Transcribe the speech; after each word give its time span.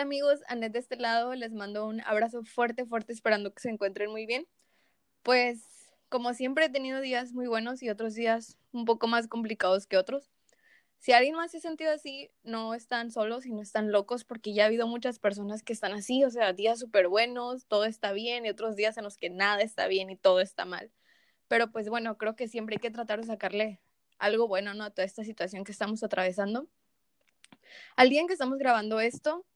Amigos, 0.00 0.40
Anet 0.48 0.72
de 0.72 0.78
este 0.78 0.96
lado, 0.96 1.34
les 1.34 1.52
mando 1.52 1.86
un 1.86 2.00
abrazo 2.02 2.44
fuerte, 2.44 2.86
fuerte, 2.86 3.12
esperando 3.12 3.52
que 3.52 3.60
se 3.60 3.70
encuentren 3.70 4.10
muy 4.10 4.26
bien. 4.26 4.46
Pues 5.22 5.62
como 6.08 6.34
siempre 6.34 6.66
he 6.66 6.68
tenido 6.70 7.00
días 7.00 7.32
muy 7.32 7.46
buenos 7.46 7.82
y 7.82 7.90
otros 7.90 8.14
días 8.14 8.56
un 8.72 8.84
poco 8.84 9.08
más 9.08 9.28
complicados 9.28 9.86
que 9.86 9.96
otros. 9.96 10.30
Si 10.98 11.12
alguien 11.12 11.36
más 11.36 11.52
se 11.52 11.58
ha 11.58 11.60
sentido 11.60 11.92
así, 11.92 12.30
no 12.42 12.74
están 12.74 13.10
solos 13.10 13.46
y 13.46 13.52
no 13.52 13.62
están 13.62 13.92
locos 13.92 14.24
porque 14.24 14.52
ya 14.52 14.64
ha 14.64 14.66
habido 14.66 14.86
muchas 14.86 15.18
personas 15.18 15.62
que 15.62 15.72
están 15.72 15.92
así, 15.92 16.24
o 16.24 16.30
sea, 16.30 16.52
días 16.52 16.80
súper 16.80 17.08
buenos, 17.08 17.66
todo 17.66 17.84
está 17.84 18.12
bien 18.12 18.46
y 18.46 18.50
otros 18.50 18.74
días 18.74 18.98
en 18.98 19.04
los 19.04 19.16
que 19.16 19.30
nada 19.30 19.62
está 19.62 19.86
bien 19.86 20.10
y 20.10 20.16
todo 20.16 20.40
está 20.40 20.64
mal. 20.64 20.90
Pero 21.46 21.70
pues 21.70 21.88
bueno, 21.88 22.18
creo 22.18 22.36
que 22.36 22.48
siempre 22.48 22.74
hay 22.76 22.80
que 22.80 22.90
tratar 22.90 23.20
de 23.20 23.26
sacarle 23.26 23.80
algo 24.18 24.48
bueno 24.48 24.74
¿no? 24.74 24.84
a 24.84 24.90
toda 24.90 25.06
esta 25.06 25.24
situación 25.24 25.64
que 25.64 25.72
estamos 25.72 26.02
atravesando. 26.02 26.68
Al 27.96 28.10
día 28.10 28.20
en 28.20 28.26
que 28.26 28.32
estamos 28.32 28.58
grabando 28.58 29.00
esto, 29.00 29.46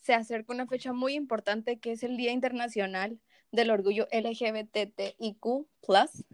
se 0.00 0.14
acerca 0.14 0.52
una 0.52 0.66
fecha 0.66 0.92
muy 0.92 1.14
importante 1.14 1.78
que 1.78 1.92
es 1.92 2.02
el 2.02 2.16
Día 2.16 2.32
Internacional 2.32 3.20
del 3.52 3.70
Orgullo 3.70 4.06
LGBTIQ. 4.12 5.66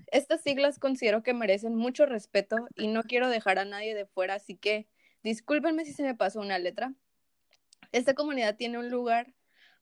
Estas 0.08 0.42
siglas 0.42 0.78
considero 0.78 1.22
que 1.22 1.34
merecen 1.34 1.74
mucho 1.74 2.06
respeto 2.06 2.56
y 2.76 2.88
no 2.88 3.02
quiero 3.02 3.28
dejar 3.28 3.58
a 3.58 3.64
nadie 3.64 3.94
de 3.94 4.06
fuera, 4.06 4.34
así 4.34 4.56
que 4.56 4.88
discúlpenme 5.22 5.84
si 5.84 5.92
se 5.92 6.02
me 6.02 6.14
pasó 6.14 6.40
una 6.40 6.58
letra. 6.58 6.94
Esta 7.92 8.14
comunidad 8.14 8.56
tiene 8.56 8.78
un 8.78 8.90
lugar 8.90 9.34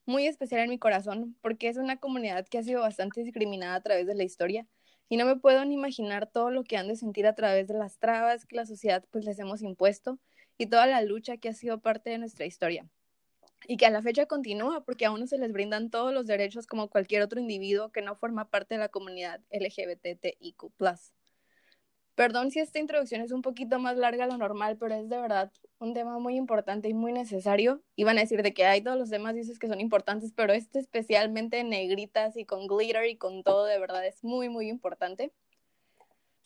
muy 0.05 0.27
especial 0.27 0.61
en 0.61 0.69
mi 0.69 0.79
corazón 0.79 1.37
porque 1.41 1.69
es 1.69 1.77
una 1.77 1.97
comunidad 1.97 2.47
que 2.47 2.57
ha 2.57 2.63
sido 2.63 2.81
bastante 2.81 3.23
discriminada 3.23 3.75
a 3.75 3.81
través 3.81 4.07
de 4.07 4.15
la 4.15 4.23
historia 4.23 4.67
y 5.09 5.17
no 5.17 5.25
me 5.25 5.35
puedo 5.35 5.63
ni 5.65 5.75
imaginar 5.75 6.31
todo 6.31 6.51
lo 6.51 6.63
que 6.63 6.77
han 6.77 6.87
de 6.87 6.95
sentir 6.95 7.27
a 7.27 7.35
través 7.35 7.67
de 7.67 7.73
las 7.75 7.99
trabas 7.99 8.45
que 8.45 8.55
la 8.55 8.65
sociedad 8.65 9.05
pues 9.11 9.25
les 9.25 9.39
hemos 9.39 9.61
impuesto 9.61 10.19
y 10.57 10.67
toda 10.67 10.87
la 10.87 11.01
lucha 11.01 11.37
que 11.37 11.49
ha 11.49 11.53
sido 11.53 11.81
parte 11.81 12.09
de 12.09 12.17
nuestra 12.17 12.45
historia 12.45 12.89
y 13.67 13.77
que 13.77 13.85
a 13.85 13.89
la 13.89 14.01
fecha 14.01 14.25
continúa 14.25 14.83
porque 14.83 15.05
a 15.05 15.11
uno 15.11 15.27
se 15.27 15.37
les 15.37 15.51
brindan 15.51 15.89
todos 15.89 16.13
los 16.13 16.27
derechos 16.27 16.67
como 16.67 16.89
cualquier 16.89 17.21
otro 17.21 17.39
individuo 17.39 17.91
que 17.91 18.01
no 18.01 18.15
forma 18.15 18.49
parte 18.49 18.75
de 18.75 18.79
la 18.79 18.89
comunidad 18.89 19.41
LGBTIQ+. 19.51 20.71
Perdón 22.15 22.51
si 22.51 22.59
esta 22.59 22.79
introducción 22.79 23.21
es 23.21 23.31
un 23.31 23.41
poquito 23.41 23.79
más 23.79 23.97
larga 23.97 24.25
de 24.25 24.31
lo 24.31 24.37
normal, 24.37 24.77
pero 24.77 24.95
es 24.95 25.09
de 25.09 25.17
verdad 25.17 25.51
un 25.79 25.93
tema 25.93 26.19
muy 26.19 26.35
importante 26.35 26.89
y 26.89 26.93
muy 26.93 27.13
necesario. 27.13 27.81
Iban 27.95 28.17
a 28.17 28.21
decir 28.21 28.43
de 28.43 28.53
que 28.53 28.65
hay 28.65 28.81
todos 28.81 28.97
los 28.97 29.09
temas 29.09 29.33
dices 29.33 29.57
que 29.57 29.67
son 29.67 29.79
importantes, 29.79 30.33
pero 30.35 30.53
este 30.53 30.79
especialmente 30.79 31.59
en 31.59 31.69
negritas 31.69 32.35
y 32.37 32.45
con 32.45 32.67
glitter 32.67 33.05
y 33.05 33.15
con 33.15 33.43
todo, 33.43 33.65
de 33.65 33.79
verdad 33.79 34.05
es 34.05 34.23
muy, 34.23 34.49
muy 34.49 34.67
importante. 34.67 35.31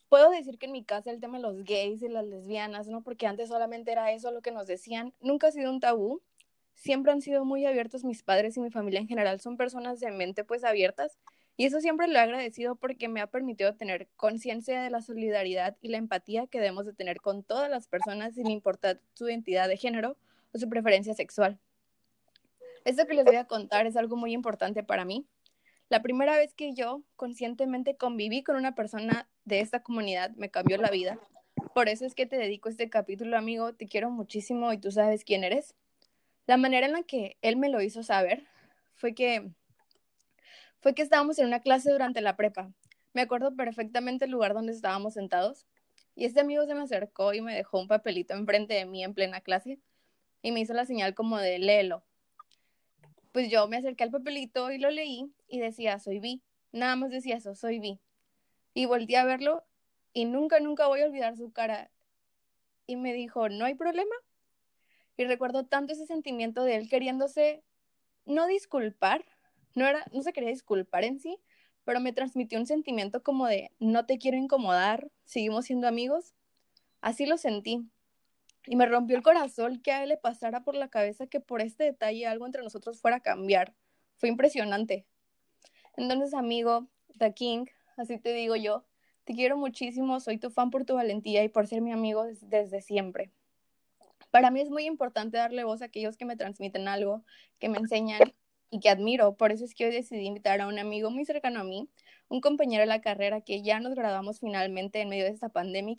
Puedo 0.08 0.30
decir 0.30 0.60
que 0.60 0.68
en 0.68 0.72
mi 0.72 0.86
casa 0.86 1.12
el 1.12 1.20
tema 1.20 1.38
de 1.38 1.44
los 1.44 1.64
gays 1.64 2.02
y 2.04 2.10
las 2.10 2.26
lesbianas, 2.26 2.88
¿no? 2.88 3.02
Porque 3.02 3.26
antes 3.26 3.50
solamente 3.50 3.92
era 3.92 4.12
eso 4.12 4.32
lo 4.32 4.42
que 4.42 4.52
nos 4.52 4.68
decían, 4.68 5.14
nunca 5.20 5.48
ha 5.48 5.52
sido 5.52 5.72
un 5.72 5.80
tabú 5.80 6.22
siempre 6.76 7.12
han 7.12 7.22
sido 7.22 7.46
muy 7.46 7.66
abiertos 7.66 8.04
mis 8.04 8.24
padres 8.24 8.58
y 8.58 8.60
mi 8.60 8.70
familia 8.70 9.00
en 9.00 9.08
general 9.08 9.40
son 9.40 9.58
personas 9.58 10.00
de 10.00 10.12
mente 10.12 10.44
pues 10.44 10.64
abiertas 10.64 11.18
y 11.58 11.66
eso 11.66 11.80
siempre 11.80 12.08
lo 12.08 12.16
he 12.16 12.22
agradecido 12.22 12.76
porque 12.76 13.08
me 13.08 13.22
ha 13.22 13.28
permitido 13.28 13.76
tener 13.76 14.10
conciencia 14.18 14.82
de 14.82 14.90
la 14.90 15.02
solidaridad 15.02 15.78
y 15.82 15.88
la 15.88 15.98
empatía 15.98 16.48
que 16.48 16.60
debemos 16.60 16.86
de 16.86 16.94
tener 16.94 17.22
con 17.22 17.44
todas 17.44 17.70
las 17.70 17.88
personas 17.88 18.36
sin 18.36 18.50
importar 18.50 19.00
su 19.14 19.30
identidad 19.30 19.70
de 19.70 19.78
género 19.78 20.18
o 20.54 20.58
su 20.58 20.70
preferencia 20.70 21.14
sexual. 21.14 21.58
Esto 22.84 23.08
que 23.08 23.14
les 23.14 23.26
voy 23.26 23.38
a 23.38 23.46
contar 23.46 23.88
es 23.88 23.96
algo 23.96 24.18
muy 24.18 24.34
importante 24.34 24.84
para 24.84 25.06
mí. 25.06 25.26
La 25.88 26.02
primera 26.02 26.36
vez 26.36 26.54
que 26.54 26.74
yo 26.74 27.04
conscientemente 27.16 27.96
conviví 27.96 28.44
con 28.44 28.58
una 28.58 28.76
persona 28.76 29.30
de 29.46 29.62
esta 29.62 29.82
comunidad 29.82 30.32
me 30.32 30.52
cambió 30.52 30.78
la 30.78 30.90
vida. 30.90 31.20
Por 31.74 31.88
eso 31.90 32.06
es 32.06 32.16
que 32.16 32.26
te 32.26 32.38
dedico 32.38 32.70
este 32.70 32.90
capítulo, 32.90 33.38
amigo. 33.38 33.74
Te 33.74 33.88
quiero 33.88 34.12
muchísimo 34.12 34.74
y 34.74 34.78
tú 34.78 34.92
sabes 34.92 35.24
quién 35.24 35.44
eres. 35.44 35.74
La 36.48 36.58
manera 36.58 36.86
en 36.86 36.94
la 36.94 37.04
que 37.04 37.38
él 37.42 37.58
me 37.58 37.70
lo 37.70 37.82
hizo 37.82 38.04
saber 38.04 38.48
fue 38.94 39.14
que 39.14 39.52
fue 40.80 40.94
que 40.94 41.02
estábamos 41.02 41.40
en 41.40 41.48
una 41.48 41.62
clase 41.62 41.92
durante 41.92 42.22
la 42.22 42.36
prepa. 42.36 42.72
Me 43.14 43.22
acuerdo 43.22 43.56
perfectamente 43.56 44.26
el 44.26 44.32
lugar 44.32 44.54
donde 44.54 44.72
estábamos 44.72 45.16
sentados 45.16 45.66
y 46.16 46.26
este 46.26 46.42
amigo 46.42 46.66
se 46.66 46.76
me 46.76 46.84
acercó 46.84 47.34
y 47.34 47.42
me 47.42 47.56
dejó 47.56 47.80
un 47.80 47.88
papelito 47.88 48.36
enfrente 48.36 48.76
de 48.76 48.86
mí 48.86 49.04
en 49.04 49.16
plena 49.16 49.42
clase 49.42 49.80
y 50.44 50.52
me 50.52 50.60
hizo 50.60 50.74
la 50.76 50.86
señal 50.86 51.16
como 51.16 51.40
de 51.40 51.58
léelo. 51.58 52.04
Pues 53.32 53.50
yo 53.50 53.68
me 53.68 53.78
acerqué 53.78 54.04
al 54.04 54.12
papelito 54.12 54.72
y 54.72 54.78
lo 54.78 54.92
leí 54.92 55.34
y 55.48 55.60
decía, 55.60 55.98
soy 55.98 56.20
Vi. 56.20 56.44
Nada 56.72 56.96
más 56.96 57.10
decía 57.10 57.36
eso, 57.36 57.56
soy 57.56 57.80
Vi. 57.80 58.00
Y 58.74 58.86
volteé 58.86 59.18
a 59.18 59.26
verlo 59.26 59.64
y 60.14 60.26
nunca, 60.26 60.60
nunca 60.60 60.88
voy 60.88 61.02
a 61.02 61.06
olvidar 61.06 61.36
su 61.36 61.52
cara. 61.52 61.90
Y 62.86 62.96
me 62.96 63.14
dijo, 63.14 63.50
no 63.50 63.66
hay 63.66 63.74
problema, 63.74 64.16
y 65.18 65.26
recuerdo 65.26 65.66
tanto 65.66 65.94
ese 65.94 66.06
sentimiento 66.06 66.64
de 66.64 66.76
él 66.76 66.90
queriéndose 66.90 67.64
no 68.26 68.48
disculpar, 68.48 69.26
no 69.76 69.88
era 69.88 70.06
no 70.12 70.22
se 70.22 70.34
quería 70.34 70.50
disculpar 70.50 71.04
en 71.04 71.20
sí, 71.20 71.38
pero 71.84 72.00
me 72.00 72.14
transmitió 72.14 72.60
un 72.60 72.66
sentimiento 72.66 73.24
como 73.24 73.48
de 73.48 73.72
no 73.80 74.06
te 74.06 74.18
quiero 74.18 74.38
incomodar, 74.38 75.12
seguimos 75.24 75.66
siendo 75.66 75.88
amigos. 75.88 76.34
Así 77.02 77.26
lo 77.28 77.38
sentí. 77.38 77.88
Y 78.66 78.76
me 78.76 78.88
rompió 78.88 79.16
el 79.16 79.22
corazón 79.22 79.80
que 79.80 79.92
a 79.92 80.02
él 80.02 80.10
le 80.10 80.18
pasara 80.18 80.64
por 80.64 80.74
la 80.74 80.90
cabeza 80.90 81.28
que 81.28 81.40
por 81.40 81.62
este 81.62 81.84
detalle 81.84 82.26
algo 82.26 82.48
entre 82.48 82.64
nosotros 82.64 83.00
fuera 83.00 83.18
a 83.18 83.20
cambiar. 83.20 83.76
Fue 84.18 84.28
impresionante. 84.30 85.06
Entonces, 85.96 86.34
amigo, 86.34 86.88
The 87.20 87.34
King, 87.36 87.66
así 87.96 88.18
te 88.18 88.34
digo 88.34 88.56
yo, 88.56 88.86
te 89.24 89.34
quiero 89.34 89.56
muchísimo, 89.56 90.20
soy 90.20 90.40
tu 90.40 90.50
fan 90.50 90.72
por 90.72 90.86
tu 90.86 90.96
valentía 90.96 91.44
y 91.44 91.50
por 91.50 91.68
ser 91.68 91.82
mi 91.82 91.92
amigo 91.92 92.26
desde 92.42 92.82
siempre. 92.82 93.32
Para 94.36 94.52
mí 94.52 94.60
es 94.60 94.70
muy 94.70 94.84
importante 94.84 95.38
darle 95.38 95.64
voz 95.64 95.82
a 95.82 95.86
aquellos 95.86 96.18
que 96.18 96.26
me 96.26 96.36
transmiten 96.36 96.90
algo, 96.90 97.24
que 97.58 97.70
me 97.70 97.78
enseñan 97.78 98.20
y 98.70 98.82
que 98.82 98.90
admiro. 98.90 99.38
Por 99.38 99.54
eso 99.54 99.64
es 99.64 99.74
que 99.74 99.86
hoy 99.86 99.94
decidí 99.94 100.26
invitar 100.26 100.60
a 100.60 100.68
un 100.68 100.78
amigo 100.78 101.10
muy 101.10 101.24
cercano 101.24 101.62
a 101.62 101.64
mí, 101.64 101.88
un 102.28 102.42
compañero 102.42 102.82
de 102.82 102.88
la 102.88 103.00
carrera 103.00 103.40
que 103.40 103.62
ya 103.62 103.80
nos 103.80 103.96
graduamos 103.96 104.42
finalmente 104.42 105.00
en 105.00 105.08
medio 105.08 105.24
de 105.24 105.30
esta 105.30 105.48
pandemia. 105.48 105.96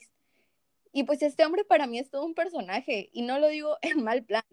Y 0.93 1.05
pues 1.05 1.23
este 1.23 1.47
hombre 1.47 1.65
para 1.65 1.87
mí 1.87 1.99
es 1.99 2.11
todo 2.11 2.27
un 2.27 2.35
personaje 2.35 3.09
y 3.11 3.23
no 3.23 3.39
lo 3.39 3.49
digo 3.49 3.79
en 3.81 4.05
mal 4.05 4.23
plan. 4.23 4.45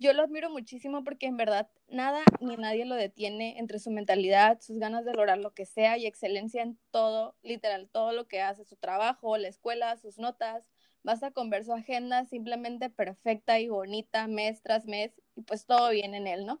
Yo 0.00 0.12
lo 0.12 0.24
admiro 0.24 0.50
muchísimo 0.50 1.04
porque 1.04 1.26
en 1.26 1.36
verdad 1.36 1.70
nada 1.86 2.24
ni 2.40 2.56
nadie 2.56 2.84
lo 2.84 2.96
detiene 2.96 3.60
entre 3.60 3.78
su 3.78 3.92
mentalidad, 3.92 4.60
sus 4.60 4.80
ganas 4.80 5.04
de 5.04 5.12
lograr 5.12 5.38
lo 5.38 5.54
que 5.54 5.66
sea 5.66 5.98
y 5.98 6.06
excelencia 6.06 6.62
en 6.62 6.76
todo, 6.90 7.36
literal, 7.44 7.88
todo 7.92 8.10
lo 8.10 8.26
que 8.26 8.40
hace, 8.40 8.64
su 8.64 8.74
trabajo, 8.74 9.36
la 9.36 9.46
escuela, 9.46 9.96
sus 9.98 10.18
notas, 10.18 10.68
basta 11.08 11.30
con 11.30 11.48
ver 11.48 11.64
su 11.64 11.72
agenda 11.72 12.26
simplemente 12.26 12.90
perfecta 12.90 13.58
y 13.58 13.70
bonita 13.70 14.26
mes 14.26 14.60
tras 14.60 14.84
mes 14.84 15.10
y 15.36 15.40
pues 15.40 15.64
todo 15.64 15.88
bien 15.88 16.14
en 16.14 16.26
él, 16.26 16.44
¿no? 16.44 16.60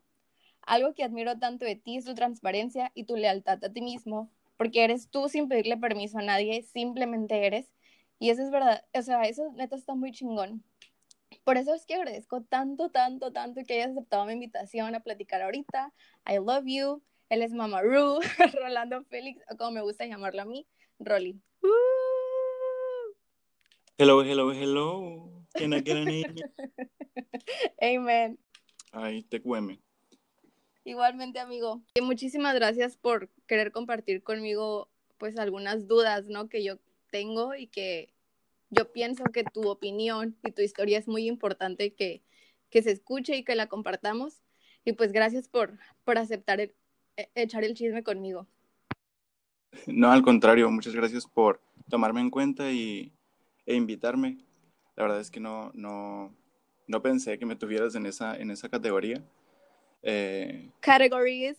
Algo 0.62 0.94
que 0.94 1.04
admiro 1.04 1.38
tanto 1.38 1.66
de 1.66 1.76
ti 1.76 1.98
es 1.98 2.06
tu 2.06 2.14
transparencia 2.14 2.90
y 2.94 3.04
tu 3.04 3.16
lealtad 3.16 3.62
a 3.62 3.70
ti 3.70 3.82
mismo, 3.82 4.32
porque 4.56 4.84
eres 4.84 5.10
tú 5.10 5.28
sin 5.28 5.48
pedirle 5.48 5.76
permiso 5.76 6.18
a 6.18 6.22
nadie, 6.22 6.62
simplemente 6.62 7.44
eres. 7.44 7.70
Y 8.18 8.30
eso 8.30 8.42
es 8.42 8.50
verdad, 8.50 8.86
o 8.94 9.02
sea, 9.02 9.24
eso 9.24 9.52
neta 9.52 9.76
está 9.76 9.94
muy 9.94 10.12
chingón. 10.12 10.64
Por 11.44 11.58
eso 11.58 11.74
es 11.74 11.84
que 11.84 11.96
agradezco 11.96 12.42
tanto, 12.42 12.88
tanto, 12.88 13.32
tanto 13.32 13.60
que 13.66 13.74
hayas 13.74 13.90
aceptado 13.90 14.24
mi 14.24 14.32
invitación 14.32 14.94
a 14.94 15.00
platicar 15.00 15.42
ahorita. 15.42 15.92
I 16.26 16.36
love 16.38 16.64
you. 16.64 17.02
Él 17.28 17.42
es 17.42 17.52
Mamaru, 17.52 18.20
Rolando 18.54 19.04
Félix, 19.10 19.42
o 19.52 19.58
como 19.58 19.72
me 19.72 19.82
gusta 19.82 20.06
llamarlo 20.06 20.40
a 20.40 20.46
mí, 20.46 20.66
Rolly. 20.98 21.38
Hello, 24.00 24.22
hello, 24.22 24.52
hello. 24.52 25.44
Can 25.54 25.72
I 25.72 25.80
get 25.80 25.96
an 25.96 26.08
Amen. 27.82 28.38
Ay, 28.92 29.24
te 29.24 29.42
cueme. 29.42 29.80
Igualmente, 30.84 31.40
amigo. 31.40 31.82
Y 31.96 32.00
muchísimas 32.02 32.54
gracias 32.54 32.96
por 32.96 33.28
querer 33.48 33.72
compartir 33.72 34.22
conmigo, 34.22 34.88
pues, 35.18 35.36
algunas 35.36 35.88
dudas, 35.88 36.26
¿no? 36.26 36.48
Que 36.48 36.62
yo 36.62 36.78
tengo 37.10 37.56
y 37.56 37.66
que 37.66 38.14
yo 38.70 38.92
pienso 38.92 39.24
que 39.24 39.42
tu 39.42 39.68
opinión 39.68 40.38
y 40.44 40.52
tu 40.52 40.62
historia 40.62 40.96
es 40.96 41.08
muy 41.08 41.26
importante 41.26 41.92
que, 41.92 42.22
que 42.70 42.82
se 42.82 42.92
escuche 42.92 43.36
y 43.36 43.42
que 43.42 43.56
la 43.56 43.66
compartamos. 43.66 44.44
Y 44.84 44.92
pues 44.92 45.10
gracias 45.10 45.48
por, 45.48 45.76
por 46.04 46.18
aceptar 46.18 46.60
e, 46.60 46.72
echar 47.34 47.64
el 47.64 47.74
chisme 47.74 48.04
conmigo. 48.04 48.46
No, 49.88 50.12
al 50.12 50.22
contrario, 50.22 50.70
muchas 50.70 50.94
gracias 50.94 51.26
por 51.26 51.60
tomarme 51.88 52.20
en 52.20 52.30
cuenta 52.30 52.70
y 52.70 53.17
e 53.68 53.74
invitarme. 53.74 54.38
La 54.96 55.02
verdad 55.04 55.20
es 55.20 55.30
que 55.30 55.40
no, 55.40 55.70
no, 55.74 56.34
no 56.86 57.02
pensé 57.02 57.38
que 57.38 57.44
me 57.44 57.54
tuvieras 57.54 57.94
en 57.94 58.06
esa, 58.06 58.34
en 58.34 58.50
esa 58.50 58.70
categoría. 58.70 59.22
Eh, 60.02 60.70
Categories. 60.80 61.58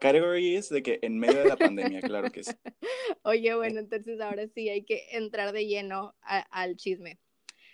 Categories 0.00 0.70
de 0.70 0.82
que 0.82 0.98
en 1.02 1.18
medio 1.18 1.40
de 1.40 1.48
la 1.48 1.56
pandemia, 1.56 2.00
claro 2.00 2.32
que 2.32 2.42
sí. 2.42 2.52
Oye, 3.22 3.54
bueno, 3.54 3.80
entonces 3.80 4.18
ahora 4.20 4.48
sí 4.48 4.68
hay 4.70 4.82
que 4.82 5.08
entrar 5.12 5.52
de 5.52 5.66
lleno 5.66 6.14
al 6.22 6.76
chisme. 6.76 7.18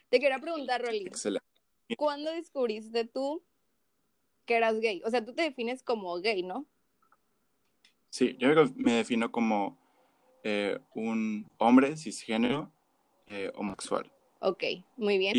Te 0.09 0.19
quería 0.19 0.41
preguntar, 0.41 0.83
Rolly. 0.83 1.07
Excelente. 1.07 1.47
¿Cuándo 1.97 2.33
descubriste 2.33 3.05
tú 3.05 3.45
que 4.45 4.57
eras 4.57 4.81
gay? 4.81 5.03
O 5.05 5.11
sea, 5.11 5.25
tú 5.25 5.35
te 5.35 5.43
defines 5.43 5.85
como 5.85 6.21
gay, 6.21 6.43
¿no? 6.43 6.67
Sí, 8.11 8.37
yo 8.39 8.49
me 8.75 8.93
defino 8.93 9.31
como 9.31 9.82
eh, 10.43 10.79
un 10.95 11.51
hombre 11.59 11.97
cisgénero 11.97 12.71
eh, 13.27 13.51
homosexual. 13.55 14.11
Ok, 14.41 14.65
muy 14.97 15.19
bien. 15.19 15.37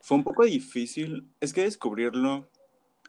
Fue 0.00 0.16
un 0.16 0.22
poco 0.24 0.44
difícil. 0.44 1.28
Es 1.40 1.52
que 1.52 1.62
descubrirlo 1.62 2.48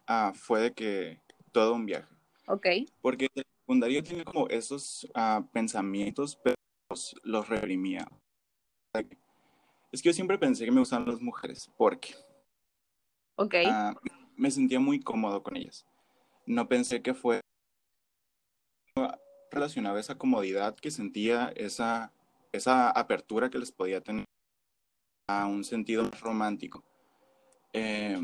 ah, 0.07 0.33
fue 0.35 0.61
de 0.61 0.73
que 0.73 1.21
todo 1.51 1.75
un 1.75 1.85
viaje. 1.85 2.11
Ok. 2.47 2.67
Porque 3.01 3.27
en 3.35 3.43
secundaria 3.61 4.01
tenía 4.01 4.25
como 4.25 4.47
esos 4.47 5.07
ah, 5.13 5.47
pensamientos, 5.53 6.39
pero 6.43 6.55
los, 6.89 7.15
los 7.23 7.47
reprimía. 7.47 8.07
Es 9.91 10.01
que 10.01 10.09
yo 10.09 10.13
siempre 10.13 10.39
pensé 10.39 10.65
que 10.65 10.71
me 10.71 10.79
gustaban 10.79 11.07
las 11.07 11.21
mujeres, 11.21 11.71
porque 11.77 12.15
Ok. 13.35 13.55
ah, 13.67 13.93
me 14.35 14.49
sentía 14.49 14.79
muy 14.79 14.99
cómodo 14.99 15.43
con 15.43 15.55
ellas. 15.55 15.85
No 16.45 16.67
pensé 16.67 17.01
que 17.01 17.13
fue 17.13 17.41
relacionado 19.67 19.97
a 19.97 19.99
esa 19.99 20.17
comodidad 20.17 20.75
que 20.75 20.91
sentía, 20.91 21.51
esa, 21.57 22.13
esa 22.53 22.89
apertura 22.89 23.49
que 23.49 23.59
les 23.59 23.69
podía 23.71 23.99
tener 23.99 24.23
a 25.27 25.45
un 25.45 25.65
sentido 25.65 26.09
romántico. 26.21 26.85
Eh, 27.73 28.17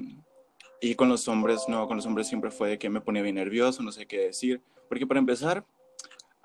y 0.80 0.96
con 0.96 1.10
los 1.10 1.28
hombres, 1.28 1.66
no, 1.68 1.86
con 1.88 1.98
los 1.98 2.06
hombres 2.06 2.28
siempre 2.28 2.50
fue 2.50 2.70
de 2.70 2.80
que 2.80 2.90
me 2.90 3.02
ponía 3.02 3.22
bien 3.22 3.36
nervioso, 3.36 3.84
no 3.84 3.92
sé 3.92 4.06
qué 4.06 4.20
decir. 4.20 4.62
Porque 4.88 5.06
para 5.06 5.20
empezar, 5.20 5.66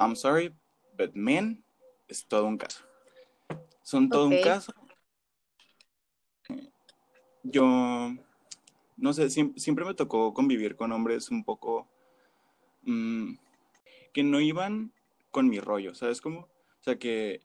I'm 0.01 0.17
sorry, 0.17 0.53
but 0.97 1.13
men 1.15 1.63
es 2.09 2.27
todo 2.27 2.45
un 2.47 2.59
caso. 2.59 2.85
Son 3.83 4.09
todo 4.09 4.27
Ok. 4.27 4.33
un 4.33 4.41
caso. 4.43 4.73
Yo, 7.45 8.15
no 8.97 9.13
sé, 9.13 9.27
siem- 9.31 9.57
siempre, 9.57 9.85
me 9.85 9.95
tocó 9.95 10.35
convivir 10.35 10.75
con 10.75 10.91
hombres 10.91 11.31
un 11.31 11.45
poco 11.45 11.87
mm, 12.83 13.35
que 14.13 14.23
no 14.23 14.41
iban 14.41 14.93
con 15.31 15.49
mi 15.49 15.61
rollo, 15.61 15.95
¿sabes 15.95 16.21
cómo? 16.21 16.41
O 16.41 16.83
sea, 16.83 16.99
que 16.99 17.41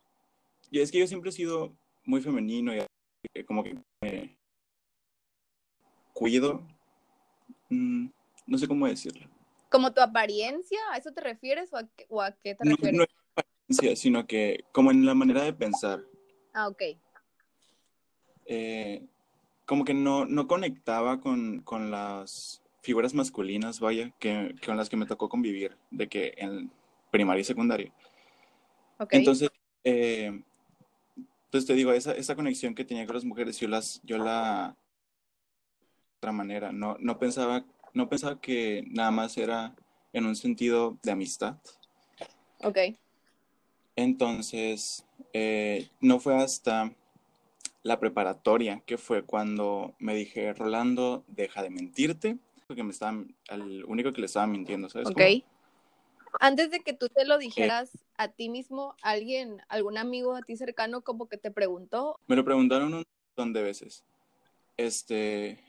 y 0.71 0.79
es 0.79 0.91
que 0.91 0.99
yo 0.99 1.07
siempre 1.07 1.29
he 1.29 1.33
sido 1.33 1.75
muy 2.05 2.21
femenino 2.21 2.73
y 2.75 3.43
como 3.43 3.63
que 3.63 3.75
me 4.01 4.37
cuido, 6.13 6.65
mm, 7.69 8.07
no 8.47 8.57
sé 8.57 8.67
cómo 8.67 8.87
decirlo. 8.87 9.27
¿Como 9.69 9.93
tu 9.93 10.01
apariencia? 10.01 10.79
¿A 10.91 10.97
eso 10.97 11.11
te 11.11 11.21
refieres 11.21 11.71
o 11.73 11.77
a, 11.77 11.87
qué- 11.87 12.05
o 12.09 12.21
a 12.21 12.31
qué 12.31 12.55
te 12.55 12.63
No, 12.65 12.71
refieres? 12.71 12.97
no 12.97 13.03
es 13.03 13.09
apariencia, 13.35 13.95
sino 13.95 14.25
que 14.27 14.63
como 14.71 14.91
en 14.91 15.05
la 15.05 15.13
manera 15.13 15.43
de 15.43 15.53
pensar, 15.53 16.03
Ah, 16.53 16.67
ok. 16.67 16.81
eh, 18.45 19.05
como 19.65 19.85
que 19.85 19.93
no, 19.93 20.25
no 20.25 20.47
conectaba 20.47 21.21
con, 21.21 21.61
con 21.61 21.91
las 21.91 22.62
figuras 22.83 23.13
masculinas, 23.13 23.79
vaya, 23.79 24.11
que, 24.19 24.55
con 24.63 24.75
las 24.75 24.89
que 24.89 24.97
me 24.97 25.05
tocó 25.05 25.29
convivir, 25.29 25.77
de 25.89 26.09
que 26.09 26.33
en 26.37 26.69
primaria 27.09 27.41
y 27.41 27.45
secundaria. 27.45 27.93
Ok. 28.99 29.13
Entonces, 29.13 29.49
eh, 29.85 30.43
entonces 31.45 31.65
te 31.65 31.73
digo, 31.75 31.93
esa, 31.93 32.11
esa 32.11 32.35
conexión 32.35 32.75
que 32.75 32.83
tenía 32.83 33.05
con 33.05 33.15
las 33.15 33.23
mujeres, 33.23 33.57
yo 33.57 33.69
las, 33.69 34.01
yo 34.03 34.17
la 34.17 34.75
de 35.95 36.17
otra 36.17 36.33
manera, 36.33 36.73
no, 36.73 36.97
no 36.99 37.17
pensaba, 37.17 37.65
no 37.93 38.09
pensaba 38.09 38.41
que 38.41 38.83
nada 38.87 39.11
más 39.11 39.37
era 39.37 39.73
en 40.11 40.25
un 40.25 40.35
sentido 40.35 40.97
de 41.03 41.11
amistad. 41.11 41.55
ok. 42.63 42.77
Entonces, 43.95 45.05
eh, 45.31 45.87
no 46.01 46.19
fue 46.19 46.35
hasta 46.35 46.91
la 47.83 47.99
preparatoria 47.99 48.81
que 48.85 48.97
fue 48.97 49.23
cuando 49.23 49.93
me 49.99 50.15
dije, 50.15 50.51
Rolando, 50.53 51.23
deja 51.27 51.61
de 51.61 51.69
mentirte, 51.69 52.37
porque 52.67 52.83
me 52.83 52.91
estaban, 52.91 53.35
al 53.49 53.83
único 53.85 54.13
que 54.13 54.21
le 54.21 54.27
estaba 54.27 54.47
mintiendo, 54.47 54.89
¿sabes? 54.89 55.09
Ok. 55.09 55.15
cómo? 55.15 55.53
Antes 56.39 56.71
de 56.71 56.79
que 56.79 56.93
tú 56.93 57.09
te 57.09 57.25
lo 57.25 57.37
dijeras 57.37 57.91
a 58.17 58.27
ti 58.27 58.49
mismo, 58.49 58.95
alguien, 59.01 59.61
algún 59.67 59.97
amigo 59.97 60.35
a 60.35 60.41
ti 60.41 60.55
cercano 60.57 61.01
como 61.01 61.27
que 61.27 61.37
te 61.37 61.51
preguntó. 61.51 62.19
Me 62.27 62.35
lo 62.35 62.43
preguntaron 62.43 62.93
un 62.93 63.03
montón 63.35 63.53
de 63.53 63.61
veces. 63.61 64.03
Este, 64.75 65.59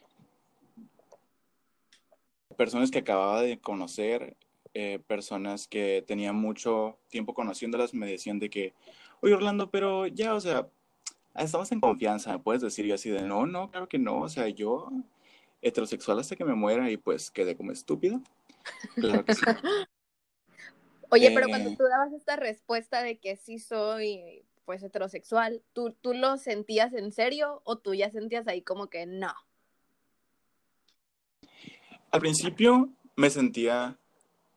personas 2.57 2.91
que 2.91 3.01
acababa 3.01 3.43
de 3.43 3.59
conocer, 3.59 4.37
eh, 4.73 5.01
personas 5.07 5.69
que 5.69 6.03
tenía 6.07 6.33
mucho 6.33 6.99
tiempo 7.09 7.35
conociéndolas, 7.35 7.93
me 7.93 8.07
decían 8.07 8.39
de 8.39 8.49
que, 8.49 8.73
oye 9.21 9.35
Orlando, 9.35 9.71
pero 9.71 10.07
ya, 10.07 10.35
o 10.35 10.41
sea, 10.41 10.67
estamos 11.35 11.71
en 11.73 11.81
confianza, 11.81 12.33
me 12.33 12.39
puedes 12.39 12.63
decir, 12.63 12.87
y 12.87 12.89
yo 12.89 12.95
así 12.95 13.11
de, 13.11 13.23
no, 13.23 13.47
no, 13.47 13.71
claro 13.71 13.89
que 13.89 13.99
no, 13.99 14.21
o 14.21 14.29
sea, 14.29 14.49
yo 14.49 14.89
heterosexual 15.65 16.19
hasta 16.19 16.37
que 16.37 16.45
me 16.45 16.55
muera 16.55 16.91
y 16.91 16.97
pues 16.97 17.31
quedé 17.31 17.57
como 17.57 17.73
estúpido. 17.73 18.21
Claro 18.95 19.25
que 19.25 19.35
sí. 19.35 19.43
Oye, 21.11 21.31
pero 21.35 21.49
cuando 21.49 21.71
Eh. 21.71 21.77
tú 21.77 21.85
dabas 21.85 22.13
esta 22.13 22.37
respuesta 22.37 23.03
de 23.03 23.19
que 23.19 23.37
sí 23.37 23.59
soy 23.59 24.45
pues 24.65 24.83
heterosexual, 24.83 25.63
¿tú, 25.73 25.95
¿tú 26.01 26.15
lo 26.15 26.37
sentías 26.39 26.95
en 26.95 27.13
serio 27.13 27.61
o 27.65 27.77
tú 27.79 27.95
ya 27.95 28.11
sentías 28.11 28.49
ahí 28.49 28.63
como 28.63 28.89
que 28.89 29.05
no? 29.07 29.33
Al 32.11 32.21
principio 32.21 32.91
me 33.17 33.29
sentía 33.31 33.99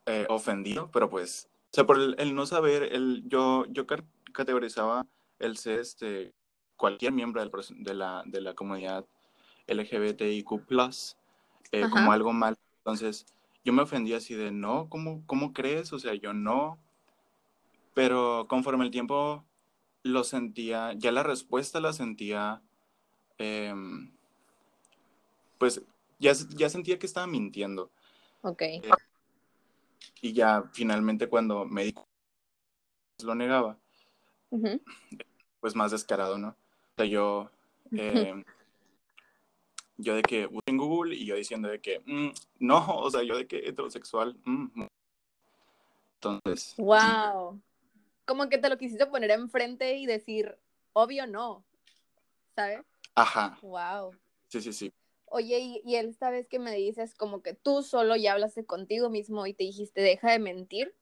eh, 0.06 0.26
ofendido, 0.30 0.90
pero 0.92 1.10
pues, 1.10 1.50
o 1.72 1.74
sea, 1.74 1.86
por 1.86 1.98
el, 1.98 2.16
el 2.20 2.34
no 2.36 2.46
saber, 2.46 2.84
el, 2.84 3.24
yo, 3.28 3.66
yo 3.70 3.86
categorizaba 4.32 5.06
el 5.40 5.58
ser 5.58 5.80
este, 5.80 6.34
cualquier 6.78 7.12
miembro 7.12 7.42
del 7.42 7.52
de, 7.84 7.94
la, 7.94 8.24
de 8.26 8.42
la 8.42 8.54
comunidad 8.54 9.06
LGBTIQ, 9.68 10.52
eh, 11.72 11.90
como 11.90 12.12
algo 12.12 12.34
mal. 12.34 12.58
Entonces, 12.80 13.26
yo 13.64 13.74
me 13.74 13.84
ofendí 13.84 14.14
así 14.14 14.34
de, 14.34 14.52
no, 14.52 14.90
¿cómo, 14.90 15.24
¿cómo 15.26 15.54
crees? 15.54 15.92
O 15.94 16.00
sea, 16.00 16.14
yo 16.14 16.34
no. 16.34 16.78
Pero 17.94 18.46
conforme 18.48 18.86
el 18.86 18.92
tiempo 18.92 19.44
lo 20.04 20.24
sentía, 20.24 20.94
ya 20.94 21.12
la 21.12 21.24
respuesta 21.24 21.80
la 21.80 21.94
sentía, 21.94 22.62
em, 23.38 24.12
pues 25.58 25.82
ya, 26.20 26.34
ya 26.56 26.70
sentía 26.70 26.98
que 27.00 27.06
estaba 27.06 27.28
mintiendo. 27.28 27.92
Ok. 28.42 28.64
Y 30.22 30.34
ya 30.34 30.64
finalmente 30.72 31.28
cuando 31.28 31.66
me 31.66 31.84
di 31.84 31.96
lo 33.24 33.36
negaba, 33.36 33.78
pues 35.60 35.76
más 35.76 35.92
descarado, 35.92 36.38
¿no? 36.38 36.50
O 36.50 36.56
sea, 36.98 37.06
yo, 37.06 37.52
eh, 37.92 38.44
yo 39.98 40.16
de 40.16 40.22
que 40.22 40.46
busqué 40.46 40.72
en 40.72 40.78
Google 40.78 41.16
y 41.16 41.26
yo 41.26 41.36
diciendo 41.36 41.70
de 41.70 41.80
que, 41.80 42.00
mm, 42.06 42.30
no, 42.60 42.78
o 43.00 43.12
sea, 43.12 43.24
yo 43.24 43.38
de 43.38 43.48
que 43.48 43.68
heterosexual, 43.68 44.38
mm. 44.46 44.84
entonces, 46.16 46.76
Wow. 46.78 47.62
Como 48.26 48.50
que 48.50 48.58
te 48.58 48.70
lo 48.70 48.78
quisiste 48.78 49.06
poner 49.06 49.32
enfrente 49.32 49.96
y 49.96 50.06
decir, 50.06 50.58
obvio 50.94 51.28
no, 51.28 51.64
¿sabes? 52.56 52.82
ajá, 53.16 53.58
Wow. 53.62 54.16
sí, 54.48 54.62
sí, 54.62 54.74
sí. 54.74 54.94
Oye, 55.30 55.60
y, 55.60 55.82
y 55.86 55.96
esta 55.96 56.30
vez 56.30 56.48
que 56.48 56.60
me 56.60 56.74
dices 56.74 57.14
como 57.14 57.42
que 57.42 57.54
tú 57.54 57.84
solo 57.84 58.16
ya 58.16 58.34
hablaste 58.34 58.66
contigo 58.66 59.10
mismo 59.10 59.46
y 59.46 59.54
te 59.54 59.64
dijiste, 59.66 60.02
deja 60.02 60.32
de 60.32 60.40
mentir, 60.40 60.96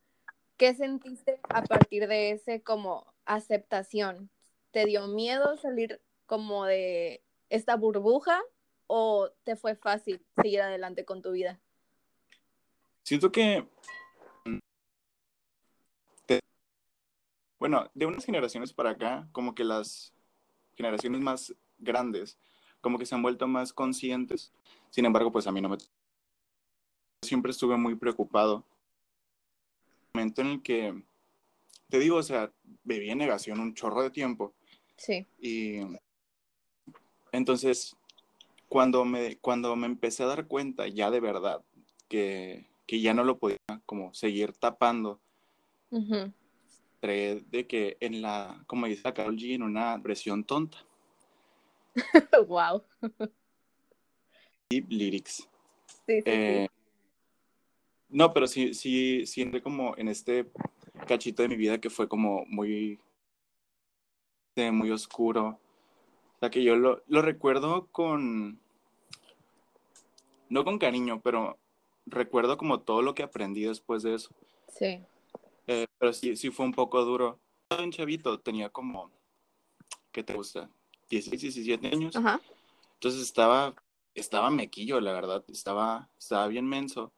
¿qué 0.57 0.73
sentiste 0.73 1.39
a 1.49 1.61
partir 1.63 2.07
de 2.07 2.31
ese 2.31 2.61
como 2.63 3.13
aceptación? 3.25 4.29
¿Te 4.71 4.85
dio 4.85 5.07
miedo 5.07 5.57
salir 5.57 6.01
como 6.25 6.65
de 6.65 7.23
esta 7.49 7.75
burbuja 7.75 8.41
o 8.87 9.29
te 9.43 9.55
fue 9.55 9.75
fácil 9.75 10.23
seguir 10.41 10.61
adelante 10.61 11.05
con 11.05 11.21
tu 11.21 11.31
vida? 11.31 11.59
Siento 13.03 13.31
que, 13.31 13.67
te- 16.25 16.39
bueno, 17.59 17.89
de 17.93 18.05
unas 18.05 18.25
generaciones 18.25 18.73
para 18.73 18.91
acá, 18.91 19.27
como 19.31 19.53
que 19.53 19.63
las 19.63 20.13
generaciones 20.75 21.21
más 21.21 21.55
grandes, 21.77 22.37
como 22.81 22.97
que 22.97 23.05
se 23.05 23.15
han 23.15 23.21
vuelto 23.21 23.47
más 23.47 23.73
conscientes. 23.73 24.51
Sin 24.89 25.05
embargo, 25.05 25.31
pues 25.31 25.47
a 25.47 25.51
mí 25.51 25.61
no 25.61 25.69
me... 25.69 25.77
Siempre 27.23 27.51
estuve 27.51 27.77
muy 27.77 27.95
preocupado. 27.95 28.63
momento 30.13 30.41
en 30.41 30.47
el 30.47 30.61
que, 30.61 31.03
te 31.89 31.99
digo, 31.99 32.17
o 32.17 32.23
sea, 32.23 32.51
viví 32.83 33.09
en 33.09 33.17
negación 33.17 33.59
un 33.59 33.73
chorro 33.73 34.01
de 34.01 34.09
tiempo. 34.09 34.53
Sí. 34.97 35.27
Y 35.39 35.81
entonces, 37.31 37.95
cuando 38.67 39.05
me, 39.05 39.37
cuando 39.37 39.75
me 39.75 39.87
empecé 39.87 40.23
a 40.23 40.27
dar 40.27 40.47
cuenta 40.47 40.87
ya 40.87 41.11
de 41.11 41.19
verdad 41.19 41.63
que, 42.07 42.69
que 42.85 43.01
ya 43.01 43.13
no 43.13 43.23
lo 43.23 43.37
podía 43.37 43.57
como 43.85 44.13
seguir 44.13 44.53
tapando, 44.53 45.19
entré 45.91 47.41
de 47.49 47.67
que 47.67 47.97
en 47.99 48.21
la, 48.21 48.63
como 48.67 48.87
dice 48.87 49.01
la 49.03 49.13
Karol 49.13 49.37
G, 49.37 49.55
en 49.55 49.63
una 49.63 50.01
presión 50.01 50.43
tonta, 50.43 50.77
wow. 52.47 52.83
deep 54.69 54.85
lyrics. 54.89 55.47
Sí, 56.05 56.21
sí, 56.21 56.23
Eh, 56.25 56.67
no, 58.09 58.31
pero 58.33 58.47
sí, 58.47 58.73
sí, 58.73 59.41
entré 59.41 59.61
como 59.61 59.95
en 59.97 60.07
este 60.07 60.49
cachito 61.07 61.41
de 61.41 61.49
mi 61.49 61.55
vida 61.55 61.79
que 61.79 61.89
fue 61.89 62.07
como 62.07 62.45
muy, 62.47 62.99
muy 64.55 64.91
oscuro. 64.91 65.59
Sea, 66.45 66.51
que 66.51 66.63
yo 66.63 66.75
lo, 66.75 67.01
lo 67.07 67.23
recuerdo 67.23 67.87
con, 67.87 68.59
no 70.47 70.63
con 70.63 70.77
cariño, 70.77 71.21
pero 71.23 71.57
recuerdo 72.05 72.55
como 72.55 72.81
todo 72.81 73.01
lo 73.01 73.15
que 73.15 73.23
aprendí 73.23 73.63
después 73.63 74.03
de 74.03 74.13
eso. 74.13 74.29
sí. 74.69 75.03
Eh, 75.67 75.87
pero 75.97 76.13
sí, 76.13 76.35
sí 76.35 76.51
fue 76.51 76.67
un 76.67 76.73
poco 76.73 77.03
duro. 77.03 77.39
Bien 77.75 77.91
chavito, 77.91 78.39
tenía 78.39 78.69
como, 78.69 79.09
¿qué 80.11 80.23
te 80.23 80.35
gusta? 80.35 80.69
16, 81.09 81.41
17 81.41 81.87
años. 81.87 82.15
Ajá. 82.15 82.39
Entonces 82.93 83.23
estaba, 83.23 83.73
estaba 84.13 84.51
mequillo, 84.51 84.99
la 84.99 85.13
verdad, 85.13 85.43
estaba, 85.47 86.07
estaba 86.19 86.47
bien 86.47 86.67
menso. 86.67 87.11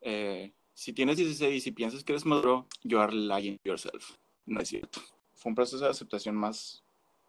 Eh, 0.00 0.52
si 0.74 0.92
tienes 0.92 1.18
16 1.18 1.64
y 1.64 1.70
piensas 1.70 2.02
que 2.02 2.10
eres 2.10 2.26
maduro, 2.26 2.66
you 2.82 2.98
are 2.98 3.14
lying 3.14 3.60
yourself. 3.62 4.16
No 4.44 4.60
es 4.60 4.70
cierto. 4.70 5.00
Fue 5.34 5.50
un 5.50 5.54
proceso 5.54 5.84
de 5.84 5.90
aceptación 5.90 6.34
más, 6.34 6.82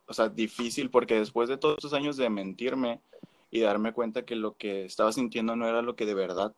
o 0.08 0.14
sea, 0.14 0.30
difícil 0.30 0.90
porque 0.90 1.20
después 1.20 1.50
de 1.50 1.58
todos 1.58 1.76
estos 1.78 1.94
años 1.94 2.18
de 2.18 2.30
mentirme 2.30 3.02
y 3.52 3.62
darme 3.62 3.94
cuenta 3.94 4.26
que 4.26 4.36
lo 4.36 4.56
que 4.56 4.86
estaba 4.86 5.12
sintiendo 5.12 5.56
no 5.56 5.68
era 5.68 5.82
lo 5.82 5.96
que 5.96 6.06
de 6.06 6.14
verdad, 6.14 6.54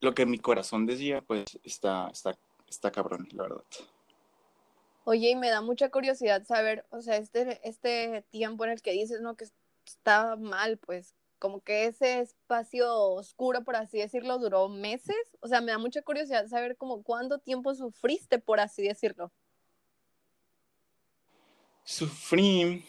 lo 0.00 0.14
que 0.14 0.26
mi 0.26 0.38
corazón 0.38 0.86
decía, 0.86 1.22
pues 1.22 1.58
está, 1.62 2.08
está, 2.10 2.36
está 2.68 2.90
cabrón, 2.90 3.28
la 3.32 3.44
verdad. 3.44 3.64
Oye, 5.04 5.30
y 5.30 5.36
me 5.36 5.50
da 5.50 5.60
mucha 5.60 5.90
curiosidad 5.90 6.44
saber, 6.44 6.84
o 6.90 7.02
sea, 7.02 7.16
este, 7.16 7.60
este 7.68 8.24
tiempo 8.30 8.64
en 8.64 8.72
el 8.72 8.82
que 8.82 8.92
dices, 8.92 9.20
¿no? 9.20 9.36
Que 9.36 9.46
está 9.84 10.36
mal, 10.36 10.78
pues, 10.78 11.14
como 11.38 11.60
que 11.60 11.86
ese 11.86 12.20
espacio 12.20 12.92
oscuro, 12.94 13.64
por 13.64 13.74
así 13.74 13.98
decirlo, 13.98 14.38
duró 14.38 14.68
meses. 14.68 15.16
O 15.40 15.48
sea, 15.48 15.60
me 15.60 15.72
da 15.72 15.78
mucha 15.78 16.02
curiosidad 16.02 16.46
saber 16.46 16.76
como 16.76 17.02
cuánto 17.02 17.38
tiempo 17.38 17.74
sufriste, 17.74 18.38
por 18.38 18.60
así 18.60 18.82
decirlo. 18.82 19.32
Sufrí, 21.84 22.84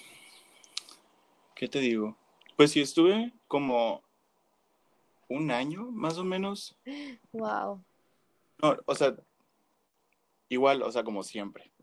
¿qué 1.56 1.68
te 1.68 1.80
digo? 1.80 2.18
Pues 2.56 2.72
sí, 2.72 2.82
estuve 2.82 3.34
como 3.48 4.02
un 5.30 5.52
año, 5.52 5.90
más 5.92 6.18
o 6.18 6.24
menos. 6.24 6.78
Wow. 7.32 7.84
No, 8.62 8.78
o 8.86 8.96
sea, 8.96 9.16
igual, 10.50 10.84
o 10.84 10.92
sea, 10.92 11.04
como 11.04 11.24
siempre 11.24 11.74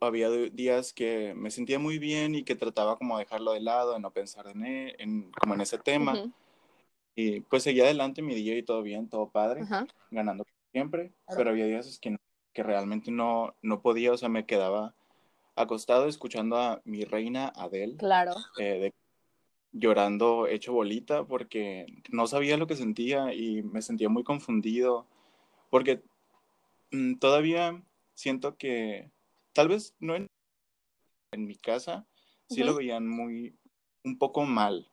había 0.00 0.30
días 0.30 0.92
que 0.92 1.34
me 1.34 1.50
sentía 1.50 1.78
muy 1.78 1.98
bien 1.98 2.34
y 2.34 2.44
que 2.44 2.54
trataba 2.54 2.96
como 2.96 3.18
dejarlo 3.18 3.52
de 3.52 3.60
lado, 3.60 3.94
de 3.94 4.00
no 4.00 4.10
pensar 4.10 4.46
en, 4.48 4.64
e, 4.64 4.94
en 4.98 5.30
como 5.32 5.54
en 5.54 5.60
ese 5.60 5.78
tema. 5.78 6.32
Y 7.14 7.40
pues 7.42 7.62
seguía 7.62 7.84
adelante 7.84 8.22
mi 8.22 8.34
día 8.34 8.56
y 8.58 8.62
todo 8.62 8.82
bien, 8.82 9.08
todo 9.08 9.30
padre, 9.30 9.62
ganando 10.10 10.44
siempre, 10.72 11.12
pero 11.36 11.50
había 11.50 11.66
días 11.66 11.98
que, 12.00 12.16
que 12.52 12.62
realmente 12.62 13.10
no, 13.10 13.54
no 13.62 13.80
podía, 13.80 14.12
o 14.12 14.16
sea, 14.16 14.28
me 14.28 14.46
quedaba 14.46 14.94
acostado 15.56 16.06
escuchando 16.06 16.56
a 16.56 16.82
mi 16.84 17.04
reina 17.04 17.52
Adele. 17.54 17.96
Claro. 17.96 18.34
Eh, 18.58 18.90
llorando 19.72 20.46
hecho 20.46 20.72
bolita 20.72 21.26
porque 21.26 21.86
no 22.10 22.26
sabía 22.26 22.56
lo 22.56 22.66
que 22.66 22.76
sentía 22.76 23.34
y 23.34 23.62
me 23.62 23.82
sentía 23.82 24.08
muy 24.08 24.22
confundido 24.22 25.06
porque 25.68 26.02
mm, 26.92 27.16
todavía 27.16 27.82
siento 28.14 28.56
que 28.56 29.10
tal 29.52 29.68
vez 29.68 29.94
no 29.98 30.14
en, 30.14 30.28
mi 31.36 31.56
casa, 31.56 32.06
sí 32.48 32.62
lo 32.62 32.76
veían 32.76 33.08
muy, 33.08 33.56
un 34.04 34.18
poco 34.18 34.44
mal. 34.44 34.88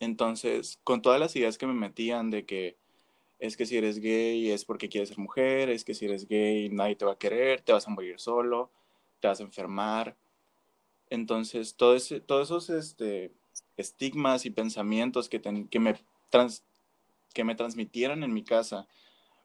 Entonces, 0.00 0.78
con 0.84 1.02
todas 1.02 1.20
las 1.20 1.36
ideas 1.36 1.58
que 1.58 1.66
me 1.66 1.74
metían 1.74 2.30
de 2.30 2.46
que 2.46 2.78
es 3.38 3.58
que 3.58 3.66
si 3.66 3.76
eres 3.76 3.98
gay 3.98 4.50
es 4.50 4.64
porque 4.64 4.88
quieres 4.88 5.10
ser 5.10 5.18
mujer, 5.18 5.68
es 5.68 5.84
que 5.84 5.92
si 5.92 6.06
eres 6.06 6.26
gay 6.26 6.70
nadie 6.70 6.96
te 6.96 7.04
va 7.04 7.12
a 7.12 7.18
querer, 7.18 7.60
te 7.60 7.72
vas 7.72 7.86
a 7.86 7.90
morir 7.90 8.18
solo, 8.18 8.70
te 9.20 9.28
vas 9.28 9.40
a 9.40 9.44
enfermar. 9.44 10.16
Entonces, 11.10 11.74
todo 11.74 11.94
ese, 11.94 12.20
todos 12.20 12.48
esos 12.48 12.70
este, 12.70 13.32
estigmas 13.76 14.44
y 14.44 14.50
pensamientos 14.50 15.28
que, 15.28 15.40
que, 15.40 15.80
me 15.80 15.94
que 17.32 17.44
me 17.44 17.54
transmitieran 17.54 18.22
en 18.22 18.32
mi 18.32 18.44
casa 18.44 18.86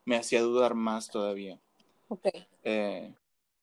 me 0.04 0.16
hacía 0.16 0.42
dudar 0.42 0.74
más 0.74 1.08
todavía. 1.08 1.58
Okay. 2.08 2.46
Eh, 2.62 3.14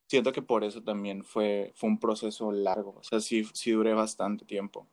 siento 0.07 0.31
que 0.31 0.41
por 0.41 0.63
eso 0.63 0.81
también 0.81 1.23
fue, 1.23 1.71
fue 1.75 1.89
un 1.89 1.99
proceso 1.99 2.51
largo, 2.51 2.95
o 2.99 3.03
sea, 3.03 3.19
sí, 3.19 3.45
sí 3.53 3.71
duré 3.71 3.93
bastante 3.93 4.45
tiempo. 4.45 4.87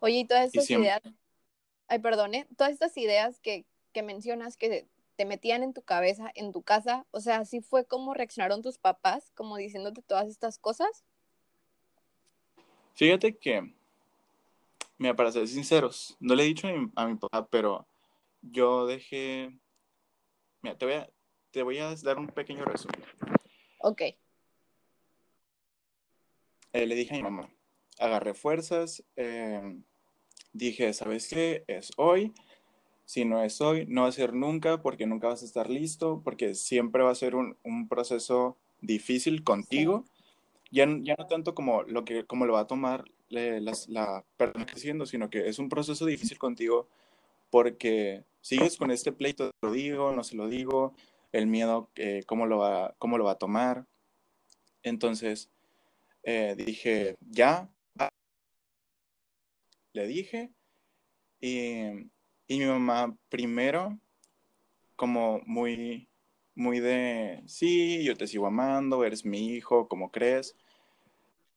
Oye, 0.00 0.18
y 0.18 0.24
todas 0.24 0.46
estas 0.46 0.68
ideas, 0.70 1.00
ay, 1.88 1.98
perdone, 2.00 2.46
todas 2.56 2.72
estas 2.72 2.96
ideas 2.96 3.40
que, 3.40 3.64
que 3.92 4.02
mencionas 4.02 4.56
que 4.56 4.86
te 5.18 5.24
metían 5.24 5.64
en 5.64 5.74
tu 5.74 5.82
cabeza, 5.82 6.30
en 6.36 6.52
tu 6.52 6.62
casa, 6.62 7.04
o 7.10 7.18
sea, 7.18 7.44
¿sí 7.44 7.60
fue 7.60 7.84
como 7.84 8.14
reaccionaron 8.14 8.62
tus 8.62 8.78
papás, 8.78 9.32
como 9.34 9.56
diciéndote 9.56 10.00
todas 10.00 10.28
estas 10.28 10.60
cosas? 10.60 11.04
Fíjate 12.94 13.36
que, 13.36 13.74
mira, 14.96 15.16
para 15.16 15.32
ser 15.32 15.48
sinceros, 15.48 16.16
no 16.20 16.36
le 16.36 16.44
he 16.44 16.46
dicho 16.46 16.68
a 16.68 16.72
mi, 16.72 16.88
a 16.94 17.06
mi 17.08 17.16
papá, 17.16 17.48
pero 17.48 17.88
yo 18.42 18.86
dejé, 18.86 19.58
mira, 20.62 20.78
te 20.78 20.84
voy 20.86 20.94
a, 20.94 21.10
te 21.50 21.64
voy 21.64 21.78
a 21.78 21.92
dar 21.96 22.16
un 22.16 22.28
pequeño 22.28 22.64
resumen. 22.64 23.02
Ok. 23.80 24.02
Eh, 26.72 26.86
le 26.86 26.94
dije 26.94 27.14
a 27.14 27.16
mi 27.16 27.24
mamá, 27.24 27.50
agarré 27.98 28.34
fuerzas, 28.34 29.02
eh, 29.16 29.82
dije, 30.52 30.92
¿sabes 30.92 31.26
qué? 31.26 31.64
Es 31.66 31.90
hoy. 31.96 32.32
Si 33.08 33.24
no 33.24 33.42
es 33.42 33.62
hoy, 33.62 33.86
no 33.88 34.02
va 34.02 34.08
a 34.08 34.12
ser 34.12 34.34
nunca 34.34 34.82
porque 34.82 35.06
nunca 35.06 35.28
vas 35.28 35.40
a 35.40 35.46
estar 35.46 35.70
listo, 35.70 36.20
porque 36.22 36.54
siempre 36.54 37.02
va 37.02 37.10
a 37.10 37.14
ser 37.14 37.34
un, 37.34 37.56
proceso 37.88 38.58
difícil 38.82 39.42
contigo. 39.44 40.04
Ya, 40.70 40.86
ya, 41.00 41.14
no 41.16 41.26
tanto 41.26 41.54
como 41.54 41.84
lo, 41.84 42.04
que, 42.04 42.26
como 42.26 42.44
lo 42.44 42.52
va 42.52 42.60
a 42.60 42.66
tomar 42.66 43.06
la, 43.30 43.58
la 43.88 44.24
persona 44.36 45.06
sino 45.06 45.30
que 45.30 45.48
es 45.48 45.58
un 45.58 45.70
proceso 45.70 46.04
difícil 46.04 46.38
contigo 46.38 46.86
porque 47.48 48.24
sigues 48.42 48.76
con 48.76 48.90
este 48.90 49.10
pleito, 49.12 49.52
lo 49.62 49.72
digo, 49.72 50.12
no 50.12 50.22
se 50.22 50.36
lo 50.36 50.46
digo, 50.46 50.92
el 51.32 51.46
miedo, 51.46 51.88
eh, 51.96 52.24
cómo, 52.26 52.44
lo 52.44 52.58
va, 52.58 52.94
cómo 52.98 53.16
lo 53.16 53.24
va 53.24 53.32
a 53.32 53.38
tomar. 53.38 53.86
Entonces, 54.82 55.48
eh, 56.24 56.56
dije, 56.58 57.16
ya, 57.20 57.70
le 59.94 60.06
dije, 60.06 60.52
y, 61.40 62.10
y, 62.48 62.58
mi 62.58 62.66
mamá 62.66 63.16
primero, 63.28 63.98
como 64.96 65.40
muy, 65.46 66.08
muy 66.54 66.80
de, 66.80 67.42
sí, 67.46 68.02
yo 68.04 68.16
te 68.16 68.26
sigo 68.26 68.46
amando, 68.46 69.04
eres 69.04 69.24
mi 69.24 69.48
hijo, 69.48 69.88
como 69.88 70.10
crees. 70.10 70.56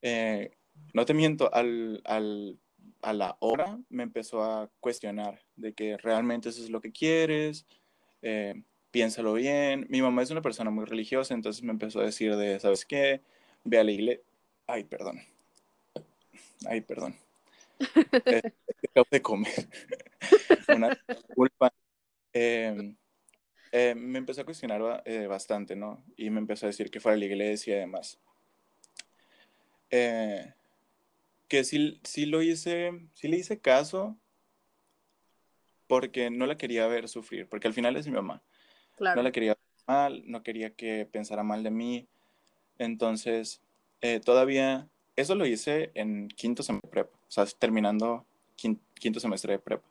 Eh, 0.01 0.51
no 0.93 1.05
te 1.05 1.13
miento, 1.13 1.53
al, 1.53 2.01
al, 2.05 2.59
a 3.01 3.13
la 3.13 3.37
hora 3.39 3.79
me 3.89 4.03
empezó 4.03 4.43
a 4.43 4.69
cuestionar 4.79 5.41
de 5.55 5.73
que 5.73 5.97
realmente 5.97 6.49
eso 6.49 6.63
es 6.63 6.69
lo 6.69 6.81
que 6.81 6.91
quieres, 6.91 7.65
eh, 8.21 8.61
piénsalo 8.91 9.33
bien. 9.33 9.87
Mi 9.89 10.01
mamá 10.01 10.21
es 10.21 10.31
una 10.31 10.41
persona 10.41 10.69
muy 10.69 10.85
religiosa, 10.85 11.33
entonces 11.33 11.63
me 11.63 11.71
empezó 11.71 12.01
a 12.01 12.05
decir 12.05 12.35
de, 12.35 12.59
¿sabes 12.59 12.85
qué? 12.85 13.21
Ve 13.63 13.79
a 13.79 13.83
la 13.83 13.91
iglesia, 13.91 14.23
Ay, 14.67 14.85
perdón. 14.85 15.19
Ay, 16.65 16.81
perdón. 16.81 17.15
acabo 18.89 19.07
de 19.11 19.21
comer. 19.21 19.69
Una 20.69 20.97
culpa. 21.35 21.73
Em, 22.33 22.95
em, 23.71 23.97
me 23.97 24.19
empezó 24.19 24.41
a 24.41 24.45
cuestionar 24.45 25.03
eh, 25.05 25.27
bastante, 25.27 25.75
¿no? 25.75 26.03
Y 26.15 26.29
me 26.29 26.39
empezó 26.39 26.65
a 26.65 26.67
decir 26.67 26.89
que 26.89 26.99
fuera 26.99 27.15
a 27.15 27.19
la 27.19 27.25
iglesia 27.25 27.75
y 27.75 27.79
demás. 27.79 28.19
Eh, 29.89 30.53
que 31.47 31.63
sí, 31.63 31.99
sí 32.03 32.25
lo 32.25 32.41
hice, 32.41 32.91
sí 33.13 33.27
le 33.27 33.37
hice 33.37 33.59
caso 33.59 34.17
porque 35.87 36.29
no 36.29 36.45
la 36.45 36.55
quería 36.55 36.87
ver 36.87 37.09
sufrir, 37.09 37.49
porque 37.49 37.67
al 37.67 37.73
final 37.73 37.97
es 37.97 38.07
mi 38.07 38.13
mamá. 38.13 38.41
Claro. 38.95 39.17
No 39.17 39.23
la 39.23 39.33
quería 39.33 39.55
ver 39.55 39.83
mal, 39.85 40.23
no 40.25 40.41
quería 40.41 40.73
que 40.73 41.05
pensara 41.05 41.43
mal 41.43 41.63
de 41.63 41.71
mí. 41.71 42.07
Entonces, 42.77 43.61
eh, 43.99 44.21
todavía, 44.21 44.87
eso 45.21 45.35
lo 45.35 45.45
hice 45.45 45.91
en 45.93 46.27
quinto 46.29 46.63
semestre 46.63 46.87
de 46.87 46.91
prepa, 46.91 47.17
o 47.17 47.31
sea, 47.31 47.45
terminando 47.45 48.25
quinto, 48.55 49.19
semestre 49.19 49.53
de 49.53 49.59
prepa. 49.59 49.87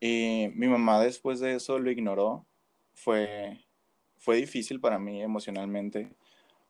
Y 0.00 0.48
mi 0.54 0.66
mamá 0.68 1.00
después 1.00 1.40
de 1.40 1.54
eso 1.54 1.78
lo 1.78 1.90
ignoró. 1.90 2.44
Fue, 2.94 3.64
fue 4.18 4.36
difícil 4.36 4.80
para 4.80 4.98
mí 4.98 5.22
emocionalmente 5.22 6.10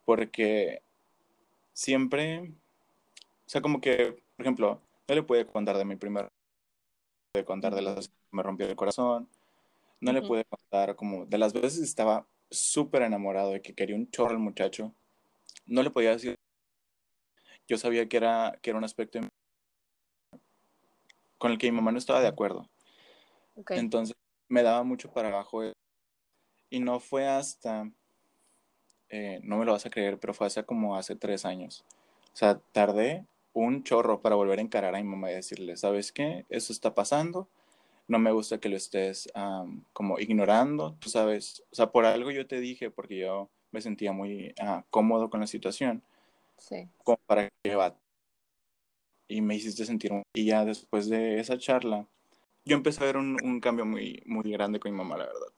porque 0.05 0.83
siempre, 1.73 2.41
o 2.41 3.49
sea, 3.49 3.61
como 3.61 3.81
que, 3.81 4.23
por 4.37 4.45
ejemplo, 4.45 4.81
no 5.09 5.15
le 5.15 5.23
pude 5.23 5.47
contar 5.47 5.77
de 5.77 5.85
mi 5.85 5.97
primer, 5.97 6.25
no 6.25 6.31
le 7.35 7.43
pude 7.43 7.45
contar 7.45 7.75
de 7.75 7.83
las 7.83 7.97
veces 7.97 8.11
que 8.11 8.37
me 8.37 8.43
rompió 8.43 8.67
el 8.67 8.77
corazón, 8.77 9.29
no 10.01 10.13
le 10.13 10.23
pude 10.23 10.45
contar 10.45 10.95
como 10.97 11.27
de 11.27 11.39
las 11.39 11.53
veces 11.53 11.79
estaba 11.81 12.27
súper 12.51 13.03
enamorado 13.03 13.53
de 13.53 13.63
que 13.63 13.75
quería 13.75 13.97
un 13.97 14.11
chorro 14.11 14.31
al 14.31 14.39
muchacho 14.39 14.95
no 15.71 15.83
le 15.83 15.91
podía 15.91 16.11
decir. 16.11 16.37
Yo 17.71 17.79
sabía 17.79 18.09
que 18.09 18.17
era, 18.17 18.59
que 18.61 18.71
era 18.71 18.79
un 18.81 18.85
aspecto 18.85 19.21
con 21.39 21.53
el 21.53 21.57
que 21.57 21.71
mi 21.71 21.77
mamá 21.77 21.93
no 21.93 21.99
estaba 21.99 22.21
de 22.21 22.27
acuerdo. 22.27 22.69
Entonces 23.69 24.17
me 24.49 24.65
daba 24.65 24.83
mucho 24.83 25.13
para 25.13 25.29
abajo. 25.29 25.63
Y 26.69 26.81
no 26.81 26.99
fue 26.99 27.29
hasta, 27.29 27.89
eh, 29.09 29.39
no 29.45 29.57
me 29.57 29.65
lo 29.65 29.71
vas 29.71 29.87
a 29.87 29.91
creer, 29.91 30.19
pero 30.19 30.35
fue 30.35 30.49
hace 30.49 30.65
como 30.65 30.97
hace 30.97 31.15
tres 31.15 31.45
años. 31.45 31.85
O 32.33 32.37
sea, 32.37 32.59
tardé 32.73 33.25
un 33.53 33.85
chorro 33.85 34.21
para 34.21 34.35
volver 34.35 34.59
a 34.59 34.63
encarar 34.63 34.97
a 34.97 34.99
mi 34.99 35.05
mamá 35.05 35.31
y 35.31 35.35
decirle, 35.35 35.77
¿sabes 35.77 36.11
qué? 36.11 36.47
Eso 36.49 36.73
está 36.73 36.93
pasando. 36.97 37.49
No 38.09 38.19
me 38.19 38.33
gusta 38.33 38.59
que 38.59 38.69
lo 38.69 38.77
estés 38.77 39.31
como 39.93 40.19
ignorando. 40.19 40.97
Tú 40.99 41.09
sabes, 41.09 41.63
o 41.71 41.75
sea, 41.77 41.93
por 41.93 42.05
algo 42.05 42.33
yo 42.33 42.49
te 42.49 42.59
dije, 42.59 42.91
porque 42.91 43.19
yo 43.19 43.49
me 43.71 43.81
sentía 43.81 44.11
muy 44.11 44.55
ah, 44.61 44.85
cómodo 44.91 45.31
con 45.31 45.39
la 45.39 45.47
situación. 45.47 46.03
Sí. 46.61 46.89
Como 47.03 47.19
para 47.27 47.49
que 47.63 47.75
va. 47.75 47.97
y 49.29 49.41
me 49.41 49.57
hiciste 49.57 49.85
sentir. 49.85 50.13
Y 50.35 50.47
ya 50.47 50.65
después 50.65 51.09
de 51.09 51.41
esa 51.41 51.59
charla, 51.59 52.07
yo 52.65 52.77
empecé 52.77 53.03
a 53.03 53.07
ver 53.07 53.17
un, 53.17 53.37
un 53.43 53.61
cambio 53.61 53.85
muy, 53.85 54.23
muy 54.27 54.53
grande 54.53 54.79
con 54.79 54.93
mi 54.93 54.99
mamá, 54.99 55.17
la 55.17 55.27
verdad. 55.27 55.53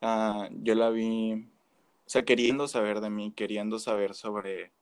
Ah, 0.00 0.48
yo 0.52 0.74
la 0.74 0.90
vi, 0.90 1.34
o 1.34 2.08
sea, 2.08 2.24
queriendo 2.24 2.68
saber 2.68 3.00
de 3.00 3.10
mí, 3.10 3.32
queriendo 3.32 3.78
saber 3.78 4.14
sobre 4.14 4.72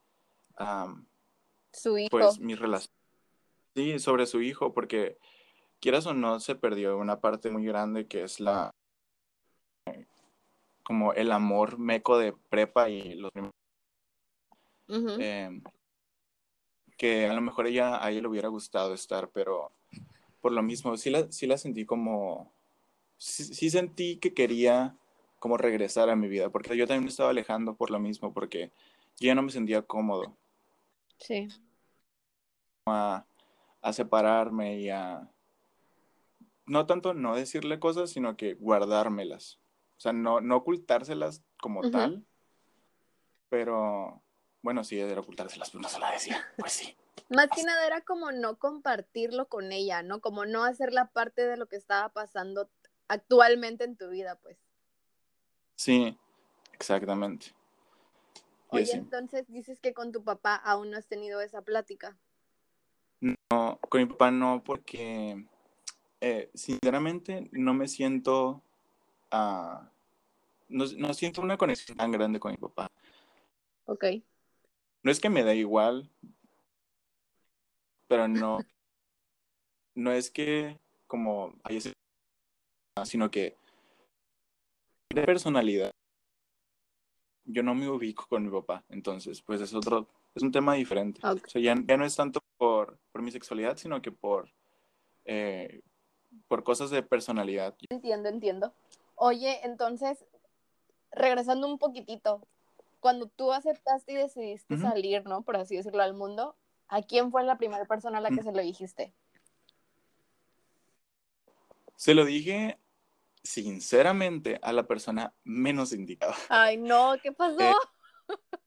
su 1.71 1.97
hijo. 1.97 2.09
Pues 2.09 2.39
mi 2.39 2.55
relación. 2.55 2.93
Sí, 3.75 3.99
sobre 3.99 4.25
su 4.25 4.41
hijo, 4.41 4.73
porque 4.73 5.17
quieras 5.79 6.05
o 6.07 6.13
no, 6.13 6.39
se 6.39 6.55
perdió 6.55 6.97
una 6.97 7.19
parte 7.19 7.51
muy 7.51 7.65
grande 7.65 8.07
que 8.07 8.23
es 8.23 8.39
la 8.39 8.71
como 10.83 11.13
el 11.13 11.31
amor 11.33 11.77
meco 11.77 12.17
de 12.17 12.33
prepa 12.33 12.89
y 12.89 13.15
los 13.15 13.31
em, 14.87 15.61
que 16.97 17.27
a 17.27 17.33
lo 17.33 17.41
mejor 17.41 17.67
ella 17.67 18.03
a 18.03 18.09
ella 18.09 18.21
le 18.21 18.27
hubiera 18.27 18.49
gustado 18.49 18.93
estar, 18.93 19.29
pero 19.29 19.71
por 20.41 20.51
lo 20.51 20.63
mismo 20.63 20.95
sí 20.97 21.09
la, 21.09 21.31
sí 21.31 21.47
la 21.47 21.57
sentí 21.57 21.85
como 21.85 22.51
sí, 23.17 23.69
sentí 23.69 24.17
que 24.17 24.33
quería 24.33 24.95
como 25.39 25.57
regresar 25.57 26.09
a 26.09 26.15
mi 26.15 26.27
vida, 26.27 26.49
porque 26.49 26.75
yo 26.75 26.87
también 26.87 27.03
me 27.03 27.09
estaba 27.09 27.29
alejando 27.29 27.75
por 27.75 27.91
lo 27.91 27.99
mismo, 27.99 28.33
porque 28.33 28.71
yo 29.19 29.27
ya 29.27 29.35
no 29.35 29.43
me 29.43 29.51
sentía 29.51 29.81
cómodo. 29.81 30.35
Sí. 31.19 31.47
A, 32.87 33.25
a 33.81 33.93
separarme 33.93 34.79
y 34.79 34.89
a 34.89 35.29
no 36.65 36.85
tanto 36.85 37.13
no 37.13 37.35
decirle 37.35 37.79
cosas, 37.79 38.11
sino 38.11 38.35
que 38.35 38.53
guardármelas. 38.55 39.59
O 39.97 39.99
sea, 39.99 40.13
no, 40.13 40.41
no 40.41 40.57
ocultárselas 40.57 41.43
como 41.59 41.89
tal, 41.89 42.23
pero 43.49 44.21
bueno, 44.67 44.83
sí, 44.83 44.99
era 44.99 45.21
ocultárselas, 45.21 45.69
pero 45.69 45.81
no 45.81 45.87
se 45.87 45.97
la 45.97 46.11
decía. 46.11 46.45
Pues 46.57 46.73
sí. 46.73 46.93
Más 47.29 47.47
que 47.55 47.63
nada 47.63 47.87
era 47.87 48.01
como 48.01 48.33
no 48.33 48.59
compartirlo 48.59 49.47
con 49.47 49.71
ella, 49.71 50.03
¿no? 50.03 50.19
Como 50.19 50.45
no 50.45 50.65
hacer 50.65 50.91
la 50.91 51.07
parte 51.07 51.47
de 51.47 51.55
lo 51.55 51.67
que 51.67 51.77
estaba 51.77 52.09
pasando 52.09 52.69
actualmente 53.07 53.85
en 53.85 53.95
tu 53.95 54.09
vida, 54.09 54.35
pues. 54.35 54.57
Sí, 55.77 56.17
exactamente. 56.73 57.55
Oye, 58.67 58.91
entonces 58.91 59.47
dices 59.47 59.79
que 59.79 59.93
con 59.93 60.11
tu 60.11 60.21
papá 60.25 60.55
aún 60.55 60.91
no 60.91 60.97
has 60.97 61.07
tenido 61.07 61.39
esa 61.39 61.61
plática. 61.61 62.17
No, 63.21 63.79
con 63.87 64.01
mi 64.01 64.05
papá 64.07 64.31
no, 64.31 64.65
porque 64.65 65.45
eh, 66.19 66.51
sinceramente 66.53 67.47
no 67.53 67.73
me 67.73 67.87
siento, 67.87 68.61
uh, 69.31 69.79
no, 70.67 70.85
no, 70.97 71.13
siento 71.13 71.41
una 71.41 71.55
conexión 71.55 71.97
tan 71.97 72.11
grande 72.11 72.37
con 72.37 72.51
mi 72.51 72.57
papá. 72.57 72.91
Ok. 73.85 74.03
No 75.07 75.11
es 75.11 75.21
que 75.21 75.29
me 75.29 75.41
da 75.41 75.55
igual, 75.55 76.11
pero 78.09 78.27
no, 78.27 78.59
no 79.95 80.11
es 80.11 80.29
que 80.29 80.77
como 81.07 81.53
hay 81.63 81.77
ese, 81.77 81.93
sino 83.05 83.31
que 83.31 83.55
de 85.15 85.23
personalidad 85.23 85.91
yo 87.45 87.63
no 87.63 87.73
me 87.73 87.89
ubico 87.89 88.25
con 88.27 88.43
mi 88.43 88.51
papá, 88.51 88.83
entonces 88.89 89.41
pues 89.41 89.61
es 89.61 89.73
otro, 89.73 90.09
es 90.35 90.43
un 90.43 90.51
tema 90.51 90.73
diferente. 90.73 91.21
O 91.23 91.37
sea, 91.47 91.61
ya, 91.61 91.75
ya, 91.87 91.95
no 91.95 92.03
es 92.03 92.17
tanto 92.17 92.41
por, 92.57 92.99
por 93.13 93.21
mi 93.21 93.31
sexualidad, 93.31 93.77
sino 93.77 94.01
que 94.01 94.11
por, 94.11 94.51
eh, 95.23 95.83
por 96.49 96.65
cosas 96.65 96.89
de 96.89 97.01
personalidad. 97.01 97.77
Entiendo, 97.89 98.27
entiendo. 98.27 98.73
Oye, 99.15 99.61
entonces, 99.63 100.25
regresando 101.11 101.65
un 101.65 101.79
poquitito, 101.79 102.45
cuando 102.99 103.27
tú 103.27 103.51
aceptaste 103.51 104.13
y 104.13 104.15
decidiste 104.15 104.77
salir, 104.77 105.25
¿no? 105.25 105.43
Por 105.43 105.57
así 105.57 105.75
decirlo, 105.75 106.03
al 106.03 106.13
mundo, 106.13 106.55
¿a 106.87 107.01
quién 107.01 107.31
fue 107.31 107.43
la 107.43 107.57
primera 107.57 107.85
persona 107.85 108.17
a 108.17 108.21
la 108.21 108.29
que 108.29 108.43
se 108.43 108.51
lo 108.51 108.61
dijiste? 108.61 109.13
Se 111.95 112.13
lo 112.13 112.25
dije 112.25 112.79
sinceramente 113.43 114.59
a 114.61 114.73
la 114.73 114.87
persona 114.87 115.33
menos 115.43 115.93
indicada. 115.93 116.35
Ay, 116.49 116.77
no, 116.77 117.15
¿qué 117.21 117.31
pasó? 117.31 117.59
Eh, 117.59 117.73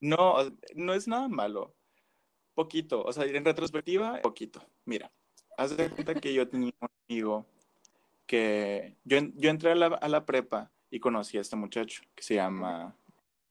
no, 0.00 0.36
no 0.74 0.94
es 0.94 1.08
nada 1.08 1.28
malo. 1.28 1.74
Poquito, 2.54 3.02
o 3.02 3.12
sea, 3.12 3.24
en 3.24 3.44
retrospectiva, 3.44 4.20
poquito. 4.20 4.60
Mira, 4.84 5.12
haz 5.56 5.76
de 5.76 5.90
cuenta 5.90 6.14
que 6.14 6.34
yo 6.34 6.48
tenía 6.48 6.72
un 6.80 6.88
amigo 7.08 7.46
que 8.26 8.96
yo, 9.04 9.18
yo 9.36 9.50
entré 9.50 9.72
a 9.72 9.74
la, 9.74 9.86
a 9.86 10.08
la, 10.08 10.26
prepa 10.26 10.70
y 10.90 11.00
conocí 11.00 11.38
a 11.38 11.40
este 11.40 11.56
muchacho 11.56 12.02
que 12.14 12.22
se 12.22 12.34
llama 12.34 12.96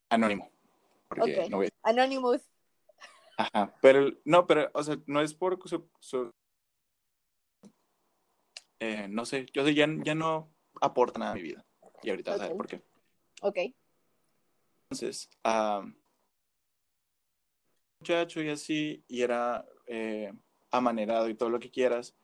Anónimo. 0.10 0.52
Ok, 1.10 1.50
no 1.50 1.62
Anonymous. 1.84 2.42
Ajá, 3.38 3.74
pero 3.82 4.12
no, 4.26 4.48
pero, 4.48 4.70
o 4.74 4.84
sea, 4.84 4.98
no 5.06 5.22
es 5.22 5.34
por 5.34 5.60
su, 6.00 6.34
eh, 8.80 9.08
no 9.10 9.26
sé, 9.26 9.46
yo 9.54 9.64
sé, 9.64 9.74
ya, 9.74 9.88
ya 10.04 10.16
no 10.16 10.52
aporta 10.82 11.20
nada 11.20 11.32
a 11.32 11.36
mi 11.36 11.42
vida. 11.42 11.66
Y 12.04 12.10
ahorita 12.10 12.32
vas 12.32 12.42
a 12.42 12.48
ver 12.48 12.58
por 12.58 12.68
qué. 12.68 12.82
Ok. 13.42 13.58
Entonces, 14.90 15.30
uh, 15.44 15.88
muchacho 18.00 18.42
y 18.42 18.50
así, 18.50 19.04
y 19.08 19.22
era 19.22 19.66
eh, 19.88 20.32
amanerado 20.72 21.30
y 21.30 21.36
todo 21.36 21.50
lo 21.50 21.60
que 21.60 21.72
quieras. 21.72 22.16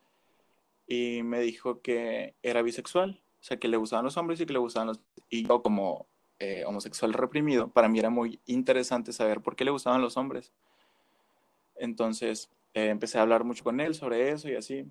Y 0.88 1.24
me 1.24 1.40
dijo 1.42 1.82
que 1.82 2.36
era 2.42 2.62
bisexual, 2.62 3.24
o 3.40 3.44
sea, 3.44 3.58
que 3.58 3.68
le 3.68 3.78
gustaban 3.78 4.06
los 4.06 4.18
hombres 4.18 4.40
y 4.40 4.46
que 4.46 4.54
le 4.54 4.60
gustaban 4.60 4.90
los... 4.90 5.02
Y 5.30 5.48
yo 5.48 5.62
como 5.62 6.08
eh, 6.44 6.66
homosexual 6.66 7.14
reprimido, 7.14 7.70
para 7.70 7.88
mí 7.88 8.00
era 8.00 8.10
muy 8.10 8.40
interesante 8.46 9.14
saber 9.14 9.42
por 9.42 9.56
qué 9.56 9.66
le 9.66 9.72
gustaban 9.72 10.02
los 10.02 10.18
hombres. 10.18 10.52
Entonces, 11.76 12.50
empecé 12.74 13.18
a 13.18 13.22
hablar 13.22 13.44
mucho 13.44 13.64
con 13.64 13.80
él 13.80 13.96
sobre 13.96 14.30
eso 14.30 14.50
y 14.50 14.56
así 14.56 14.86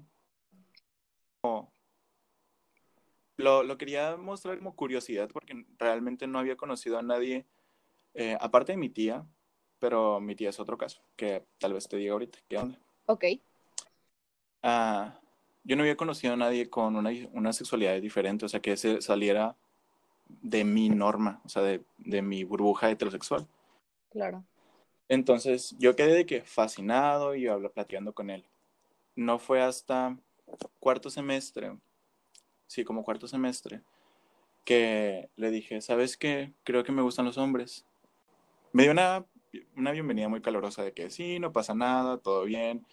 lo, 3.36 3.62
lo, 3.62 3.78
quería 3.78 4.16
mostrar 4.16 4.58
como 4.58 4.74
curiosidad 4.74 5.28
porque 5.32 5.66
realmente 5.78 6.26
no 6.26 6.38
había 6.38 6.56
conocido 6.56 6.98
a 6.98 7.02
nadie, 7.02 7.46
eh, 8.14 8.36
aparte 8.40 8.72
de 8.72 8.78
mi 8.78 8.88
tía, 8.88 9.26
pero 9.78 10.20
mi 10.20 10.34
tía 10.34 10.50
es 10.50 10.60
otro 10.60 10.78
caso, 10.78 11.02
que 11.16 11.44
tal 11.58 11.72
vez 11.72 11.88
te 11.88 11.96
diga 11.96 12.12
ahorita 12.12 12.38
qué 12.48 12.58
onda. 12.58 12.78
Ok. 13.06 13.24
Ah, 14.62 15.18
yo 15.64 15.76
no 15.76 15.82
había 15.82 15.96
conocido 15.96 16.34
a 16.34 16.36
nadie 16.36 16.70
con 16.70 16.94
una, 16.96 17.10
una 17.32 17.52
sexualidad 17.52 18.00
diferente, 18.00 18.46
o 18.46 18.48
sea, 18.48 18.60
que 18.60 18.76
se 18.76 19.02
saliera 19.02 19.56
de 20.40 20.64
mi 20.64 20.88
norma, 20.88 21.40
o 21.44 21.48
sea, 21.48 21.62
de, 21.62 21.84
de 21.98 22.22
mi 22.22 22.44
burbuja 22.44 22.90
heterosexual. 22.90 23.46
Claro. 24.10 24.44
Entonces, 25.08 25.76
yo 25.78 25.94
quedé 25.94 26.14
de 26.14 26.26
que 26.26 26.42
fascinado 26.42 27.34
y 27.34 27.46
hablando, 27.46 27.72
platicando 27.72 28.14
con 28.14 28.30
él. 28.30 28.44
No 29.14 29.38
fue 29.38 29.60
hasta 29.60 30.16
cuarto 30.80 31.10
semestre, 31.10 31.76
sí, 32.66 32.84
como 32.84 33.04
cuarto 33.04 33.28
semestre, 33.28 33.82
que 34.64 35.28
le 35.36 35.50
dije, 35.50 35.80
¿sabes 35.80 36.16
qué? 36.16 36.52
Creo 36.64 36.84
que 36.84 36.92
me 36.92 37.02
gustan 37.02 37.26
los 37.26 37.36
hombres. 37.36 37.84
Me 38.72 38.84
dio 38.84 38.92
una, 38.92 39.26
una 39.76 39.90
bienvenida 39.90 40.28
muy 40.28 40.40
calurosa 40.40 40.82
de 40.82 40.92
que 40.92 41.10
sí, 41.10 41.38
no 41.38 41.52
pasa 41.52 41.74
nada, 41.74 42.18
todo 42.18 42.44
bien. 42.44 42.86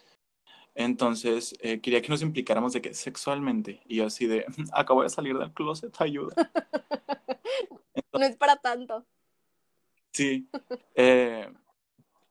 Entonces, 0.76 1.56
eh, 1.62 1.82
quería 1.82 2.02
que 2.02 2.10
nos 2.10 2.22
implicáramos 2.22 2.74
de 2.74 2.82
que 2.82 2.94
sexualmente. 2.94 3.82
Y 3.86 3.98
yo 3.98 4.06
así 4.06 4.28
de, 4.28 4.46
acabo 4.74 5.04
de 5.04 5.10
salir 5.10 5.38
del 5.38 5.54
closet, 5.54 5.94
ayuda. 6.00 6.34
no 8.14 8.26
es 8.26 8.38
para 8.38 8.56
tanto. 8.58 9.06
Sí. 10.12 10.50
Eh, 10.96 11.52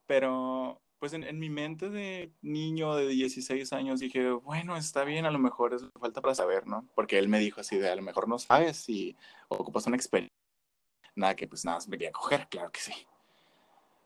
pero 0.07 0.81
pues 0.98 1.12
en, 1.12 1.38
mi 1.38 1.48
mente 1.48 1.90
de 1.90 2.33
niño 2.42 2.96
de 2.96 3.07
16 3.09 3.72
años 3.72 4.01
dije, 4.01 4.31
bueno, 4.31 4.77
está 4.77 5.05
bien, 5.05 5.27
a 5.27 5.31
lo 5.31 5.38
mejor 5.38 5.74
es 5.74 5.83
falta 5.98 6.20
para 6.20 6.35
saber, 6.35 6.66
¿no? 6.66 6.88
Porque 6.94 7.18
él 7.18 7.29
me 7.29 7.38
dijo 7.38 7.61
así 7.61 7.79
de, 7.79 7.88
a 7.88 7.96
lo 7.96 8.03
mejor 8.03 8.29
no 8.29 8.38
sabes 8.38 8.79
si 8.79 9.16
ocupas 9.48 9.87
una 9.87 9.96
experiencia. 9.96 10.37
Nada 11.14 11.37
que 11.37 11.46
pues 11.46 11.64
nada, 11.64 11.79
me 11.88 11.98
quería 11.98 12.12
coger, 12.12 12.48
claro 12.48 12.70
que 12.72 12.81
sí. 12.81 12.92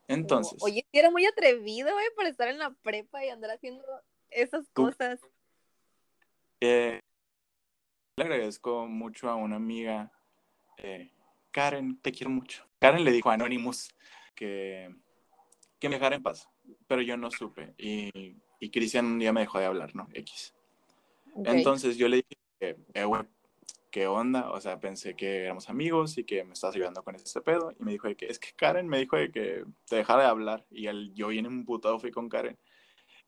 Entonces. 0.09 0.59
Oye, 0.63 0.87
era 0.93 1.11
muy 1.11 1.25
atrevido, 1.25 1.89
¿eh? 1.89 2.13
Para 2.17 2.29
estar 2.29 2.49
en 2.49 2.59
la 2.59 2.71
prepa 2.83 3.25
y 3.25 3.31
andar 3.31 3.53
haciendo 3.53 3.85
esas 4.35 4.69
cosas. 4.71 5.21
Eh, 6.61 7.01
le 8.17 8.25
agradezco 8.25 8.87
mucho 8.87 9.29
a 9.29 9.35
una 9.35 9.57
amiga, 9.57 10.13
eh, 10.79 11.11
Karen, 11.51 12.01
te 12.01 12.13
quiero 12.13 12.31
mucho. 12.31 12.67
Karen 12.79 13.05
le 13.05 13.13
dijo 13.13 13.31
a 13.31 13.35
Anonymous 13.35 13.95
que, 14.35 14.95
que 15.79 15.89
me 15.89 15.97
dejara 15.97 16.17
en 16.17 16.23
paz 16.23 16.49
pero 16.87 17.03
yo 17.03 17.17
no 17.17 17.31
supe. 17.31 17.75
Y, 17.79 18.37
y 18.61 18.71
Cristian 18.71 19.07
un 19.07 19.19
día 19.19 19.33
me 19.33 19.41
dejó 19.41 19.59
de 19.59 19.67
hablar, 19.67 19.95
¿no? 19.95 20.09
X. 20.13 20.55
Entonces 21.45 21.97
yo 21.97 22.09
le 22.09 22.17
dije, 22.17 22.37
eh, 22.95 23.07
¿qué 23.91 24.07
onda? 24.07 24.51
O 24.51 24.61
sea, 24.61 24.79
pensé 24.81 25.15
que 25.17 25.45
éramos 25.45 25.69
amigos 25.69 26.19
y 26.19 26.25
que 26.25 26.45
me 26.45 26.53
estabas 26.53 26.77
ayudando 26.77 27.03
con 27.03 27.15
ese 27.15 27.41
pedo. 27.41 27.73
Y 27.79 27.83
me 27.83 27.93
dijo 27.93 28.09
que 28.17 28.27
es 28.27 28.39
que 28.39 28.53
Karen 28.53 28.89
me 28.89 28.99
dijo 28.99 29.17
de 29.17 29.31
que 29.31 29.65
te 29.89 29.97
dejara 29.97 30.25
de 30.25 30.29
hablar. 30.29 30.67
Y 30.71 30.87
él, 30.87 31.13
yo 31.15 31.29
bien 31.29 31.47
emputado 31.47 31.99
fui 31.99 32.11
con 32.11 32.29
Karen. 32.29 32.59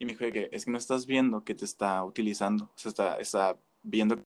Y 0.04 0.06
me 0.06 0.12
dijo 0.12 0.30
que 0.30 0.50
es 0.52 0.66
que 0.66 0.70
no 0.70 0.76
estás 0.76 1.06
viendo 1.06 1.44
que 1.44 1.54
te 1.54 1.64
está 1.64 2.04
utilizando. 2.04 2.64
O 2.66 2.72
sea, 2.76 2.90
está, 2.90 3.16
está 3.16 3.58
viendo 3.82 4.22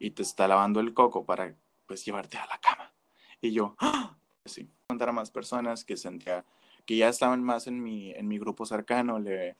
y 0.00 0.10
te 0.10 0.22
está 0.22 0.48
lavando 0.48 0.80
el 0.80 0.92
coco 0.94 1.24
para 1.24 1.54
pues 1.86 2.04
llevarte 2.04 2.36
a 2.36 2.46
la 2.46 2.58
cama. 2.58 2.92
Y 3.40 3.52
yo, 3.52 3.76
¡Ah! 3.78 4.18
sí, 4.44 4.68
contar 4.88 5.10
a 5.10 5.12
más 5.12 5.30
personas 5.30 5.84
que 5.84 5.96
sentía 5.96 6.44
que 6.84 6.96
ya 6.96 7.08
estaban 7.08 7.44
más 7.44 7.68
en 7.68 7.80
mi, 7.80 8.10
en 8.10 8.26
mi 8.26 8.40
grupo 8.40 8.66
cercano, 8.66 9.20
le, 9.20 9.56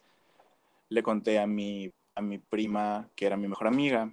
le 0.89 1.03
conté 1.05 1.39
a 1.39 1.47
mi, 1.47 1.89
a 2.17 2.21
mi 2.21 2.39
prima, 2.39 3.09
que 3.15 3.27
era 3.27 3.37
mi 3.37 3.47
mejor 3.47 3.69
amiga, 3.69 4.13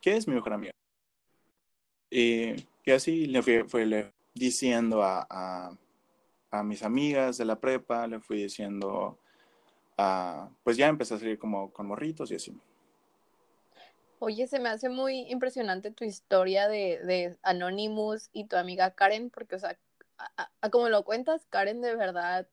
que 0.00 0.16
es 0.16 0.26
mi 0.26 0.34
mejor 0.34 0.54
amiga. 0.54 0.72
Y, 2.10 2.56
y 2.84 2.90
así 2.90 3.26
le 3.26 3.40
fui, 3.40 3.62
fue 3.68 3.86
le, 3.86 4.12
diciendo 4.34 5.04
a, 5.04 5.28
a, 5.30 5.78
a, 6.50 6.62
mis 6.64 6.82
amigas 6.82 7.38
de 7.38 7.44
la 7.44 7.60
prepa, 7.60 8.08
le 8.08 8.18
fui 8.18 8.42
diciendo, 8.42 9.20
pues 10.62 10.76
ya 10.76 10.88
empecé 10.88 11.14
a 11.14 11.18
salir 11.18 11.38
como 11.38 11.72
con 11.72 11.86
morritos 11.86 12.30
y 12.30 12.36
así. 12.36 12.56
Oye, 14.18 14.46
se 14.46 14.58
me 14.58 14.70
hace 14.70 14.88
muy 14.88 15.30
impresionante 15.30 15.90
tu 15.90 16.04
historia 16.04 16.68
de, 16.68 17.00
de 17.04 17.36
Anonymous 17.42 18.30
y 18.32 18.46
tu 18.46 18.56
amiga 18.56 18.90
Karen, 18.92 19.30
porque, 19.30 19.56
o 19.56 19.58
sea, 19.58 19.78
como 20.70 20.88
lo 20.88 21.04
cuentas, 21.04 21.46
Karen 21.50 21.82
de 21.82 21.94
verdad 21.94 22.48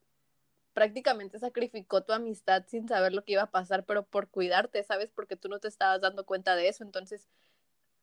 prácticamente 0.74 1.40
sacrificó 1.40 2.04
tu 2.04 2.14
amistad 2.14 2.64
sin 2.68 2.88
saber 2.88 3.14
lo 3.14 3.24
que 3.24 3.34
iba 3.34 3.44
a 3.44 3.52
pasar, 3.52 3.86
pero 3.86 4.04
por 4.04 4.28
cuidarte, 4.28 4.84
¿sabes? 4.84 5.12
Porque 5.14 5.36
tú 5.36 5.48
no 5.48 5.60
te 5.60 5.68
estabas 5.68 6.02
dando 6.02 6.26
cuenta 6.26 6.56
de 6.56 6.68
eso. 6.68 6.84
Entonces, 6.84 7.30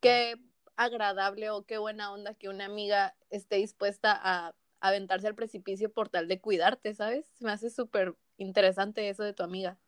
qué 0.00 0.36
agradable 0.76 1.50
o 1.50 1.64
qué 1.64 1.78
buena 1.78 2.12
onda 2.12 2.34
que 2.34 2.48
una 2.48 2.64
amiga 2.64 3.14
esté 3.28 3.56
dispuesta 3.56 4.18
a 4.22 4.54
aventarse 4.80 5.26
al 5.26 5.34
precipicio 5.34 5.92
por 5.92 6.08
tal 6.08 6.28
de 6.28 6.40
cuidarte, 6.40 6.94
¿sabes? 6.94 7.26
Me 7.40 7.52
hace 7.52 7.70
súper 7.70 8.14
interesante 8.40 9.08
eso 9.08 9.22
de 9.22 9.32
tu 9.32 9.42
amiga. 9.42 9.78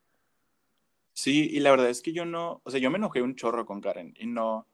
Sí, 1.14 1.48
y 1.50 1.60
la 1.60 1.70
verdad 1.70 1.90
es 1.90 2.02
que 2.02 2.12
yo 2.12 2.24
no, 2.24 2.62
o 2.64 2.70
sea, 2.70 2.80
yo 2.80 2.90
me 2.90 2.98
enojé 2.98 3.22
un 3.22 3.36
chorro 3.36 3.66
con 3.66 3.80
Karen 3.80 4.14
y 4.18 4.26
no, 4.26 4.66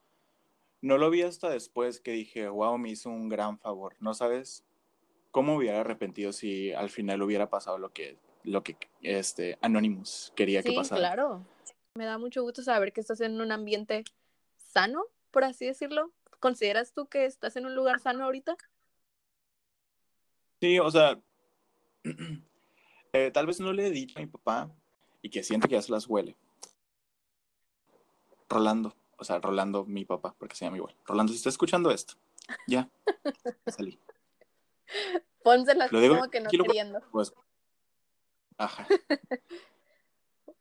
no 0.81 0.99
lo 0.99 1.11
vi 1.11 1.23
hasta 1.23 1.51
después 1.51 2.01
que 2.01 2.13
dije, 2.13 2.49
wow, 2.49 2.79
me 2.79 2.91
hizo 2.91 3.11
un 3.11 3.29
gran 3.29 3.59
favor, 3.59 3.97
¿no 4.01 4.15
sabes? 4.15 4.65
¿Cómo 5.31 5.57
hubiera 5.57 5.81
arrepentido 5.81 6.33
si 6.33 6.73
al 6.73 6.91
final 6.91 7.23
hubiera 7.23 7.51
pasado 7.51 7.79
lo 7.79 7.93
que, 7.93 8.19
lo 8.45 8.63
que 8.63 8.77
este, 9.03 9.59
Anonymous 9.61 10.33
quería 10.37 10.63
sí, 10.63 10.71
que 10.71 10.77
pasara? 10.77 11.01
claro. 11.01 11.45
Me 11.95 12.05
da 12.05 12.19
mucho 12.19 12.43
gusto 12.43 12.63
saber 12.63 12.93
que 12.93 13.01
estás 13.01 13.21
en 13.21 13.41
un 13.41 13.51
ambiente 13.51 14.05
sano, 14.57 15.05
por 15.33 15.43
así 15.43 15.67
decirlo. 15.67 16.13
¿Consideras 16.39 16.93
tú 16.93 17.07
que 17.07 17.25
estás 17.25 17.57
en 17.57 17.67
un 17.67 17.75
lugar 17.75 17.99
sano 17.99 18.25
ahorita? 18.25 18.57
Sí, 20.61 20.79
o 20.79 20.91
sea, 20.91 21.21
eh, 23.13 23.31
tal 23.33 23.47
vez 23.47 23.61
no 23.61 23.73
le 23.73 23.87
he 23.87 23.91
dicho 23.91 24.19
a 24.19 24.23
mi 24.23 24.27
papá 24.27 24.71
y 25.23 25.31
que 25.31 25.43
siente 25.43 25.69
que 25.69 25.75
ya 25.75 25.83
se 25.83 25.93
las 25.93 26.07
huele. 26.07 26.37
Rolando, 28.49 28.95
o 29.19 29.25
sea, 29.25 29.39
Rolando, 29.39 29.85
mi 29.85 30.05
papá, 30.05 30.35
porque 30.39 30.55
se 30.55 30.65
llama 30.65 30.79
igual. 30.79 30.95
Rolando, 31.05 31.33
si 31.33 31.37
está 31.37 31.49
escuchando 31.49 31.91
esto, 31.91 32.15
ya, 32.67 32.89
salí. 33.67 33.99
Pónselas 35.43 35.91
como 35.91 36.31
que 36.31 36.41
no 36.41 36.51
queriendo. 36.51 37.01
Pues, 37.11 37.33
ajá. 38.57 38.87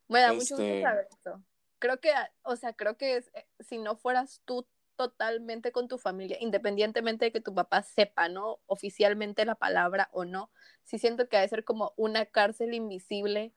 Me 0.10 0.22
da 0.22 0.34
mucho 0.34 0.56
gusto 0.56 0.64
este 0.64 0.82
saber 0.82 1.08
eso. 1.12 1.44
Creo 1.80 2.00
que, 2.00 2.12
o 2.44 2.56
sea, 2.56 2.74
creo 2.74 2.98
que 2.98 3.18
es, 3.18 3.28
eh, 3.34 3.46
si 3.60 3.78
no 3.78 3.96
fueras 3.96 4.42
tú 4.46 4.66
totalmente 4.98 5.72
con 5.72 5.88
tu 5.88 5.98
familia, 5.98 6.38
independientemente 6.42 7.26
de 7.26 7.32
que 7.32 7.40
tu 7.40 7.54
papá 7.54 7.84
sepa, 7.84 8.28
¿no? 8.28 8.60
Oficialmente 8.66 9.46
la 9.46 9.56
palabra 9.56 10.10
o 10.12 10.26
no, 10.26 10.52
sí 10.84 11.00
siento 11.00 11.30
que 11.30 11.38
ha 11.38 11.42
de 11.42 11.48
ser 11.48 11.64
como 11.64 11.94
una 11.96 12.26
cárcel 12.26 12.74
invisible 12.74 13.54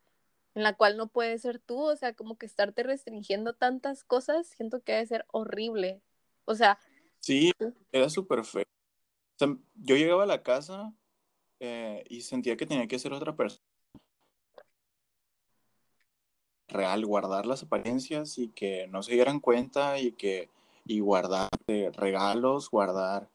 en 0.55 0.63
la 0.63 0.77
cual 0.77 0.97
no 0.97 1.09
puedes 1.09 1.43
ser 1.43 1.59
tú, 1.59 1.81
o 1.81 1.97
sea, 1.97 2.15
como 2.15 2.37
que 2.37 2.47
estarte 2.47 2.83
restringiendo 2.83 3.55
tantas 3.55 4.05
cosas, 4.05 4.47
siento 4.49 4.83
que 4.83 4.95
ha 4.95 4.99
de 4.99 5.07
ser 5.07 5.25
horrible. 5.29 6.03
O 6.45 6.55
sea. 6.55 6.79
Sí, 7.21 7.53
era 7.93 8.11
súper 8.11 8.45
feo. 8.45 8.65
O 8.65 9.39
sea, 9.39 9.57
yo 9.77 9.97
llegaba 9.97 10.25
a 10.25 10.27
la 10.27 10.43
casa 10.43 10.93
eh, 11.61 12.05
y 12.09 12.23
sentía 12.23 12.57
que 12.57 12.67
tenía 12.67 12.89
que 12.89 12.99
ser 12.99 13.13
otra 13.13 13.37
persona. 13.37 13.65
Real, 16.69 17.05
guardar 17.07 17.47
las 17.47 17.63
apariencias 17.63 18.39
y 18.39 18.49
que 18.49 18.87
no 18.89 19.03
se 19.03 19.15
dieran 19.15 19.41
cuenta 19.41 19.99
y 19.99 20.13
que 20.13 20.49
y 20.91 20.99
guardar 20.99 21.49
regalos, 21.69 22.69
guardar. 22.69 23.29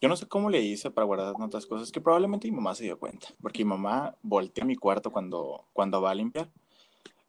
Yo 0.00 0.08
no 0.08 0.16
sé 0.16 0.26
cómo 0.26 0.50
le 0.50 0.60
hice 0.60 0.90
para 0.90 1.04
guardar 1.04 1.32
tantas 1.36 1.64
cosas 1.64 1.92
que 1.92 2.00
probablemente 2.00 2.50
mi 2.50 2.56
mamá 2.56 2.74
se 2.74 2.82
dio 2.82 2.98
cuenta, 2.98 3.28
porque 3.40 3.64
mi 3.64 3.68
mamá 3.68 4.16
voltea 4.20 4.64
mi 4.64 4.74
cuarto 4.74 5.12
cuando, 5.12 5.64
cuando 5.72 6.02
va 6.02 6.10
a 6.10 6.14
limpiar. 6.16 6.50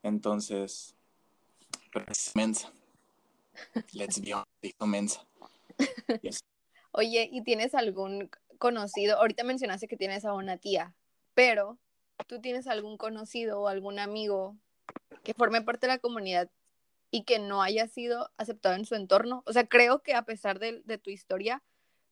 Entonces, 0.01 0.95
pero 1.93 2.05
es 2.07 2.31
mensa. 2.35 2.71
Let's 3.93 4.19
be 4.19 4.33
honest, 4.33 4.81
mensa. 4.81 5.25
Yes. 6.23 6.43
Oye, 6.91 7.29
¿y 7.31 7.43
tienes 7.43 7.75
algún 7.75 8.31
conocido? 8.57 9.17
Ahorita 9.17 9.43
mencionaste 9.43 9.87
que 9.87 9.97
tienes 9.97 10.25
a 10.25 10.33
una 10.33 10.57
tía, 10.57 10.95
pero 11.35 11.77
¿tú 12.25 12.41
tienes 12.41 12.65
algún 12.65 12.97
conocido 12.97 13.61
o 13.61 13.67
algún 13.67 13.99
amigo 13.99 14.55
que 15.23 15.35
forme 15.35 15.61
parte 15.61 15.85
de 15.85 15.93
la 15.93 15.99
comunidad 15.99 16.49
y 17.11 17.23
que 17.23 17.39
no 17.39 17.61
haya 17.61 17.87
sido 17.87 18.31
aceptado 18.37 18.75
en 18.75 18.85
su 18.85 18.95
entorno? 18.95 19.43
O 19.45 19.53
sea, 19.53 19.67
creo 19.67 20.01
que 20.01 20.13
a 20.13 20.23
pesar 20.23 20.59
de, 20.59 20.81
tu 20.97 21.09
historia, 21.09 21.63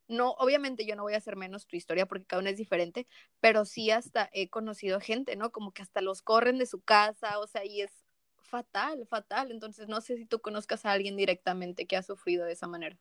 no, 0.07 0.31
obviamente 0.31 0.85
yo 0.85 0.95
no 0.95 1.03
voy 1.03 1.13
a 1.13 1.17
hacer 1.17 1.35
menos 1.35 1.67
tu 1.67 1.75
historia 1.75 2.05
porque 2.05 2.25
cada 2.25 2.41
uno 2.41 2.49
es 2.49 2.57
diferente, 2.57 3.07
pero 3.39 3.65
sí 3.65 3.91
hasta 3.91 4.29
he 4.33 4.49
conocido 4.49 4.99
gente, 4.99 5.35
¿no? 5.35 5.51
Como 5.51 5.71
que 5.71 5.81
hasta 5.81 6.01
los 6.01 6.21
corren 6.21 6.57
de 6.57 6.65
su 6.65 6.81
casa, 6.81 7.39
o 7.39 7.47
sea, 7.47 7.65
y 7.65 7.81
es 7.81 7.91
fatal, 8.37 9.05
fatal. 9.07 9.51
Entonces, 9.51 9.87
no 9.87 10.01
sé 10.01 10.17
si 10.17 10.25
tú 10.25 10.39
conozcas 10.39 10.85
a 10.85 10.91
alguien 10.91 11.17
directamente 11.17 11.85
que 11.85 11.97
ha 11.97 12.03
sufrido 12.03 12.45
de 12.45 12.53
esa 12.53 12.67
manera. 12.67 12.97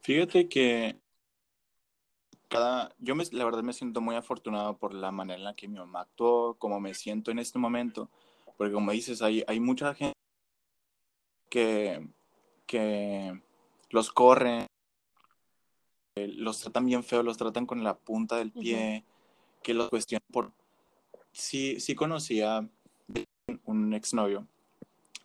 Fíjate 0.00 0.48
que 0.48 0.96
cada, 2.48 2.94
yo 2.98 3.14
me, 3.14 3.24
la 3.32 3.44
verdad 3.44 3.62
me 3.62 3.72
siento 3.72 4.00
muy 4.00 4.16
afortunado 4.16 4.78
por 4.78 4.94
la 4.94 5.10
manera 5.10 5.38
en 5.38 5.44
la 5.44 5.54
que 5.54 5.68
mi 5.68 5.78
mamá 5.78 6.02
actuó, 6.02 6.54
como 6.54 6.80
me 6.80 6.94
siento 6.94 7.30
en 7.30 7.38
este 7.38 7.58
momento, 7.58 8.10
porque 8.56 8.72
como 8.72 8.92
dices, 8.92 9.22
hay, 9.22 9.44
hay 9.46 9.60
mucha 9.60 9.94
gente 9.94 10.14
que, 11.54 12.04
que 12.66 13.40
los 13.90 14.10
corren, 14.10 14.66
los 16.16 16.58
tratan 16.58 16.84
bien 16.84 17.04
feo, 17.04 17.22
los 17.22 17.36
tratan 17.36 17.64
con 17.64 17.84
la 17.84 17.96
punta 17.96 18.38
del 18.38 18.50
pie, 18.50 19.04
que 19.62 19.72
los 19.72 19.88
cuestionan 19.88 20.26
por... 20.32 20.52
Sí, 21.30 21.78
sí 21.78 21.94
conocía 21.94 22.68
un 23.66 23.94
exnovio, 23.94 24.48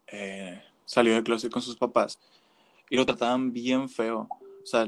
eh, 0.06 0.62
salió 0.86 1.16
del 1.16 1.24
closet 1.24 1.52
con 1.52 1.64
sus 1.64 1.78
papás 1.78 2.20
y 2.92 2.96
lo 2.96 3.08
trataban 3.08 3.52
bien 3.52 3.90
feo. 3.90 4.30
O 4.62 4.66
sea, 4.68 4.88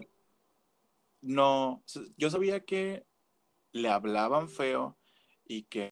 no, 1.22 1.82
yo 2.18 2.30
sabía 2.30 2.66
que 2.66 3.04
le 3.72 3.90
hablaban 3.90 4.48
feo 4.48 4.96
y 5.48 5.64
que, 5.64 5.92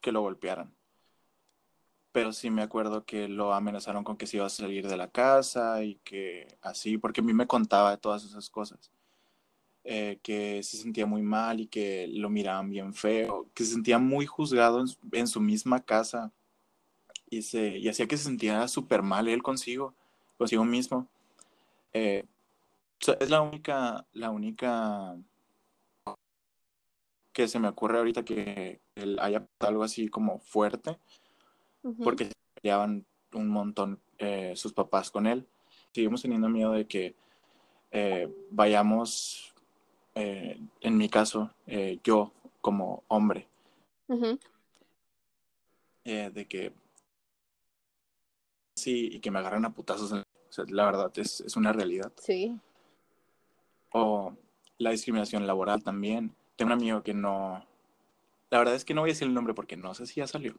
que 0.00 0.12
lo 0.12 0.22
golpearan. 0.22 0.77
Pero 2.18 2.32
sí 2.32 2.50
me 2.50 2.62
acuerdo 2.62 3.04
que 3.04 3.28
lo 3.28 3.54
amenazaron 3.54 4.02
con 4.02 4.16
que 4.16 4.26
se 4.26 4.38
iba 4.38 4.46
a 4.46 4.48
salir 4.48 4.88
de 4.88 4.96
la 4.96 5.06
casa 5.08 5.84
y 5.84 5.94
que 6.02 6.48
así, 6.62 6.98
porque 6.98 7.20
a 7.20 7.22
mí 7.24 7.32
me 7.32 7.46
contaba 7.46 7.96
todas 7.96 8.24
esas 8.24 8.50
cosas. 8.50 8.90
Eh, 9.84 10.18
que 10.20 10.60
se 10.64 10.78
sentía 10.78 11.06
muy 11.06 11.22
mal 11.22 11.60
y 11.60 11.68
que 11.68 12.08
lo 12.08 12.28
miraban 12.28 12.70
bien 12.70 12.92
feo, 12.92 13.48
que 13.54 13.62
se 13.62 13.70
sentía 13.70 14.00
muy 14.00 14.26
juzgado 14.26 14.80
en, 14.80 14.88
en 15.12 15.28
su 15.28 15.40
misma 15.40 15.84
casa 15.84 16.32
y, 17.30 17.42
se, 17.42 17.78
y 17.78 17.88
hacía 17.88 18.08
que 18.08 18.16
se 18.16 18.24
sintiera 18.24 18.66
súper 18.66 19.02
mal 19.02 19.28
él 19.28 19.40
consigo, 19.40 19.94
consigo 20.38 20.64
mismo. 20.64 21.06
Eh, 21.92 22.24
es 23.20 23.30
la 23.30 23.42
única, 23.42 24.04
la 24.12 24.30
única 24.30 25.16
que 27.32 27.46
se 27.46 27.60
me 27.60 27.68
ocurre 27.68 27.98
ahorita 27.98 28.24
que 28.24 28.80
él 28.96 29.20
haya 29.20 29.46
algo 29.60 29.84
así 29.84 30.08
como 30.08 30.40
fuerte, 30.40 30.98
porque 32.02 32.26
se 32.26 32.32
peleaban 32.54 33.04
un 33.32 33.48
montón 33.48 34.00
eh, 34.18 34.52
sus 34.56 34.72
papás 34.72 35.10
con 35.10 35.26
él. 35.26 35.46
Seguimos 35.92 36.22
teniendo 36.22 36.48
miedo 36.48 36.72
de 36.72 36.86
que 36.86 37.14
eh, 37.90 38.32
vayamos, 38.50 39.54
eh, 40.14 40.60
en 40.80 40.96
mi 40.96 41.08
caso, 41.08 41.52
yo 42.02 42.32
como 42.60 43.04
hombre, 43.08 43.48
de 46.04 46.46
que 46.48 46.72
sí, 48.74 49.10
y 49.12 49.20
que 49.20 49.30
me 49.30 49.38
agarren 49.38 49.64
a 49.64 49.72
putazos. 49.72 50.12
la 50.68 50.84
verdad 50.84 51.12
es, 51.16 51.40
es 51.40 51.56
una 51.56 51.72
realidad. 51.72 52.12
Sí 52.16 52.58
o 53.92 54.36
la 54.78 54.90
discriminación 54.90 55.46
laboral 55.46 55.82
también. 55.82 56.34
Tengo 56.56 56.72
un 56.72 56.78
amigo 56.78 57.02
que 57.02 57.14
no, 57.14 57.64
la 58.50 58.58
verdad 58.58 58.74
es 58.74 58.84
que 58.84 58.94
no 58.94 59.02
voy 59.02 59.10
a 59.10 59.12
decir 59.12 59.28
el 59.28 59.34
nombre 59.34 59.54
porque 59.54 59.76
no 59.76 59.94
sé 59.94 60.06
si 60.06 60.16
ya 60.16 60.26
salió, 60.26 60.54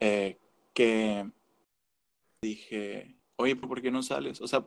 eh, 0.00 0.38
que 0.74 1.30
dije, 2.42 3.16
oye, 3.36 3.56
¿por 3.56 3.80
qué 3.80 3.90
no 3.90 4.02
sales? 4.02 4.40
O 4.40 4.48
sea, 4.48 4.66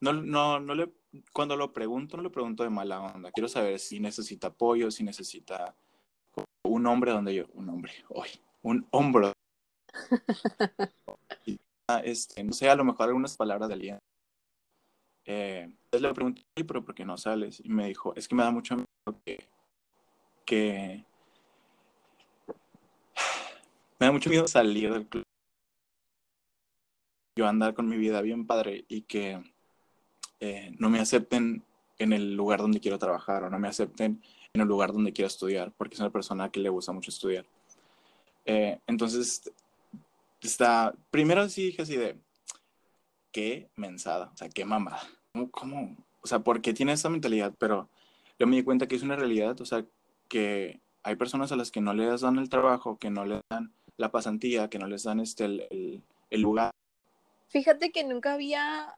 no, 0.00 0.12
no, 0.12 0.60
no 0.60 0.74
le, 0.74 0.92
cuando 1.32 1.56
lo 1.56 1.72
pregunto, 1.72 2.16
no 2.16 2.22
le 2.22 2.30
pregunto 2.30 2.62
de 2.62 2.70
mala 2.70 3.00
onda. 3.00 3.32
Quiero 3.32 3.48
saber 3.48 3.78
si 3.78 4.00
necesita 4.00 4.48
apoyo, 4.48 4.90
si 4.90 5.04
necesita 5.04 5.74
un 6.64 6.86
hombre 6.86 7.12
donde 7.12 7.34
yo, 7.34 7.46
un 7.54 7.68
hombre, 7.68 7.92
hoy, 8.08 8.28
un 8.62 8.86
hombro. 8.90 9.32
este, 12.04 12.44
no 12.44 12.52
sé, 12.52 12.68
a 12.68 12.76
lo 12.76 12.84
mejor 12.84 13.08
algunas 13.08 13.36
palabras 13.36 13.68
de 13.68 13.74
aliento 13.74 14.10
eh, 15.32 15.62
entonces 15.62 16.02
le 16.02 16.14
pregunté, 16.14 16.42
pero 16.66 16.84
¿por 16.84 16.94
qué 16.94 17.04
no 17.04 17.16
sales? 17.16 17.62
Y 17.64 17.68
me 17.68 17.86
dijo, 17.86 18.12
es 18.16 18.26
que 18.26 18.34
me 18.34 18.42
da 18.42 18.50
mucho 18.50 18.84
que, 19.24 19.48
que 20.44 21.04
me 24.00 24.06
da 24.06 24.12
mucho 24.12 24.30
miedo 24.30 24.48
salir 24.48 24.92
del 24.92 25.06
club. 25.06 25.24
Yo 27.36 27.46
andar 27.46 27.74
con 27.74 27.88
mi 27.88 27.96
vida 27.96 28.22
bien 28.22 28.46
padre 28.46 28.84
y 28.88 29.02
que 29.02 29.42
eh, 30.40 30.74
no 30.78 30.88
me 30.88 31.00
acepten 31.00 31.62
en 31.98 32.12
el 32.14 32.34
lugar 32.34 32.60
donde 32.60 32.80
quiero 32.80 32.98
trabajar 32.98 33.44
o 33.44 33.50
no 33.50 33.58
me 33.58 33.68
acepten 33.68 34.22
en 34.52 34.60
el 34.60 34.66
lugar 34.66 34.92
donde 34.92 35.12
quiero 35.12 35.28
estudiar, 35.28 35.72
porque 35.76 35.94
es 35.94 36.00
una 36.00 36.10
persona 36.10 36.50
que 36.50 36.60
le 36.60 36.70
gusta 36.70 36.92
mucho 36.92 37.10
estudiar. 37.10 37.44
Eh, 38.46 38.80
entonces, 38.86 39.52
está, 40.40 40.94
primero 41.10 41.46
sí 41.48 41.66
dije 41.66 41.82
así 41.82 41.96
de, 41.96 42.18
qué 43.30 43.70
mensada, 43.76 44.30
o 44.32 44.36
sea, 44.36 44.48
qué 44.48 44.64
mamada. 44.64 45.02
¿Cómo, 45.32 45.50
¿Cómo, 45.50 45.96
O 46.22 46.26
sea, 46.26 46.40
¿por 46.40 46.62
qué 46.62 46.72
tiene 46.72 46.92
esa 46.92 47.10
mentalidad? 47.10 47.54
Pero 47.58 47.88
yo 48.38 48.46
me 48.46 48.56
di 48.56 48.62
cuenta 48.62 48.88
que 48.88 48.96
es 48.96 49.02
una 49.02 49.16
realidad, 49.16 49.60
o 49.60 49.66
sea, 49.66 49.84
que 50.28 50.80
hay 51.02 51.16
personas 51.16 51.52
a 51.52 51.56
las 51.56 51.70
que 51.70 51.80
no 51.80 51.94
les 51.94 52.22
dan 52.22 52.38
el 52.38 52.48
trabajo, 52.48 52.98
que 52.98 53.10
no 53.10 53.24
les 53.24 53.40
dan 53.50 53.72
la 53.96 54.10
pasantía, 54.10 54.68
que 54.68 54.78
no 54.78 54.86
les 54.86 55.04
dan 55.04 55.20
este, 55.20 55.44
el, 55.44 56.02
el, 56.30 56.40
lugar. 56.40 56.70
Fíjate 57.48 57.90
que 57.92 58.04
nunca 58.04 58.34
había, 58.34 58.96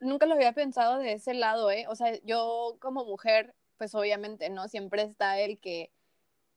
nunca 0.00 0.26
lo 0.26 0.34
había 0.34 0.52
pensado 0.52 0.98
de 0.98 1.12
ese 1.12 1.34
lado, 1.34 1.70
¿eh? 1.70 1.86
O 1.88 1.94
sea, 1.94 2.18
yo 2.22 2.76
como 2.80 3.04
mujer, 3.04 3.54
pues 3.76 3.94
obviamente, 3.94 4.50
¿no? 4.50 4.68
Siempre 4.68 5.02
está 5.02 5.38
el 5.38 5.58
que 5.58 5.90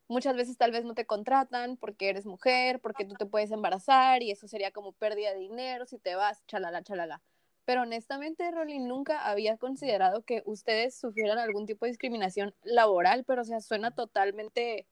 muchas 0.08 0.34
veces 0.36 0.56
tal 0.56 0.72
vez 0.72 0.84
no 0.84 0.94
te 0.94 1.06
contratan 1.06 1.76
porque 1.76 2.08
eres 2.08 2.26
mujer, 2.26 2.80
porque 2.80 3.04
tú 3.04 3.14
te 3.14 3.26
puedes 3.26 3.50
embarazar 3.50 4.22
y 4.22 4.30
eso 4.30 4.48
sería 4.48 4.70
como 4.72 4.92
pérdida 4.92 5.32
de 5.32 5.38
dinero 5.38 5.86
si 5.86 5.98
te 5.98 6.14
vas, 6.14 6.44
chalala, 6.46 6.82
chalala. 6.82 7.22
Pero 7.64 7.82
honestamente, 7.82 8.50
Rolly, 8.50 8.78
nunca 8.78 9.28
había 9.28 9.58
considerado 9.58 10.22
que 10.22 10.42
ustedes 10.46 10.98
sufrieran 10.98 11.38
algún 11.38 11.66
tipo 11.66 11.84
de 11.84 11.90
discriminación 11.90 12.54
laboral, 12.62 13.24
pero 13.24 13.42
o 13.42 13.44
sea, 13.44 13.60
suena 13.60 13.90
totalmente 13.90 14.86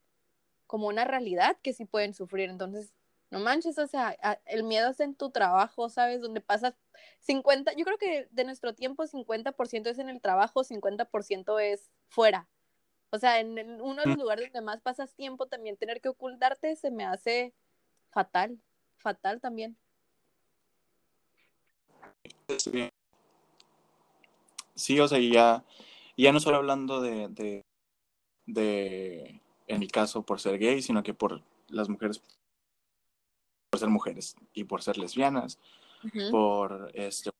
como 0.66 0.88
una 0.88 1.04
realidad 1.04 1.56
que 1.62 1.72
sí 1.72 1.84
pueden 1.84 2.14
sufrir. 2.14 2.50
Entonces, 2.50 2.92
no 3.30 3.40
manches, 3.40 3.78
o 3.78 3.86
sea, 3.86 4.16
el 4.46 4.62
miedo 4.62 4.90
es 4.90 5.00
en 5.00 5.14
tu 5.14 5.30
trabajo, 5.30 5.88
¿sabes? 5.88 6.20
Donde 6.20 6.40
pasas 6.40 6.74
50, 7.20 7.72
yo 7.74 7.84
creo 7.84 7.98
que 7.98 8.28
de 8.30 8.44
nuestro 8.44 8.74
tiempo 8.74 9.04
50% 9.04 9.90
es 9.90 9.98
en 9.98 10.08
el 10.08 10.20
trabajo, 10.20 10.62
50% 10.62 11.58
es 11.60 11.90
fuera. 12.08 12.48
O 13.10 13.18
sea, 13.18 13.40
en, 13.40 13.80
uno 13.80 14.02
de 14.02 14.08
los 14.08 14.18
lugares 14.18 14.52
donde 14.52 14.64
más 14.64 14.80
pasas 14.80 15.14
tiempo 15.14 15.46
también 15.46 15.76
tener 15.76 16.00
que 16.00 16.08
ocultarte 16.08 16.76
se 16.76 16.90
me 16.90 17.04
hace 17.04 17.52
fatal, 18.10 18.60
fatal 18.96 19.40
también. 19.40 19.76
Sí, 22.58 22.90
sí 24.74 25.00
o 25.00 25.08
sea, 25.08 25.18
ya, 25.18 25.64
ya 26.16 26.32
no 26.32 26.40
solo 26.40 26.58
hablando 26.58 27.00
de, 27.00 27.28
de, 27.28 27.64
de 28.46 29.40
en 29.66 29.80
mi 29.80 29.88
caso, 29.88 30.22
por 30.22 30.40
ser 30.40 30.58
gay, 30.58 30.82
sino 30.82 31.02
que 31.02 31.14
por 31.14 31.42
las 31.68 31.88
mujeres, 31.88 32.22
por 33.70 33.80
ser 33.80 33.88
mujeres 33.88 34.36
y 34.54 34.64
por 34.64 34.82
ser 34.82 34.98
lesbianas, 34.98 35.58
por 36.30 36.90
este, 36.94 37.30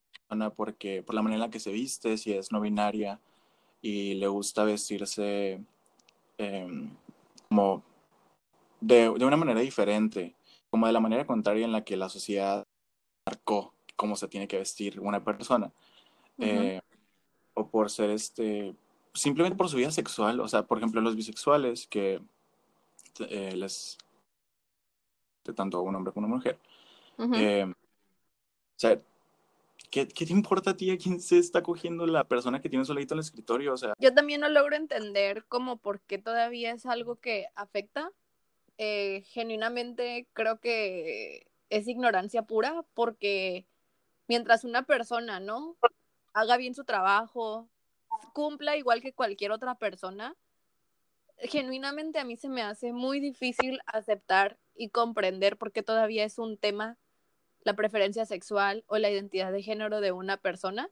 porque, 0.57 1.03
por 1.03 1.15
la 1.15 1.23
manera 1.23 1.37
en 1.37 1.49
la 1.49 1.51
que 1.51 1.61
se 1.61 1.73
viste, 1.73 2.17
si 2.19 2.33
es 2.33 2.51
no 2.53 2.61
binaria 2.61 3.21
y 3.81 4.15
le 4.15 4.27
gusta 4.27 4.65
vestirse 4.65 5.61
em, 6.39 6.91
como 7.49 7.85
de, 8.81 9.13
de, 9.17 9.25
una 9.25 9.37
manera 9.37 9.61
diferente, 9.61 10.35
como 10.71 10.87
de 10.87 10.93
la 10.93 11.01
manera 11.01 11.27
contraria 11.27 11.65
en 11.65 11.73
la 11.73 11.85
que 11.85 11.97
la 11.97 12.09
sociedad 12.09 12.67
marcó 13.25 13.75
cómo 13.97 14.17
se 14.17 14.29
tiene 14.29 14.49
que 14.49 14.59
vestir 14.59 15.01
una 15.01 15.25
persona. 15.25 15.73
Eh, 16.39 16.81
o 17.55 17.69
por 17.69 17.91
ser 17.91 18.11
este 18.11 18.75
simplemente 19.17 19.57
por 19.57 19.69
su 19.69 19.77
vida 19.77 19.91
sexual, 19.91 20.41
o 20.41 20.49
sea, 20.49 20.65
por 20.67 20.79
ejemplo, 20.79 21.01
los 21.01 21.17
bisexuales 21.17 21.87
que 21.87 22.21
eh, 23.21 23.57
les 23.57 23.99
de 25.45 25.55
tanto 25.55 25.81
un 25.83 25.95
hombre 25.95 26.13
como 26.13 26.27
una 26.27 26.37
mujer. 26.37 26.59
Eh, 27.35 27.65
o 27.65 28.79
sea, 28.79 29.01
¿qué, 29.91 30.07
¿qué, 30.09 30.27
te 30.27 30.33
importa 30.33 30.71
a 30.71 30.77
ti 30.77 30.91
a 30.91 30.99
quién 30.99 31.21
se 31.21 31.39
está 31.39 31.63
cogiendo 31.63 32.07
la 32.07 32.25
persona 32.25 32.61
que 32.61 32.69
tiene 32.69 32.85
solito 32.85 33.15
en 33.15 33.19
el 33.19 33.25
escritorio? 33.25 33.75
O 33.75 33.77
sea, 33.77 33.95
yo 33.99 34.13
también 34.13 34.41
no 34.41 34.49
logro 34.49 34.77
entender 34.77 35.45
como 35.47 35.77
por 35.79 36.01
qué 36.01 36.19
todavía 36.19 36.73
es 36.73 36.85
algo 36.85 37.17
que 37.17 37.47
afecta. 37.55 38.13
Eh, 38.79 39.23
genuinamente 39.29 40.27
creo 40.35 40.61
que 40.61 41.47
es 41.71 41.89
ignorancia 41.89 42.43
pura 42.43 42.85
porque 42.93 43.67
mientras 44.29 44.65
una 44.65 44.83
persona, 44.83 45.41
¿no? 45.41 45.77
Haga 46.35 46.59
bien 46.59 46.75
su 46.75 46.85
trabajo, 46.85 47.69
cumpla 48.33 48.77
igual 48.77 49.01
que 49.01 49.13
cualquier 49.13 49.53
otra 49.53 49.77
persona, 49.77 50.37
genuinamente 51.39 52.19
a 52.19 52.25
mí 52.25 52.37
se 52.37 52.49
me 52.49 52.63
hace 52.63 52.93
muy 52.93 53.21
difícil 53.21 53.81
aceptar 53.87 54.59
y 54.75 54.91
comprender 54.91 55.57
por 55.57 55.73
qué 55.73 55.83
todavía 55.83 56.25
es 56.25 56.39
un 56.39 56.57
tema 56.57 56.99
la 57.67 57.75
preferencia 57.75 58.25
sexual 58.27 58.85
o 58.87 58.99
la 58.99 59.11
identidad 59.11 59.51
de 59.51 59.63
género 59.63 60.01
de 60.01 60.13
una 60.13 60.37
persona. 60.37 60.89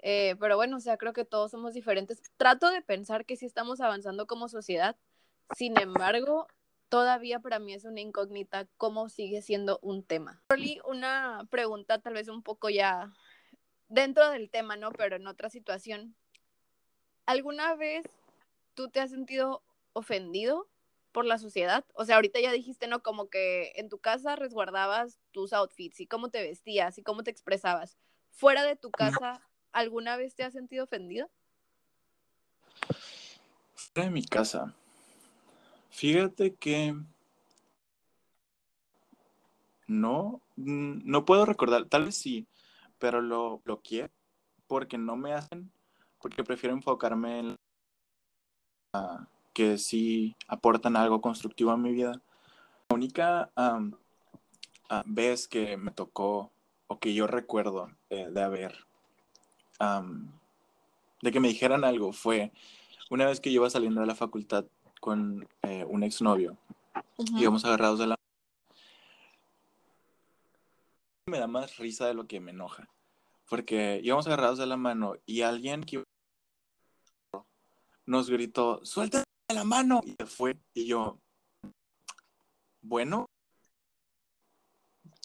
Eh, 0.00 0.34
pero 0.40 0.56
bueno, 0.56 0.78
o 0.78 0.80
sea, 0.80 0.96
creo 0.96 1.12
que 1.12 1.24
todos 1.24 1.52
somos 1.52 1.74
diferentes. 1.74 2.20
Trato 2.36 2.70
de 2.70 2.82
pensar 2.82 3.24
que 3.24 3.36
sí 3.36 3.46
estamos 3.46 3.80
avanzando 3.80 4.26
como 4.26 4.48
sociedad. 4.48 4.96
Sin 5.56 5.78
embargo, 5.78 6.48
todavía 6.88 7.38
para 7.38 7.58
mí 7.58 7.74
es 7.74 7.84
una 7.84 8.00
incógnita 8.00 8.66
cómo 8.76 9.08
sigue 9.08 9.40
siendo 9.40 9.78
un 9.82 10.02
tema. 10.02 10.42
una 10.84 11.46
pregunta 11.50 12.00
tal 12.00 12.14
vez 12.14 12.28
un 12.28 12.42
poco 12.42 12.70
ya 12.70 13.12
dentro 13.88 14.30
del 14.30 14.50
tema, 14.50 14.76
¿no? 14.76 14.90
Pero 14.90 15.16
en 15.16 15.26
otra 15.26 15.48
situación. 15.48 16.16
¿Alguna 17.30 17.76
vez 17.76 18.04
tú 18.74 18.88
te 18.88 18.98
has 18.98 19.10
sentido 19.10 19.62
ofendido 19.92 20.66
por 21.12 21.24
la 21.24 21.38
sociedad? 21.38 21.84
O 21.94 22.04
sea, 22.04 22.16
ahorita 22.16 22.40
ya 22.40 22.50
dijiste, 22.50 22.88
¿no? 22.88 23.04
Como 23.04 23.28
que 23.28 23.70
en 23.76 23.88
tu 23.88 23.98
casa 24.00 24.34
resguardabas 24.34 25.20
tus 25.30 25.52
outfits 25.52 26.00
y 26.00 26.08
cómo 26.08 26.30
te 26.30 26.42
vestías 26.42 26.98
y 26.98 27.04
cómo 27.04 27.22
te 27.22 27.30
expresabas. 27.30 27.96
Fuera 28.32 28.64
de 28.64 28.74
tu 28.74 28.90
casa, 28.90 29.40
¿alguna 29.70 30.16
vez 30.16 30.34
te 30.34 30.42
has 30.42 30.52
sentido 30.52 30.82
ofendido? 30.82 31.30
Fuera 33.76 34.08
de 34.08 34.10
mi 34.10 34.24
casa. 34.24 34.74
Fíjate 35.90 36.56
que 36.56 36.96
no, 39.86 40.42
mm, 40.56 41.02
no 41.04 41.24
puedo 41.24 41.46
recordar, 41.46 41.84
tal 41.84 42.06
vez 42.06 42.16
sí, 42.16 42.48
pero 42.98 43.20
lo 43.20 43.60
bloqueé 43.60 44.10
porque 44.66 44.98
no 44.98 45.14
me 45.14 45.32
hacen 45.32 45.70
porque 46.20 46.44
prefiero 46.44 46.74
enfocarme 46.74 47.38
en 47.40 47.56
que 49.52 49.78
sí 49.78 50.36
aportan 50.48 50.96
algo 50.96 51.20
constructivo 51.20 51.70
a 51.70 51.76
mi 51.76 51.92
vida. 51.92 52.20
La 52.88 52.96
única 52.96 53.50
vez 55.06 55.48
que 55.48 55.76
me 55.76 55.90
tocó, 55.90 56.52
o 56.86 56.98
que 56.98 57.14
yo 57.14 57.26
recuerdo 57.26 57.90
eh, 58.10 58.28
de 58.30 58.42
haber, 58.42 58.86
de 61.22 61.32
que 61.32 61.40
me 61.40 61.48
dijeran 61.48 61.84
algo, 61.84 62.12
fue 62.12 62.52
una 63.10 63.26
vez 63.26 63.40
que 63.40 63.52
yo 63.52 63.60
iba 63.60 63.70
saliendo 63.70 64.00
de 64.00 64.06
la 64.06 64.14
facultad 64.14 64.66
con 65.00 65.48
eh, 65.62 65.84
un 65.88 66.02
exnovio. 66.02 66.56
Íbamos 67.36 67.64
agarrados 67.64 67.98
de 67.98 68.06
la... 68.08 68.16
Me 71.26 71.38
da 71.38 71.46
más 71.46 71.76
risa 71.76 72.06
de 72.06 72.14
lo 72.14 72.26
que 72.26 72.40
me 72.40 72.50
enoja. 72.50 72.88
Porque 73.48 74.00
íbamos 74.02 74.26
agarrados 74.26 74.58
de 74.58 74.66
la 74.66 74.76
mano 74.76 75.14
y 75.26 75.42
alguien 75.42 75.82
que 75.82 76.02
nos 78.10 78.28
gritó, 78.28 78.84
suelta 78.84 79.22
la 79.48 79.64
mano. 79.64 80.00
Y 80.04 80.14
se 80.18 80.26
fue. 80.26 80.56
Y 80.74 80.86
yo, 80.86 81.18
bueno, 82.82 83.26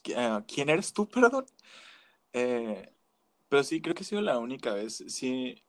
eh, 0.05 0.41
¿quién 0.47 0.69
eres 0.69 0.93
tú, 0.93 1.07
perdón? 1.09 1.45
Eh, 2.31 2.91
pero 3.49 3.63
sí, 3.63 3.81
creo 3.81 3.95
que 3.95 4.03
ha 4.03 4.05
sido 4.05 4.21
la 4.21 4.37
única 4.37 4.73
vez. 4.73 5.03
Sí, 5.07 5.63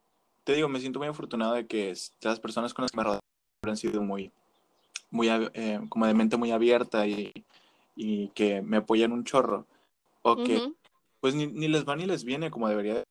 te 0.44 0.54
digo, 0.54 0.68
me 0.68 0.80
siento 0.80 0.98
muy 0.98 1.08
afortunado 1.08 1.54
de 1.54 1.66
que 1.66 1.94
las 2.20 2.40
personas 2.40 2.74
con 2.74 2.82
las 2.82 2.92
que 2.92 2.98
me 2.98 3.04
rodean 3.04 3.20
han 3.62 3.76
sido 3.76 4.02
muy, 4.02 4.30
muy, 5.10 5.28
eh, 5.28 5.80
como 5.88 6.06
de 6.06 6.14
mente 6.14 6.36
muy 6.36 6.50
abierta 6.52 7.06
y, 7.06 7.32
y, 7.96 8.28
que 8.28 8.60
me 8.60 8.76
apoyan 8.76 9.12
un 9.12 9.24
chorro. 9.24 9.66
O 10.22 10.36
que, 10.44 10.72
pues 11.20 11.34
ni, 11.34 11.46
ni, 11.46 11.68
les 11.68 11.88
va 11.88 11.96
ni 11.96 12.04
les 12.04 12.24
viene 12.24 12.50
como 12.50 12.68
debería. 12.68 13.02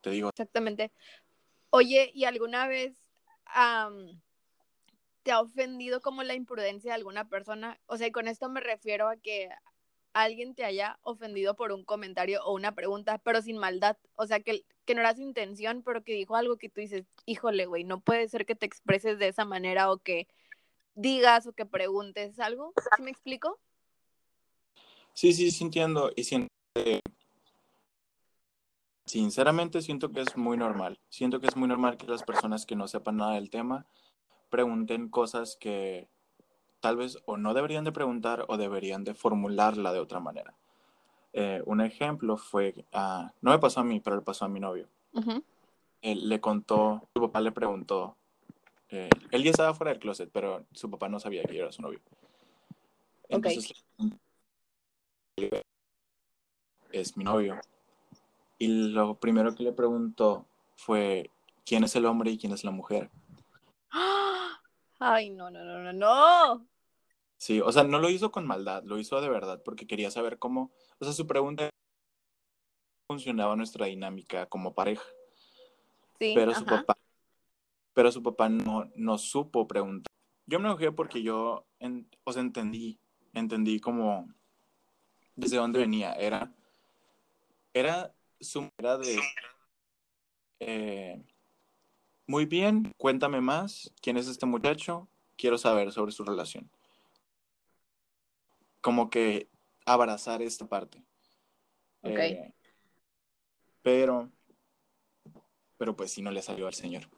Te 0.00 0.10
digo. 0.10 0.30
Exactamente. 0.30 0.92
Oye, 1.70 2.10
¿y 2.14 2.24
alguna 2.24 2.66
vez 2.66 2.96
te 5.22 5.32
ha 5.32 5.40
ofendido 5.40 6.00
como 6.00 6.22
la 6.22 6.34
imprudencia 6.34 6.90
de 6.90 6.96
alguna 6.96 7.28
persona? 7.28 7.80
O 7.86 7.96
sea, 7.96 8.08
y 8.08 8.12
con 8.12 8.28
esto 8.28 8.48
me 8.48 8.60
refiero 8.60 9.08
a 9.08 9.16
que 9.16 9.48
alguien 10.12 10.54
te 10.56 10.64
haya 10.64 10.98
ofendido 11.02 11.54
por 11.54 11.70
un 11.70 11.84
comentario 11.84 12.42
o 12.44 12.54
una 12.54 12.74
pregunta, 12.74 13.18
pero 13.18 13.40
sin 13.40 13.56
maldad. 13.58 13.96
O 14.16 14.26
sea, 14.26 14.40
que, 14.40 14.64
que 14.84 14.94
no 14.96 15.00
era 15.00 15.14
su 15.14 15.22
intención, 15.22 15.82
pero 15.84 16.02
que 16.02 16.14
dijo 16.14 16.34
algo 16.34 16.56
que 16.56 16.68
tú 16.68 16.80
dices, 16.80 17.06
híjole, 17.26 17.66
güey, 17.66 17.84
no 17.84 18.00
puede 18.00 18.28
ser 18.28 18.46
que 18.46 18.56
te 18.56 18.66
expreses 18.66 19.18
de 19.18 19.28
esa 19.28 19.44
manera 19.44 19.92
o 19.92 19.98
que 19.98 20.26
digas 20.96 21.46
o 21.46 21.52
que 21.52 21.66
preguntes 21.66 22.40
algo. 22.40 22.72
¿Sí 22.96 23.02
me 23.02 23.10
explico? 23.10 23.60
Sí, 25.14 25.32
sí, 25.32 25.50
sí 25.50 25.64
entiendo. 25.64 26.10
Y 26.16 26.24
siento 26.24 26.48
Sinceramente 29.10 29.82
siento 29.82 30.12
que 30.12 30.20
es 30.20 30.36
muy 30.36 30.56
normal. 30.56 31.00
Siento 31.08 31.40
que 31.40 31.48
es 31.48 31.56
muy 31.56 31.66
normal 31.66 31.96
que 31.96 32.06
las 32.06 32.22
personas 32.22 32.64
que 32.64 32.76
no 32.76 32.86
sepan 32.86 33.16
nada 33.16 33.32
del 33.32 33.50
tema 33.50 33.84
pregunten 34.50 35.08
cosas 35.08 35.56
que 35.58 36.08
tal 36.78 36.96
vez 36.96 37.18
o 37.24 37.36
no 37.36 37.52
deberían 37.52 37.82
de 37.82 37.90
preguntar 37.90 38.44
o 38.46 38.56
deberían 38.56 39.02
de 39.02 39.14
formularla 39.14 39.92
de 39.92 39.98
otra 39.98 40.20
manera. 40.20 40.54
Eh, 41.32 41.60
un 41.66 41.80
ejemplo 41.80 42.36
fue, 42.36 42.86
uh, 42.92 43.26
no 43.40 43.50
me 43.50 43.58
pasó 43.58 43.80
a 43.80 43.84
mí, 43.84 43.98
pero 43.98 44.14
le 44.14 44.22
pasó 44.22 44.44
a 44.44 44.48
mi 44.48 44.60
novio. 44.60 44.86
Él 46.02 46.28
le 46.28 46.40
contó, 46.40 47.08
su 47.12 47.20
papá 47.20 47.40
le 47.40 47.50
preguntó, 47.50 48.16
eh, 48.90 49.10
él 49.32 49.42
ya 49.42 49.50
estaba 49.50 49.74
fuera 49.74 49.90
del 49.90 49.98
closet, 49.98 50.30
pero 50.32 50.66
su 50.70 50.88
papá 50.88 51.08
no 51.08 51.18
sabía 51.18 51.42
que 51.42 51.56
yo 51.56 51.64
era 51.64 51.72
su 51.72 51.82
novio. 51.82 51.98
Entonces, 53.28 53.72
es 56.92 57.16
mi 57.16 57.24
novio. 57.24 57.60
Y 58.60 58.68
lo 58.92 59.18
primero 59.18 59.54
que 59.54 59.62
le 59.62 59.72
preguntó 59.72 60.46
fue, 60.76 61.30
¿quién 61.64 61.82
es 61.82 61.96
el 61.96 62.04
hombre 62.04 62.30
y 62.30 62.36
quién 62.36 62.52
es 62.52 62.62
la 62.62 62.70
mujer? 62.70 63.10
Ay, 64.98 65.30
no, 65.30 65.50
no, 65.50 65.64
no, 65.64 65.78
no, 65.78 65.92
no. 65.94 66.66
Sí, 67.38 67.62
o 67.62 67.72
sea, 67.72 67.84
no 67.84 67.98
lo 67.98 68.10
hizo 68.10 68.30
con 68.30 68.46
maldad, 68.46 68.82
lo 68.84 68.98
hizo 68.98 69.18
de 69.22 69.30
verdad 69.30 69.62
porque 69.64 69.86
quería 69.86 70.10
saber 70.10 70.38
cómo, 70.38 70.70
o 70.98 71.04
sea, 71.06 71.14
su 71.14 71.26
pregunta 71.26 71.70
funcionaba 73.08 73.56
nuestra 73.56 73.86
dinámica 73.86 74.44
como 74.44 74.74
pareja. 74.74 75.04
Sí, 76.18 76.32
pero 76.34 76.54
su 76.54 76.66
papá, 76.66 76.98
pero 77.94 78.12
su 78.12 78.22
papá 78.22 78.50
no, 78.50 78.90
no 78.94 79.16
supo 79.16 79.66
preguntar. 79.66 80.12
Yo 80.44 80.60
me 80.60 80.66
enojé 80.66 80.92
porque 80.92 81.22
yo, 81.22 81.64
o 82.24 82.32
sea, 82.34 82.42
entendí, 82.42 83.00
entendí 83.32 83.80
como 83.80 84.28
desde 85.34 85.56
dónde 85.56 85.78
venía. 85.78 86.12
Era, 86.12 86.52
era 87.72 88.14
su 88.40 88.62
manera 88.62 88.98
de... 88.98 89.20
Eh, 90.60 91.22
muy 92.26 92.46
bien, 92.46 92.92
cuéntame 92.96 93.40
más. 93.40 93.92
¿Quién 94.00 94.16
es 94.16 94.28
este 94.28 94.46
muchacho? 94.46 95.08
Quiero 95.36 95.58
saber 95.58 95.92
sobre 95.92 96.12
su 96.12 96.24
relación. 96.24 96.70
Como 98.80 99.10
que 99.10 99.48
abrazar 99.84 100.42
esta 100.42 100.66
parte. 100.66 100.98
Ok. 102.02 102.18
Eh, 102.18 102.54
pero, 103.82 104.30
pero 105.76 105.96
pues 105.96 106.12
sí 106.12 106.22
no 106.22 106.30
le 106.30 106.42
salió 106.42 106.66
al 106.66 106.74
señor. 106.74 107.08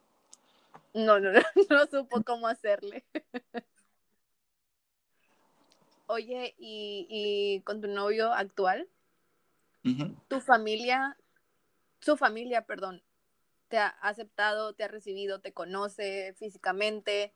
No, 0.94 1.18
no, 1.18 1.32
no, 1.32 1.42
no 1.68 1.87
supo 1.87 2.22
cómo 2.22 2.46
hacerle. 2.46 3.04
Oye, 6.06 6.54
¿y, 6.58 7.06
y 7.08 7.61
con 7.62 7.80
tu 7.80 7.88
novio 7.88 8.32
actual? 8.32 8.88
¿Tu 10.29 10.40
familia, 10.40 11.16
su 12.01 12.16
familia, 12.16 12.66
perdón, 12.66 13.03
te 13.68 13.79
ha 13.79 13.88
aceptado, 13.88 14.75
te 14.75 14.85
ha 14.85 14.88
recibido, 14.88 15.40
te 15.40 15.53
conoce 15.53 16.35
físicamente? 16.38 17.35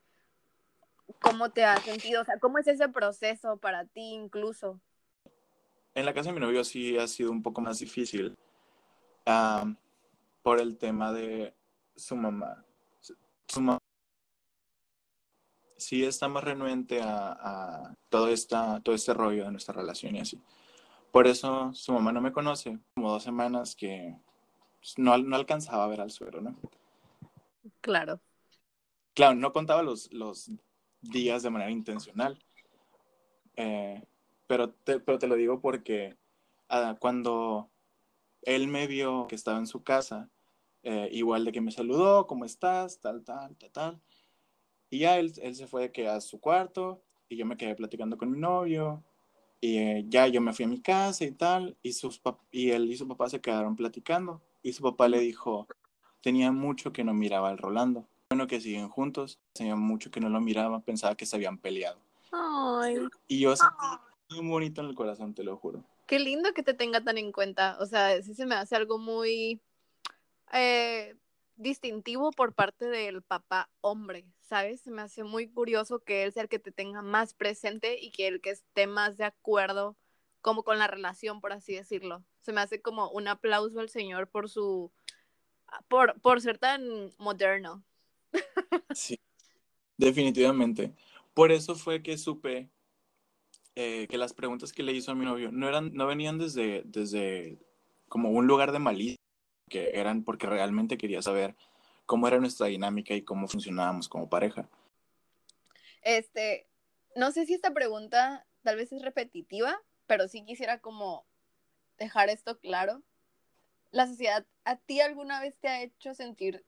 ¿Cómo 1.21 1.51
te 1.51 1.65
has 1.65 1.83
sentido? 1.83 2.23
O 2.23 2.25
sea, 2.25 2.39
¿cómo 2.39 2.59
es 2.59 2.67
ese 2.67 2.89
proceso 2.89 3.57
para 3.59 3.85
ti 3.85 4.13
incluso? 4.13 4.81
En 5.95 6.05
la 6.05 6.13
casa 6.15 6.29
de 6.29 6.35
mi 6.35 6.41
novio 6.41 6.63
sí 6.63 6.99
ha 6.99 7.09
sido 7.09 7.31
un 7.31 7.43
poco 7.43 7.61
más 7.61 7.79
difícil 7.79 8.37
por 10.43 10.61
el 10.61 10.77
tema 10.79 11.13
de 11.13 11.55
su 11.97 12.17
mamá. 12.17 12.65
Su 13.49 13.61
mamá 13.61 13.79
sí 15.77 16.05
está 16.05 16.29
más 16.29 16.45
renuente 16.45 17.01
a, 17.03 17.33
a 17.33 17.95
todo, 18.09 18.29
esta, 18.29 18.81
todo 18.81 18.95
este 18.95 19.15
rollo 19.15 19.45
de 19.45 19.51
nuestra 19.51 19.75
relación 19.75 20.17
y 20.17 20.21
así. 20.21 20.41
Por 21.17 21.27
eso 21.27 21.73
su 21.73 21.95
mamá 21.95 22.13
no 22.13 22.21
me 22.21 22.31
conoce, 22.31 22.79
como 22.95 23.11
dos 23.11 23.23
semanas 23.23 23.75
que 23.75 24.15
no, 24.99 25.17
no 25.17 25.37
alcanzaba 25.37 25.85
a 25.85 25.89
ver 25.89 26.03
al 26.03 26.11
suero, 26.11 26.43
¿no? 26.43 26.55
Claro. 27.81 28.21
Claro, 29.15 29.35
no 29.35 29.51
contaba 29.51 29.83
los, 29.83 30.13
los 30.13 30.51
días 31.01 31.43
de 31.43 31.49
manera 31.49 31.71
intencional. 31.71 32.39
Eh, 33.57 34.05
pero, 34.47 34.69
te, 34.69 35.01
pero 35.01 35.19
te 35.19 35.27
lo 35.27 35.37
digo 35.37 35.59
porque 35.59 36.19
ah, 36.69 36.99
cuando 37.01 37.71
él 38.43 38.69
me 38.69 38.87
vio 38.87 39.27
que 39.27 39.37
estaba 39.37 39.57
en 39.57 39.67
su 39.67 39.83
casa, 39.83 40.29
eh, 40.83 41.09
igual 41.13 41.47
de 41.47 41.53
que 41.53 41.63
me 41.63 41.73
saludó, 41.73 42.27
¿cómo 42.27 42.45
estás? 42.45 43.01
Tal, 43.01 43.25
tal, 43.25 43.57
tal, 43.57 43.71
tal. 43.71 44.01
Y 44.91 44.99
ya 44.99 45.19
él, 45.19 45.33
él 45.41 45.55
se 45.55 45.67
fue 45.67 45.93
que 45.93 46.09
a 46.09 46.21
su 46.21 46.43
cuarto 46.43 47.03
y 47.27 47.39
yo 47.39 47.47
me 47.47 47.57
quedé 47.57 47.75
platicando 47.75 48.19
con 48.19 48.31
mi 48.31 48.39
novio 48.39 49.03
y 49.61 49.79
eh, 49.79 50.05
ya 50.09 50.27
yo 50.27 50.41
me 50.41 50.53
fui 50.53 50.65
a 50.65 50.69
mi 50.69 50.81
casa 50.81 51.25
y 51.25 51.33
tal, 51.33 51.77
y, 51.83 51.93
sus 51.93 52.21
y 52.51 52.71
él 52.71 52.91
y 52.91 52.97
su 52.97 53.09
papá 53.09 53.29
se 53.29 53.41
quedaron 53.41 53.77
platicando. 53.77 54.41
Y 54.63 54.73
su 54.73 54.83
papá 54.83 55.09
le 55.09 55.21
dijo, 55.21 55.67
tenía 56.23 56.53
mucho 56.53 56.93
que 56.93 57.05
no 57.05 57.15
miraba 57.15 57.51
al 57.51 57.59
Rolando. 57.59 58.07
Bueno, 58.31 58.47
que 58.47 58.61
siguen 58.61 58.89
juntos, 58.89 59.39
tenía 59.53 59.77
mucho 59.77 60.11
que 60.11 60.21
no 60.21 60.29
lo 60.29 60.41
miraba, 60.41 60.81
pensaba 60.81 61.15
que 61.15 61.27
se 61.27 61.37
habían 61.37 61.59
peleado. 61.59 62.01
Ay. 62.33 62.97
Y 63.29 63.41
yo 63.41 63.55
sentí 63.55 63.75
muy 64.31 64.49
bonito 64.49 64.81
en 64.81 64.89
el 64.89 64.95
corazón, 64.95 65.35
te 65.35 65.45
lo 65.45 65.57
juro. 65.57 65.85
Qué 66.07 66.19
lindo 66.19 66.53
que 66.53 66.63
te 66.63 66.75
tenga 66.75 67.03
tan 67.03 67.19
en 67.19 67.33
cuenta. 67.33 67.77
O 67.81 67.87
sea, 67.87 68.21
sí 68.23 68.35
se 68.35 68.47
me 68.47 68.57
hace 68.57 68.75
algo 68.77 68.99
muy 68.99 69.61
eh, 70.53 71.15
distintivo 71.57 72.31
por 72.31 72.55
parte 72.55 72.87
del 72.87 73.23
papá 73.23 73.71
hombre, 73.81 74.27
¿sabes? 74.43 74.81
Se 74.83 74.91
me 74.91 75.03
hace 75.03 75.25
muy 75.25 75.49
curioso 75.49 76.01
que 76.01 76.23
él 76.23 76.33
sea 76.33 76.43
el 76.43 76.49
que 76.49 76.59
te 76.59 76.73
tenga 76.73 77.03
más 77.03 77.35
presente 77.35 77.99
y 78.01 78.11
que 78.11 78.29
el 78.29 78.41
que 78.41 78.51
esté 78.51 78.87
más 78.87 79.17
de 79.17 79.25
acuerdo 79.25 79.97
como 80.41 80.63
con 80.63 80.79
la 80.79 80.87
relación, 80.87 81.41
por 81.41 81.53
así 81.53 81.75
decirlo. 81.75 82.23
Se 82.43 82.53
me 82.53 82.61
hace 82.61 82.81
como 82.81 83.11
un 83.11 83.27
aplauso 83.29 83.81
al 83.81 83.89
señor 83.89 84.29
por 84.29 84.49
su 84.49 84.93
por, 85.89 86.21
por 86.21 86.41
ser 86.41 86.59
tan 86.59 87.13
moderno. 87.19 87.83
Sí, 88.95 89.19
definitivamente. 89.97 90.95
Por 91.35 91.53
eso 91.53 91.75
fue 91.75 92.03
que 92.03 92.17
supe 92.17 92.71
eh, 93.75 94.07
que 94.09 94.19
las 94.19 94.33
preguntas 94.33 94.73
que 94.73 94.83
le 94.83 94.93
hizo 94.93 95.11
a 95.11 95.15
mi 95.15 95.25
novio 95.25 95.51
no 95.53 95.69
eran, 95.69 95.93
no 95.93 96.07
venían 96.07 96.39
desde, 96.39 96.83
desde 96.87 97.59
como 98.09 98.31
un 98.31 98.47
lugar 98.47 98.73
de 98.73 98.79
malicia 98.79 99.16
que 99.69 99.99
eran 99.99 100.23
porque 100.23 100.47
realmente 100.47 100.99
quería 100.99 101.23
saber 101.23 101.55
cómo 102.07 102.29
era 102.29 102.39
nuestra 102.39 102.67
dinámica 102.67 103.15
y 103.15 103.23
cómo 103.23 103.49
funcionábamos 103.49 104.09
como 104.09 104.29
pareja. 104.29 104.69
Este, 106.03 106.67
no 107.17 107.33
sé 107.33 107.47
si 107.47 107.55
esta 107.55 107.73
pregunta 107.73 108.47
tal 108.63 108.77
vez 108.77 108.93
es 108.93 109.03
repetitiva, 109.03 109.81
pero 110.07 110.29
sí 110.29 110.45
quisiera 110.45 110.79
como 110.79 111.27
dejar 111.99 112.29
esto 112.29 112.59
claro. 112.59 113.03
¿La 113.91 114.07
sociedad 114.07 114.47
a 114.65 114.77
ti 114.77 115.01
alguna 115.01 115.41
vez 115.41 115.57
te 115.59 115.69
ha 115.69 115.83
hecho 115.83 116.15
sentir 116.15 116.65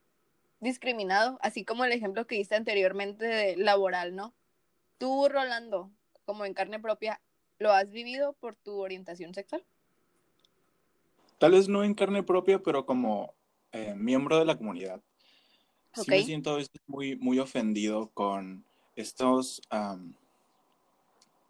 discriminado? 0.60 1.38
Así 1.40 1.64
como 1.64 1.84
el 1.84 1.92
ejemplo 1.92 2.26
que 2.26 2.36
diste 2.36 2.56
anteriormente 2.56 3.26
de 3.26 3.56
laboral, 3.56 4.16
¿no? 4.16 4.34
Tú, 4.98 5.28
Rolando, 5.28 5.92
como 6.24 6.44
en 6.44 6.54
carne 6.54 6.80
propia, 6.80 7.20
¿lo 7.58 7.72
has 7.72 7.90
vivido 7.90 8.32
por 8.34 8.56
tu 8.56 8.80
orientación 8.80 9.34
sexual? 9.34 9.64
Tal 11.38 11.52
vez 11.52 11.68
no 11.68 11.84
en 11.84 11.94
carne 11.94 12.22
propia, 12.22 12.62
pero 12.62 12.84
como 12.84 13.34
eh, 13.72 13.94
miembro 13.96 14.38
de 14.38 14.44
la 14.44 14.56
comunidad. 14.56 15.02
Sí 15.94 16.10
me 16.10 16.22
siento 16.22 16.50
a 16.50 16.56
veces 16.56 16.80
muy, 16.86 17.16
muy 17.16 17.38
ofendido 17.38 18.10
con 18.10 18.64
estos, 18.94 19.62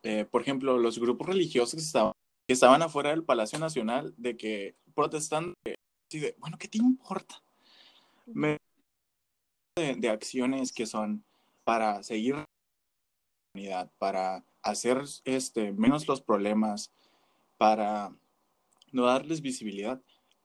eh, 0.03 0.24
por 0.31 0.42
ejemplo, 0.42 0.79
los 0.79 0.98
grupos 0.98 1.27
religiosos 1.27 1.74
que 1.74 1.81
estaban, 1.85 2.12
que 2.46 2.55
estaban 2.55 2.83
afuera 2.83 3.11
del 3.11 3.24
Palacio 3.24 3.59
Nacional 3.59 4.14
de 4.16 4.37
que 4.37 4.74
protestando, 4.94 5.55
de, 5.64 6.35
bueno, 6.38 6.57
¿qué 6.59 6.68
te 6.68 6.79
importa? 6.79 7.42
Me, 8.27 8.59
de, 9.77 9.94
de 9.96 10.09
acciones 10.09 10.72
que 10.72 10.87
son 10.87 11.24
para 11.64 12.03
seguir 12.03 12.37
la 12.37 12.46
comunidad, 13.53 13.90
para 13.98 14.44
hacer 14.62 15.03
este, 15.24 15.72
menos 15.72 16.07
los 16.09 16.20
problemas, 16.20 16.91
para 17.59 18.12
no 18.93 19.05
darles 19.05 19.41
visibilidad, 19.41 20.01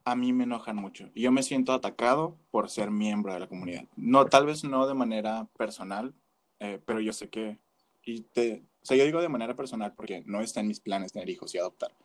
a 0.05 0.15
mí 0.15 0.33
me 0.33 0.43
enojan 0.43 0.75
mucho. 0.75 1.09
Yo 1.15 1.31
me 1.31 1.43
siento 1.43 1.71
atacado 1.71 2.37
por 2.51 2.69
ser 2.69 2.91
miembro 2.91 3.33
de 3.33 3.39
la 3.39 3.47
comunidad. 3.47 3.85
No, 3.95 4.25
tal 4.25 4.45
vez 4.45 4.63
no 4.63 4.85
de 4.87 4.93
manera 4.93 5.47
personal, 5.57 6.13
eh, 6.59 6.79
pero 6.85 6.99
yo 6.99 7.13
sé 7.13 7.29
que, 7.29 7.57
y 8.05 8.21
te, 8.21 8.63
o 8.81 8.85
sea, 8.85 8.97
yo 8.97 9.05
digo 9.05 9.21
de 9.21 9.29
manera 9.29 9.55
personal 9.55 9.93
porque 9.95 10.23
no 10.25 10.41
está 10.41 10.59
en 10.59 10.67
mis 10.67 10.79
planes 10.79 11.13
tener 11.13 11.29
hijos 11.29 11.55
y 11.55 11.57
adoptar. 11.57 11.95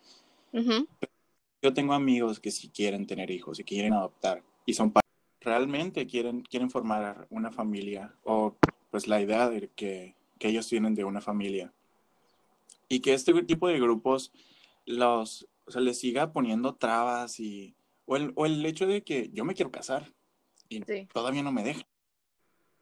Yo 1.60 1.74
tengo 1.74 1.92
amigos 1.92 2.40
que 2.40 2.50
sí 2.50 2.70
quieren 2.70 3.06
tener 3.06 3.30
hijos 3.30 3.58
y 3.58 3.64
quieren 3.64 3.92
adoptar 3.92 4.42
y 4.64 4.74
son 4.74 4.92
realmente 5.40 6.06
quieren, 6.06 6.42
quieren 6.42 6.70
formar 6.70 7.26
una 7.30 7.50
familia 7.50 8.14
o 8.24 8.56
pues 8.90 9.08
la 9.08 9.20
idea 9.20 9.48
de 9.48 9.68
que, 9.74 10.14
que 10.38 10.48
ellos 10.48 10.68
tienen 10.68 10.94
de 10.94 11.04
una 11.04 11.20
familia. 11.20 11.72
Y 12.88 13.00
que 13.00 13.12
este 13.12 13.42
tipo 13.42 13.68
de 13.68 13.78
grupos 13.78 14.32
los 14.86 15.46
o 15.68 15.70
sea, 15.70 15.82
le 15.82 15.92
siga 15.92 16.32
poniendo 16.32 16.74
trabas 16.74 17.38
y, 17.38 17.76
o 18.06 18.16
el, 18.16 18.32
o 18.36 18.46
el 18.46 18.64
hecho 18.64 18.86
de 18.86 19.04
que 19.04 19.30
yo 19.34 19.44
me 19.44 19.54
quiero 19.54 19.70
casar 19.70 20.10
y 20.68 20.80
todavía 21.06 21.42
no 21.42 21.52
me 21.52 21.62
deja. 21.62 21.86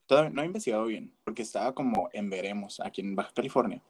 Todavía 0.06 0.30
no 0.30 0.42
he 0.42 0.46
investigado 0.46 0.86
bien, 0.86 1.12
porque 1.24 1.42
estaba 1.42 1.74
como 1.74 2.08
en 2.12 2.30
veremos 2.30 2.78
aquí 2.78 3.00
en 3.00 3.16
Baja 3.16 3.32
California. 3.34 3.82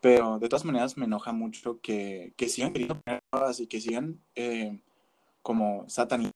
Pero 0.00 0.38
de 0.38 0.48
todas 0.48 0.64
maneras 0.64 0.96
me 0.96 1.06
enoja 1.06 1.32
mucho 1.32 1.80
que, 1.80 2.32
que 2.36 2.48
sigan 2.48 2.72
queriendo 2.72 3.00
poner 3.00 3.20
trabas 3.28 3.58
y 3.58 3.66
que 3.66 3.80
sigan 3.80 4.20
eh, 4.36 4.78
como 5.42 5.88
satanizar. 5.88 6.32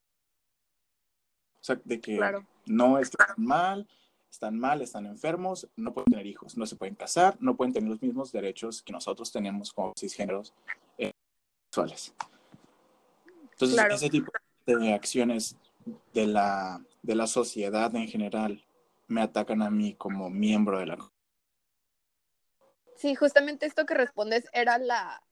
O 1.60 1.64
sea, 1.64 1.80
de 1.84 2.00
que 2.00 2.18
no 2.66 2.98
están 2.98 3.34
mal, 3.36 3.86
están 4.28 4.58
mal, 4.58 4.82
están 4.82 5.06
enfermos, 5.06 5.68
no 5.76 5.92
pueden 5.92 6.06
tener 6.10 6.26
hijos, 6.26 6.56
no 6.56 6.66
se 6.66 6.74
pueden 6.74 6.96
casar, 6.96 7.36
no 7.38 7.56
pueden 7.56 7.72
tener 7.72 7.90
los 7.90 8.02
mismos 8.02 8.32
derechos 8.32 8.82
que 8.82 8.92
nosotros 8.92 9.30
tenemos 9.30 9.72
como 9.72 9.92
cisgéneros 9.96 10.52
sexuales. 11.70 12.12
Entonces, 13.52 13.78
ese 13.92 14.10
tipo 14.10 14.32
de 14.66 14.92
acciones 14.92 15.56
de 16.12 16.26
la, 16.26 16.82
de 17.02 17.14
la 17.14 17.26
sociedad 17.26 17.94
en 17.94 18.08
general 18.08 18.64
me 19.06 19.22
atacan 19.22 19.62
a 19.62 19.70
mí 19.70 19.94
como 19.94 20.30
miembro 20.30 20.80
de 20.80 20.86
la... 20.86 20.98
Sí, 22.96 23.14
justamente 23.14 23.66
esto 23.66 23.86
que 23.86 23.94
respondes 23.94 24.46
era 24.52 24.78
la, 24.78 25.22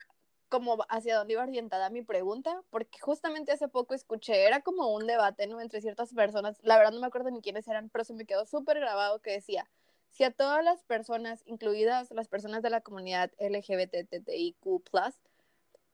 como 0.48 0.78
hacia 0.88 1.16
dónde 1.16 1.34
iba 1.34 1.42
orientada 1.42 1.90
mi 1.90 2.02
pregunta, 2.02 2.62
porque 2.70 2.98
justamente 3.00 3.52
hace 3.52 3.68
poco 3.68 3.94
escuché, 3.94 4.46
era 4.46 4.60
como 4.60 4.94
un 4.94 5.06
debate, 5.06 5.46
¿no? 5.46 5.60
Entre 5.60 5.80
ciertas 5.80 6.14
personas, 6.14 6.58
la 6.62 6.76
verdad 6.78 6.92
no 6.92 7.00
me 7.00 7.06
acuerdo 7.06 7.30
ni 7.30 7.42
quiénes 7.42 7.66
eran, 7.66 7.90
pero 7.90 8.04
se 8.04 8.14
me 8.14 8.24
quedó 8.24 8.46
súper 8.46 8.78
grabado 8.78 9.20
que 9.20 9.32
decía, 9.32 9.68
si 10.10 10.24
a 10.24 10.30
todas 10.30 10.64
las 10.64 10.82
personas, 10.84 11.42
incluidas 11.46 12.10
las 12.10 12.28
personas 12.28 12.62
de 12.62 12.70
la 12.70 12.80
comunidad 12.80 13.30
LGBTTIQ+, 13.38 14.82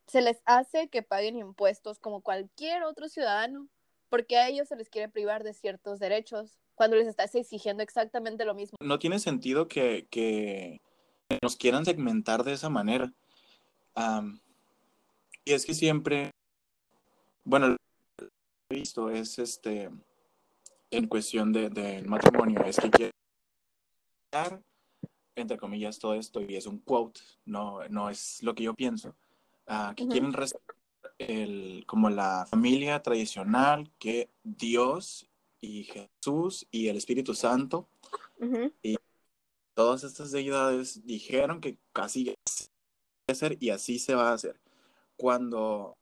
se 0.07 0.23
les 0.23 0.43
hace 0.45 0.89
que 0.89 1.03
paguen 1.03 1.37
impuestos 1.37 1.99
como 1.99 2.21
cualquier 2.21 2.83
otro 2.85 3.09
ciudadano, 3.09 3.69
porque 4.09 4.37
a 4.37 4.49
ellos 4.49 4.69
se 4.69 4.77
les 4.77 4.89
quiere 4.89 5.09
privar 5.09 5.45
de 5.45 5.55
ciertos 5.55 5.99
derechos 5.99 6.59
cuando 6.75 6.97
les 6.97 7.07
estás 7.07 7.35
exigiendo 7.35 7.83
exactamente 7.83 8.45
lo 8.45 8.55
mismo. 8.55 8.77
No 8.81 8.99
tiene 8.99 9.19
sentido 9.19 9.69
que, 9.69 10.07
que 10.11 10.81
nos 11.43 11.57
quieran 11.57 11.85
segmentar 11.85 12.45
de 12.45 12.53
esa 12.53 12.69
manera. 12.69 13.13
y 15.45 15.53
es 15.53 15.65
que 15.65 15.75
siempre, 15.75 16.31
bueno, 17.45 17.69
lo 17.69 17.77
que 18.19 18.29
he 18.71 18.75
visto 18.75 19.11
es 19.11 19.39
este, 19.39 19.91
en 20.91 21.07
cuestión 21.09 21.53
del 21.53 21.73
de, 21.73 22.03
matrimonio, 22.03 22.65
es 22.65 22.79
que 22.79 22.91
quieren 22.91 23.13
entre 25.37 25.59
comillas, 25.59 25.99
todo 25.99 26.15
esto, 26.15 26.41
y 26.41 26.57
es 26.57 26.67
un 26.67 26.79
quote, 26.79 27.21
no, 27.45 27.81
no 27.89 28.09
es 28.09 28.43
lo 28.43 28.55
que 28.55 28.63
yo 28.63 28.75
pienso, 28.75 29.17
uh, 29.69 29.95
que 29.95 30.07
quieren 30.09 30.33
respetar 30.33 30.77
el, 31.19 31.85
como 31.87 32.11
la 32.11 32.47
familia 32.47 33.03
tradicional 33.03 33.91
que 33.99 34.29
Dios 34.43 35.29
y 35.61 35.85
Jesús 35.85 36.67
y 36.71 36.89
el 36.89 36.97
Espíritu 36.97 37.35
Santo 37.35 37.89
y 38.83 38.97
todas 39.75 40.05
estas 40.05 40.31
deidades 40.31 41.05
dijeron 41.07 41.61
que 41.61 41.79
casi 41.93 42.35
hacer 43.29 43.57
y 43.61 43.71
así 43.71 43.99
se 43.99 44.15
va 44.15 44.31
a 44.31 44.35
hacer. 44.35 44.61
Cuando, 45.17 45.97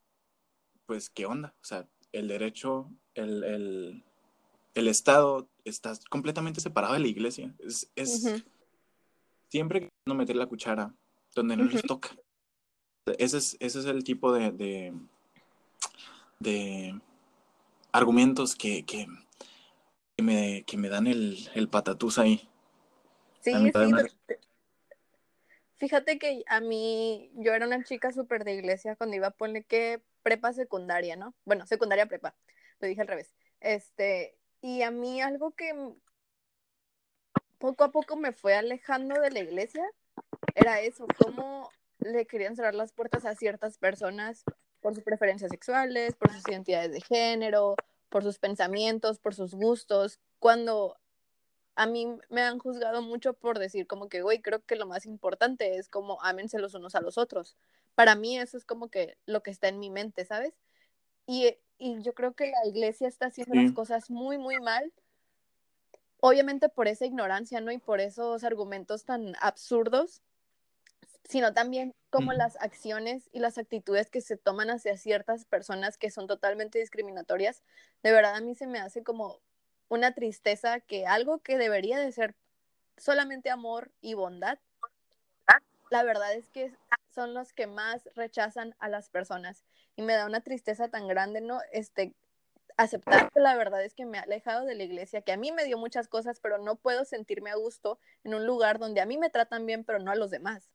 pues, 0.87 1.11
¿qué 1.11 1.27
onda? 1.27 1.55
O 1.61 1.65
sea, 1.65 1.87
el 2.13 2.29
derecho, 2.29 2.91
el, 3.15 3.45
el, 3.45 4.05
el 4.75 4.89
Estado 4.89 5.49
está 5.65 5.93
completamente 6.11 6.61
separado 6.61 6.95
de 6.95 7.01
la 7.01 7.09
iglesia. 7.09 7.55
Es, 7.61 7.91
es 7.95 8.43
siempre 9.49 9.91
no 10.07 10.15
meter 10.15 10.37
la 10.37 10.47
cuchara 10.47 10.95
donde 11.35 11.57
no 11.57 11.65
les 11.65 11.83
toca. 11.83 12.11
Ese 13.07 13.39
es, 13.39 13.57
ese 13.59 13.81
es 13.81 13.87
el 13.87 14.05
tipo 14.05 14.33
de, 14.33 14.95
de, 16.39 17.01
argumentos 17.91 18.55
que, 18.55 18.85
que, 18.85 19.09
me, 20.19 20.63
que 20.65 20.77
me 20.77 20.89
dan 20.89 21.09
el, 21.09 21.51
el 21.55 21.69
patatús 21.69 22.19
ahí. 22.19 22.49
Sí, 23.41 23.53
fíjate, 23.53 24.13
fíjate 25.79 26.19
que 26.21 26.45
a 26.47 26.61
mí, 26.61 27.33
yo 27.35 27.53
era 27.55 27.67
una 27.67 27.83
chica 27.83 28.13
súper 28.13 28.45
de 28.45 28.55
iglesia 28.55 28.95
cuando 28.95 29.17
iba 29.17 29.29
a 29.29 29.33
poner 29.33 29.65
que 29.65 30.01
prepa 30.23 30.53
secundaria, 30.53 31.17
¿no? 31.17 31.35
Bueno, 31.45 31.67
secundaria 31.67 32.07
prepa, 32.07 32.37
lo 32.79 32.87
dije 32.87 33.01
al 33.01 33.09
revés. 33.09 33.35
Este, 33.59 34.37
y 34.61 34.83
a 34.83 34.93
mí 34.93 35.21
algo 35.21 35.51
que 35.51 35.75
poco 37.59 37.83
a 37.83 37.91
poco 37.91 38.17
me 38.17 38.33
fue 38.33 38.55
alejando 38.55 39.21
de 39.21 39.33
la 39.33 39.41
iglesia 39.41 39.85
era 40.55 40.81
eso, 40.81 41.07
cómo 41.19 41.69
le 42.05 42.27
querían 42.27 42.57
cerrar 42.57 42.75
las 42.75 42.93
puertas 42.93 43.25
a 43.25 43.35
ciertas 43.35 43.79
personas 43.79 44.45
por 44.81 44.95
sus 44.95 45.05
preferencias 45.05 45.51
sexuales, 45.51 46.15
por 46.15 46.33
sus 46.33 46.47
identidades 46.49 46.93
de 46.93 47.01
género, 47.01 47.77
por 48.09 48.23
sus 48.23 48.39
pensamientos, 48.39 49.19
por 49.19 49.35
sus 49.35 49.55
gustos, 49.55 50.19
cuando 50.39 50.99
a 51.75 51.87
mí 51.87 52.07
me 52.29 52.43
han 52.43 52.59
juzgado 52.59 53.01
mucho 53.01 53.33
por 53.33 53.59
decir 53.59 53.87
como 53.87 54.09
que, 54.09 54.23
güey, 54.23 54.43
creo 54.43 54.65
que 54.65 54.77
lo 54.77 54.87
más 54.87 55.07
importante 55.07 55.77
es 55.79 55.89
como 55.89 56.23
ámense 56.23 56.59
los 56.59 56.75
unos 56.75 56.95
a 56.95 57.01
los 57.01 57.17
otros. 57.17 57.57
Para 57.95 58.15
mí 58.15 58.39
eso 58.39 58.57
es 58.57 58.65
como 58.65 58.89
que 58.89 59.17
lo 59.27 59.43
que 59.43 59.51
está 59.51 59.69
en 59.69 59.79
mi 59.79 59.89
mente, 59.89 60.25
¿sabes? 60.25 60.55
Y, 61.27 61.57
y 61.79 62.03
yo 62.03 62.15
creo 62.15 62.35
que 62.35 62.51
la 62.51 62.67
iglesia 62.69 63.09
está 63.09 63.27
haciendo 63.27 63.55
las 63.55 63.73
cosas 63.73 64.11
muy, 64.11 64.37
muy 64.37 64.61
mal. 64.61 64.93
Obviamente 66.21 66.69
por 66.69 66.89
esa 66.89 67.07
ignorancia, 67.07 67.61
¿no? 67.61 67.73
Y 67.73 67.79
por 67.79 68.01
esos 68.01 68.45
argumentos 68.45 69.05
tan 69.05 69.35
absurdos 69.41 70.23
sino 71.25 71.55
también 71.55 71.95
como 72.11 72.33
las 72.33 72.57
acciones 72.61 73.29
y 73.33 73.41
las 73.41 73.57
actitudes 73.59 74.11
que 74.11 74.21
se 74.21 74.37
toman 74.37 74.71
hacia 74.71 74.97
ciertas 74.97 75.45
personas 75.47 75.97
que 75.97 76.11
son 76.11 76.27
totalmente 76.27 76.79
discriminatorias, 76.79 77.63
de 78.03 78.13
verdad 78.13 78.35
a 78.35 78.41
mí 78.41 78.55
se 78.55 78.67
me 78.67 78.79
hace 78.79 79.03
como 79.03 79.41
una 79.89 80.15
tristeza 80.15 80.81
que 80.81 81.07
algo 81.07 81.39
que 81.39 81.57
debería 81.59 81.99
de 81.99 82.13
ser 82.13 82.35
solamente 82.97 83.51
amor 83.51 83.91
y 84.01 84.15
bondad, 84.15 84.59
la 85.91 86.03
verdad 86.03 86.35
es 86.35 86.49
que 86.49 86.73
son 87.15 87.35
los 87.35 87.53
que 87.53 87.67
más 87.67 88.09
rechazan 88.15 88.75
a 88.79 88.89
las 88.89 89.11
personas 89.11 89.65
y 89.97 90.03
me 90.03 90.15
da 90.15 90.27
una 90.27 90.41
tristeza 90.41 90.89
tan 90.89 91.07
grande, 91.09 91.41
¿no? 91.41 91.61
Este, 91.73 92.15
aceptar 92.77 93.31
que 93.31 93.41
la 93.41 93.55
verdad 93.57 93.85
es 93.85 93.95
que 93.95 94.07
me 94.07 94.19
ha 94.19 94.23
alejado 94.23 94.65
de 94.65 94.75
la 94.75 94.85
iglesia, 94.85 95.23
que 95.23 95.33
a 95.33 95.37
mí 95.37 95.53
me 95.53 95.65
dio 95.65 95.79
muchas 95.79 96.09
cosas, 96.09 96.41
pero 96.41 96.59
no 96.59 96.77
puedo 96.77 97.05
sentirme 97.05 97.51
a 97.51 97.57
gusto 97.57 97.99
en 98.25 98.35
un 98.35 98.47
lugar 98.47 98.79
donde 98.79 99.01
a 99.01 99.07
mí 99.07 99.19
me 99.19 99.31
tratan 99.31 99.67
bien, 99.67 99.85
pero 99.85 99.99
no 99.99 100.11
a 100.11 100.17
los 100.17 100.31
demás. 100.31 100.71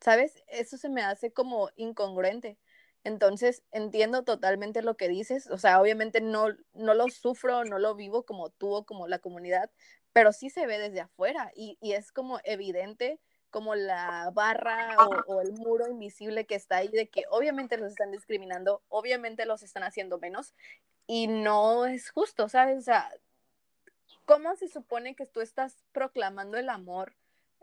¿Sabes? 0.00 0.42
Eso 0.48 0.76
se 0.76 0.88
me 0.88 1.02
hace 1.02 1.32
como 1.32 1.70
incongruente. 1.76 2.58
Entonces, 3.04 3.62
entiendo 3.72 4.24
totalmente 4.24 4.82
lo 4.82 4.96
que 4.96 5.08
dices, 5.08 5.48
o 5.50 5.58
sea, 5.58 5.80
obviamente 5.80 6.20
no, 6.20 6.48
no 6.74 6.94
lo 6.94 7.08
sufro, 7.08 7.64
no 7.64 7.78
lo 7.78 7.94
vivo 7.94 8.24
como 8.24 8.50
tú 8.50 8.74
o 8.74 8.84
como 8.84 9.06
la 9.08 9.18
comunidad, 9.18 9.70
pero 10.12 10.32
sí 10.32 10.50
se 10.50 10.66
ve 10.66 10.78
desde 10.78 11.00
afuera 11.00 11.52
y, 11.54 11.78
y 11.80 11.92
es 11.92 12.12
como 12.12 12.40
evidente 12.44 13.20
como 13.50 13.74
la 13.74 14.30
barra 14.32 14.96
o, 15.26 15.40
el 15.40 15.52
muro 15.52 15.88
invisible 15.88 16.46
que 16.46 16.54
está 16.54 16.76
ahí 16.78 16.88
de 16.88 17.08
que 17.08 17.24
obviamente 17.30 17.78
los 17.78 17.90
están 17.90 18.10
discriminando, 18.10 18.82
obviamente 18.88 19.46
los 19.46 19.62
están 19.62 19.84
haciendo 19.84 20.18
menos 20.18 20.54
y 21.06 21.26
no 21.28 21.86
es 21.86 22.10
justo, 22.10 22.48
¿sabes? 22.48 22.78
O 22.78 22.82
sea, 22.82 23.10
¿cómo 24.26 24.54
se 24.56 24.68
supone 24.68 25.14
que 25.14 25.26
tú 25.26 25.40
estás 25.40 25.76
proclamando 25.92 26.58
el 26.58 26.68
amor, 26.68 27.14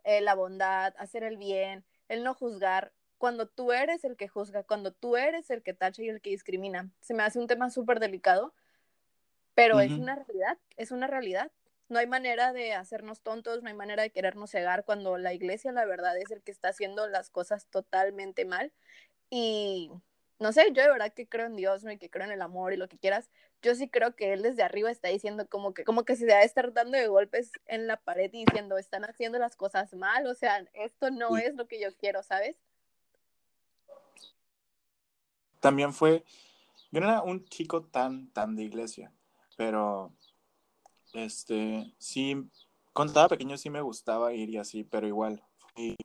eh, 0.04 0.22
la 0.22 0.34
bondad, 0.34 0.94
hacer 0.98 1.24
el 1.24 1.38
bien? 1.38 1.86
El 2.08 2.24
no 2.24 2.34
juzgar, 2.34 2.94
cuando 3.18 3.48
tú 3.48 3.72
eres 3.72 4.04
el 4.04 4.18
que 4.18 4.28
juzga, 4.28 4.64
cuando 4.64 4.92
tú 4.92 5.18
eres 5.18 5.50
el 5.50 5.64
que 5.64 5.74
tacha 5.74 6.04
y 6.04 6.10
el 6.10 6.22
que 6.22 6.30
discrimina. 6.32 6.90
Se 7.00 7.14
me 7.14 7.24
hace 7.24 7.40
un 7.40 7.48
tema 7.48 7.70
súper 7.70 8.00
delicado, 8.00 8.54
pero 9.54 9.80
es 9.80 9.92
una 9.92 10.16
realidad, 10.16 10.58
es 10.76 10.92
una 10.92 11.08
realidad. 11.08 11.52
No 11.88 12.00
hay 12.00 12.08
manera 12.08 12.52
de 12.52 12.74
hacernos 12.74 13.22
tontos, 13.22 13.64
no 13.64 13.70
hay 13.70 13.76
manera 13.76 14.04
de 14.04 14.10
querernos 14.10 14.52
cegar 14.52 14.84
cuando 14.84 15.18
la 15.18 15.34
iglesia, 15.34 15.72
la 15.72 15.86
verdad, 15.86 16.18
es 16.18 16.32
el 16.32 16.42
que 16.42 16.52
está 16.52 16.70
haciendo 16.70 17.08
las 17.08 17.30
cosas 17.30 17.68
totalmente 17.68 18.44
mal. 18.44 18.74
Y 19.30 19.92
no 20.40 20.52
sé, 20.52 20.72
yo 20.74 20.84
de 20.84 20.90
verdad 20.90 21.14
que 21.14 21.28
creo 21.28 21.46
en 21.46 21.56
Dios, 21.56 21.84
y 21.90 21.98
que 21.98 22.10
creo 22.10 22.26
en 22.26 22.32
el 22.32 22.42
amor 22.42 22.74
y 22.74 22.78
lo 22.78 22.90
que 22.90 22.98
quieras, 22.98 23.30
yo 23.66 23.74
sí 23.74 23.90
creo 23.90 24.16
que 24.16 24.32
él 24.32 24.44
desde 24.44 24.62
arriba 24.62 24.92
está 24.92 25.08
diciendo 25.08 25.48
como 25.50 25.74
que, 25.74 25.84
como 25.84 26.06
que 26.06 26.16
se 26.16 26.28
debe 26.28 26.44
estar 26.44 26.72
dando 26.72 27.00
de 27.00 27.08
golpes 27.08 27.52
en 27.66 27.88
la 27.88 27.98
pared 27.98 28.30
y 28.32 28.46
diciendo, 28.46 28.78
están 28.78 29.04
haciendo 29.06 29.40
las 29.40 29.56
cosas 29.56 29.92
mal, 29.96 30.28
o 30.28 30.36
sea, 30.36 30.60
esto 30.74 31.10
no 31.10 31.36
es 31.36 31.56
lo 31.56 31.68
que 31.68 31.82
yo 31.82 31.90
quiero, 31.98 32.22
¿sabes? 32.22 32.56
También 35.60 35.94
fue, 35.94 36.24
yo 36.92 37.02
no 37.02 37.08
era 37.08 37.24
un 37.24 37.44
chico 37.46 37.82
tan, 37.82 38.30
tan 38.34 38.56
de 38.56 38.66
iglesia, 38.66 39.12
pero, 39.58 40.14
este, 41.14 41.92
sí, 41.98 42.36
cuando 42.94 43.14
estaba 43.14 43.30
pequeño 43.30 43.58
sí 43.58 43.72
me 43.72 43.82
gustaba 43.82 44.32
ir 44.34 44.52
y 44.52 44.58
así, 44.58 44.84
pero 44.84 45.08
igual, 45.08 45.44
fui 45.74 45.96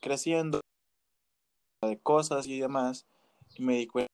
creciendo 0.00 0.62
de 1.82 1.98
cosas 1.98 2.46
y 2.46 2.58
demás, 2.58 3.06
y 3.54 3.62
me 3.62 3.74
di 3.74 3.86
cuenta 3.86 4.10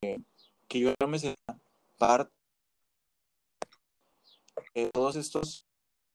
que, 0.00 0.22
que 0.68 0.80
yo 0.80 0.94
me 1.06 1.18
sentía 1.18 1.59
parte 2.00 2.32
de 4.74 4.90
todos 4.90 5.16
estos 5.16 5.66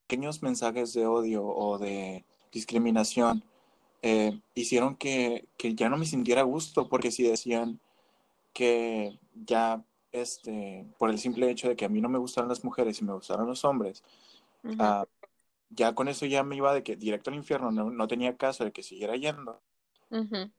pequeños 0.08 0.42
mensajes 0.42 0.94
de 0.94 1.06
odio 1.06 1.46
o 1.46 1.78
de 1.78 2.26
discriminación 2.52 3.44
eh, 4.02 4.40
hicieron 4.56 4.96
que, 4.96 5.48
que, 5.58 5.76
ya 5.76 5.90
no 5.90 5.98
me 5.98 6.06
sintiera 6.06 6.42
gusto, 6.42 6.90
porque 6.90 7.12
si 7.12 7.24
decían 7.24 7.80
que 8.54 9.20
ya, 9.34 9.84
este, 10.12 10.88
por 10.98 11.10
el 11.10 11.20
simple 11.20 11.50
hecho 11.52 11.70
de 11.70 11.76
que 11.76 11.86
a 11.86 11.90
mí 11.90 12.02
no 12.02 12.10
me 12.10 12.20
gustaron 12.20 12.50
las 12.50 12.64
mujeres 12.64 13.00
y 13.00 13.06
me 13.06 13.14
gustaron 13.14 13.48
los 13.48 13.64
hombres, 13.64 14.04
uh, 14.64 15.06
ya 15.70 15.94
con 15.94 16.08
eso 16.08 16.26
ya 16.26 16.44
me 16.44 16.56
iba 16.56 16.74
de 16.74 16.84
que 16.84 16.96
directo 16.96 17.30
al 17.30 17.36
infierno, 17.36 17.72
no, 17.72 17.92
no 17.92 18.08
tenía 18.08 18.38
caso 18.38 18.64
de 18.64 18.72
que 18.72 18.84
siguiera 18.84 19.16
yendo. 19.16 19.62
Uh 20.10 20.50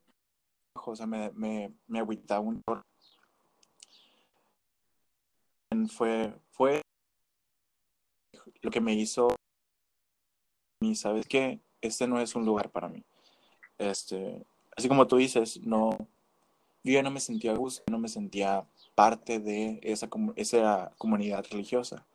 O 0.73 0.95
sea, 0.95 1.07
me, 1.07 1.31
me, 1.31 1.73
me 1.87 1.99
agüitaba 1.99 2.41
un 2.41 2.61
fue, 5.89 6.33
fue 6.51 6.81
lo 8.61 8.71
que 8.71 8.81
me 8.81 8.93
hizo 8.93 9.35
y 10.81 10.95
sabes 10.95 11.27
que 11.27 11.59
este 11.81 12.07
no 12.07 12.19
es 12.19 12.35
un 12.35 12.45
lugar 12.45 12.69
para 12.69 12.87
mí. 12.87 13.03
Este, 13.77 14.45
así 14.75 14.87
como 14.87 15.07
tú 15.07 15.17
dices, 15.17 15.59
no, 15.61 15.97
yo 16.83 16.93
ya 16.93 17.03
no 17.03 17.11
me 17.11 17.19
sentía 17.19 17.51
a 17.51 17.55
gusto, 17.55 17.83
no 17.89 17.99
me 17.99 18.07
sentía 18.07 18.65
parte 18.95 19.39
de 19.39 19.79
esa, 19.83 20.09
esa 20.35 20.91
comunidad 20.97 21.45
religiosa. 21.49 22.05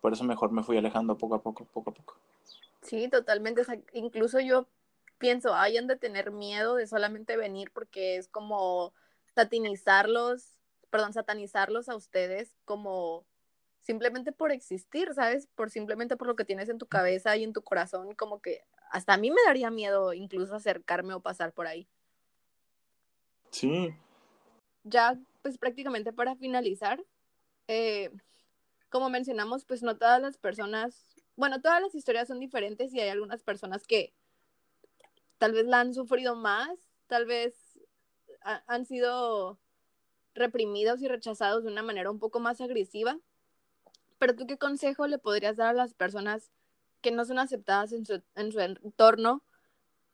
Por 0.00 0.12
eso 0.12 0.24
mejor 0.24 0.50
me 0.50 0.62
fui 0.62 0.76
alejando 0.76 1.16
poco 1.18 1.34
a 1.34 1.42
poco, 1.42 1.64
poco 1.64 1.90
a 1.90 1.94
poco. 1.94 2.16
Sí, 2.82 3.08
totalmente. 3.08 3.62
incluso 3.92 4.40
yo 4.40 4.66
pienso, 5.18 5.54
hayan 5.54 5.86
de 5.86 5.96
tener 5.96 6.30
miedo 6.30 6.76
de 6.76 6.86
solamente 6.86 7.36
venir 7.36 7.70
porque 7.72 8.16
es 8.16 8.28
como 8.28 8.94
satanizarlos, 9.34 10.59
perdón, 10.90 11.12
satanizarlos 11.12 11.88
a 11.88 11.96
ustedes 11.96 12.56
como 12.64 13.24
simplemente 13.82 14.32
por 14.32 14.52
existir, 14.52 15.12
¿sabes? 15.14 15.46
Por 15.54 15.70
simplemente 15.70 16.16
por 16.16 16.26
lo 16.28 16.36
que 16.36 16.44
tienes 16.44 16.68
en 16.68 16.78
tu 16.78 16.86
cabeza 16.86 17.36
y 17.36 17.44
en 17.44 17.52
tu 17.52 17.62
corazón, 17.62 18.14
como 18.14 18.40
que 18.40 18.64
hasta 18.90 19.14
a 19.14 19.16
mí 19.16 19.30
me 19.30 19.40
daría 19.46 19.70
miedo 19.70 20.12
incluso 20.12 20.54
acercarme 20.54 21.14
o 21.14 21.20
pasar 21.20 21.52
por 21.52 21.66
ahí. 21.66 21.88
Sí. 23.50 23.94
Ya, 24.84 25.18
pues 25.42 25.58
prácticamente 25.58 26.12
para 26.12 26.36
finalizar, 26.36 27.02
eh, 27.68 28.10
como 28.88 29.10
mencionamos, 29.10 29.64
pues 29.64 29.82
no 29.82 29.96
todas 29.96 30.20
las 30.20 30.36
personas, 30.38 31.04
bueno, 31.36 31.60
todas 31.60 31.80
las 31.80 31.94
historias 31.94 32.28
son 32.28 32.40
diferentes 32.40 32.92
y 32.92 33.00
hay 33.00 33.08
algunas 33.08 33.42
personas 33.42 33.86
que 33.86 34.12
tal 35.38 35.52
vez 35.52 35.66
la 35.66 35.80
han 35.80 35.94
sufrido 35.94 36.34
más, 36.34 36.78
tal 37.06 37.26
vez 37.26 37.54
han 38.42 38.86
sido 38.86 39.58
reprimidos 40.34 41.02
y 41.02 41.08
rechazados 41.08 41.64
de 41.64 41.70
una 41.70 41.82
manera 41.82 42.10
un 42.10 42.18
poco 42.18 42.40
más 42.40 42.60
agresiva. 42.60 43.18
Pero 44.18 44.36
tú 44.36 44.46
qué 44.46 44.58
consejo 44.58 45.06
le 45.06 45.18
podrías 45.18 45.56
dar 45.56 45.68
a 45.68 45.72
las 45.72 45.94
personas 45.94 46.50
que 47.00 47.10
no 47.10 47.24
son 47.24 47.38
aceptadas 47.38 47.92
en 47.92 48.04
su, 48.04 48.22
en 48.34 48.52
su 48.52 48.60
entorno 48.60 49.42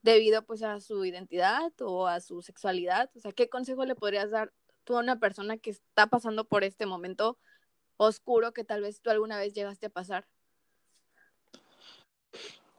debido 0.03 0.45
pues 0.45 0.63
a 0.63 0.81
su 0.81 1.05
identidad 1.05 1.73
o 1.81 2.07
a 2.07 2.21
su 2.21 2.41
sexualidad? 2.43 3.11
O 3.17 3.21
sea, 3.21 3.33
¿qué 3.33 3.49
consejo 3.49 3.85
le 3.85 3.95
podrías 3.95 4.31
dar 4.31 4.53
tú 4.85 4.97
a 4.97 5.01
una 5.01 5.19
persona 5.19 5.59
que 5.59 5.71
está 5.71 6.07
pasando 6.07 6.45
por 6.45 6.65
este 6.65 6.87
momento 6.87 7.39
oscuro 7.97 8.53
que 8.53 8.65
tal 8.65 8.83
vez 8.83 9.01
tú 9.01 9.11
alguna 9.11 9.39
vez 9.39 9.53
llegaste 9.53 9.87
a 9.87 9.91
pasar? 9.91 10.27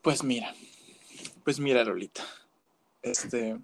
Pues 0.01 0.23
mira, 0.23 0.55
pues 1.43 1.59
mira, 1.59 1.83
Lolita. 1.83 2.23
Este. 3.01 3.59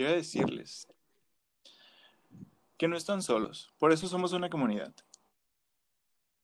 Quiero 0.00 0.14
decirles 0.14 0.88
que 2.78 2.88
no 2.88 2.96
están 2.96 3.20
solos. 3.20 3.70
Por 3.78 3.92
eso 3.92 4.08
somos 4.08 4.32
una 4.32 4.48
comunidad. 4.48 4.94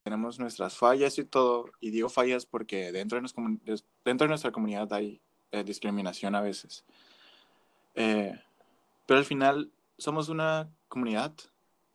Tenemos 0.03 0.39
nuestras 0.39 0.77
fallas 0.77 1.17
y 1.17 1.25
todo. 1.25 1.71
Y 1.81 1.89
digo 1.89 2.11
fallas 2.11 2.45
porque 2.45 2.93
dentro 2.93 3.17
de, 3.17 4.29
nuestra 4.29 4.53
comunidad 4.53 4.93
hay 4.93 5.23
eh, 5.53 5.65
discriminación 5.65 6.35
a 6.35 6.43
veces. 6.43 6.85
Eh, 7.95 8.39
pero 9.07 9.21
al 9.21 9.25
final 9.25 9.73
somos 9.97 10.29
una 10.29 10.69
comunidad. 10.89 11.33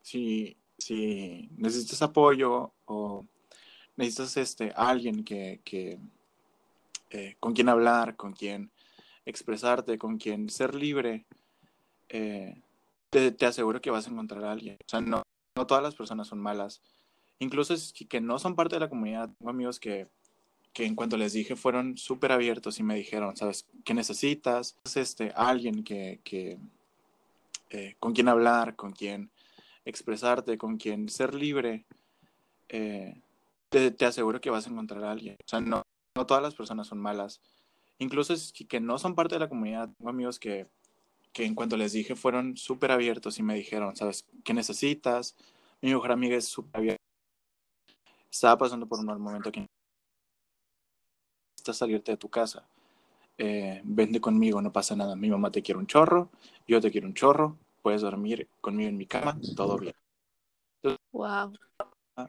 Si, 0.00 0.56
si 0.78 1.48
necesitas 1.56 2.02
apoyo 2.02 2.72
o 2.86 3.24
necesitas 3.94 4.36
este, 4.36 4.72
alguien 4.74 5.22
que, 5.22 5.60
que 5.62 6.00
eh, 7.10 7.36
con 7.38 7.52
quien 7.52 7.68
hablar, 7.68 8.16
con 8.16 8.32
quien 8.32 8.72
expresarte, 9.24 9.96
con 9.96 10.18
quien 10.18 10.50
ser 10.50 10.74
libre, 10.74 11.24
eh, 12.12 12.54
te, 13.10 13.46
aseguro 13.46 13.80
que 13.80 13.90
vas 13.90 14.06
a 14.06 14.10
encontrar 14.10 14.44
a 14.44 14.52
alguien. 14.52 14.76
O 14.86 14.88
sea, 14.88 15.00
no, 15.00 15.22
no 15.56 15.66
todas 15.66 15.82
las 15.82 15.94
personas 15.94 16.28
son 16.28 16.38
malas. 16.38 16.80
Incluso 17.38 17.74
es 17.74 17.92
que 17.92 18.20
no 18.20 18.38
son 18.38 18.54
parte 18.54 18.76
de 18.76 18.80
la 18.80 18.88
comunidad. 18.88 19.30
Tengo 19.38 19.50
amigos 19.50 19.80
que, 19.80 20.06
que 20.72 20.84
en 20.84 20.94
cuanto 20.94 21.16
les 21.16 21.32
dije 21.32 21.56
fueron 21.56 21.96
súper 21.96 22.32
abiertos 22.32 22.78
y 22.78 22.82
me 22.82 22.94
dijeron, 22.94 23.36
¿sabes 23.36 23.66
qué 23.84 23.94
necesitas? 23.94 24.76
Es 24.84 24.96
este, 24.96 25.32
alguien 25.34 25.84
que, 25.84 26.20
que 26.22 26.58
eh, 27.70 27.96
con 27.98 28.12
quien 28.12 28.28
hablar, 28.28 28.76
con 28.76 28.92
quien 28.92 29.30
expresarte, 29.84 30.58
con 30.58 30.76
quien 30.76 31.08
ser 31.08 31.34
libre. 31.34 31.86
Eh, 32.68 33.20
te, 33.70 34.04
aseguro 34.04 34.40
que 34.40 34.50
vas 34.50 34.66
a 34.66 34.70
encontrar 34.70 35.02
a 35.04 35.12
alguien. 35.12 35.36
O 35.44 35.48
sea, 35.48 35.60
no, 35.60 35.82
no 36.14 36.26
todas 36.26 36.42
las 36.42 36.54
personas 36.54 36.86
son 36.86 36.98
malas. 36.98 37.40
Incluso 37.98 38.34
es 38.34 38.52
que 38.52 38.80
no 38.80 38.98
son 38.98 39.14
parte 39.14 39.34
de 39.34 39.40
la 39.40 39.48
comunidad. 39.48 39.88
Tengo 39.96 40.10
amigos 40.10 40.38
que, 40.38 40.66
que 41.32 41.44
en 41.44 41.54
cuanto 41.54 41.76
les 41.76 41.92
dije 41.92 42.14
fueron 42.14 42.56
súper 42.56 42.92
abiertos 42.92 43.38
y 43.38 43.42
me 43.42 43.54
dijeron, 43.54 43.96
¿sabes 43.96 44.26
qué 44.44 44.52
necesitas? 44.52 45.36
Mi 45.80 45.90
mejor 45.90 46.12
amiga 46.12 46.36
es 46.36 46.46
súper 46.46 46.78
abierta. 46.78 47.02
Estaba 48.30 48.58
pasando 48.58 48.86
por 48.86 48.98
un 49.00 49.06
mal 49.06 49.18
momento 49.18 49.48
aquí. 49.48 49.66
Estás 51.56 51.76
salirte 51.76 52.12
de 52.12 52.16
tu 52.16 52.28
casa. 52.28 52.66
Eh, 53.38 53.80
vende 53.84 54.20
conmigo, 54.20 54.60
no 54.60 54.72
pasa 54.72 54.94
nada. 54.94 55.16
Mi 55.16 55.30
mamá 55.30 55.50
te 55.50 55.62
quiere 55.62 55.78
un 55.78 55.86
chorro, 55.86 56.30
yo 56.66 56.80
te 56.80 56.90
quiero 56.90 57.06
un 57.06 57.14
chorro. 57.14 57.58
Puedes 57.82 58.02
dormir 58.02 58.48
conmigo 58.60 58.88
en 58.88 58.96
mi 58.96 59.06
cama, 59.06 59.38
todo 59.56 59.78
bien. 59.78 59.94
wow. 61.10 61.52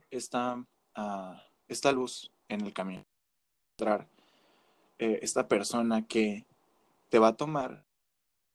Está 0.10 0.66
esta 1.68 1.92
luz 1.92 2.32
en 2.48 2.62
el 2.62 2.74
camino. 2.74 3.04
Eh, 5.00 5.20
esta 5.22 5.48
persona 5.48 6.08
que 6.08 6.46
te 7.10 7.20
va 7.20 7.30
a 7.30 7.38
tomar 7.38 7.84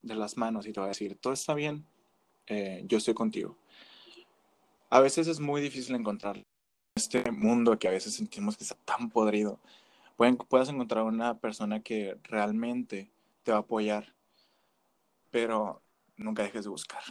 de 0.01 0.15
las 0.15 0.37
manos 0.37 0.65
y 0.67 0.73
te 0.73 0.79
va 0.79 0.87
a 0.87 0.89
decir, 0.89 1.17
todo 1.17 1.33
está 1.33 1.53
bien, 1.53 1.85
eh, 2.47 2.83
yo 2.85 2.97
estoy 2.97 3.13
contigo. 3.13 3.57
A 4.89 4.99
veces 4.99 5.27
es 5.27 5.39
muy 5.39 5.61
difícil 5.61 5.95
encontrar 5.95 6.43
este 6.95 7.31
mundo 7.31 7.77
que 7.77 7.87
a 7.87 7.91
veces 7.91 8.15
sentimos 8.15 8.57
que 8.57 8.63
está 8.63 8.75
tan 8.85 9.09
podrido. 9.09 9.59
Pueden, 10.17 10.37
puedas 10.37 10.69
encontrar 10.69 11.03
una 11.03 11.39
persona 11.39 11.81
que 11.81 12.17
realmente 12.23 13.11
te 13.43 13.51
va 13.51 13.57
a 13.57 13.61
apoyar, 13.61 14.13
pero 15.29 15.81
nunca 16.17 16.43
dejes 16.43 16.63
de 16.63 16.69
buscar. 16.69 17.03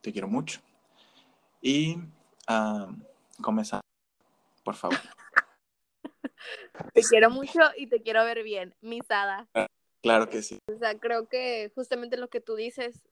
Te 0.00 0.12
quiero 0.12 0.28
mucho. 0.28 0.60
Y 1.62 1.96
comenzar 3.40 3.80
por 4.66 4.74
favor. 4.74 4.98
Te 6.92 7.02
quiero 7.02 7.30
mucho 7.30 7.60
y 7.76 7.86
te 7.86 8.02
quiero 8.02 8.24
ver 8.24 8.42
bien, 8.42 8.74
misada. 8.80 9.48
Claro 10.06 10.28
que 10.28 10.42
sí. 10.42 10.58
O 10.66 10.78
sea, 10.78 10.98
creo 10.98 11.28
que 11.28 11.70
justamente 11.74 12.16
lo 12.16 12.28
que 12.28 12.40
tú 12.40 12.54
dices, 12.54 13.02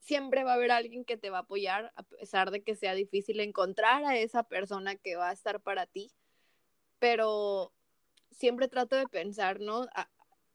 siempre 0.00 0.44
va 0.44 0.52
a 0.52 0.54
haber 0.54 0.70
alguien 0.70 1.04
que 1.04 1.16
te 1.16 1.30
va 1.30 1.38
a 1.38 1.42
apoyar, 1.42 1.92
a 1.96 2.02
pesar 2.02 2.50
de 2.50 2.62
que 2.62 2.74
sea 2.74 2.94
difícil 2.94 3.40
encontrar 3.40 4.04
a 4.04 4.16
esa 4.18 4.42
persona 4.42 4.96
que 4.96 5.16
va 5.16 5.28
a 5.30 5.32
estar 5.32 5.60
para 5.60 5.86
ti. 5.86 6.10
Pero 6.98 7.72
siempre 8.30 8.68
trato 8.68 8.96
de 8.96 9.06
pensar, 9.06 9.60
¿no? 9.60 9.86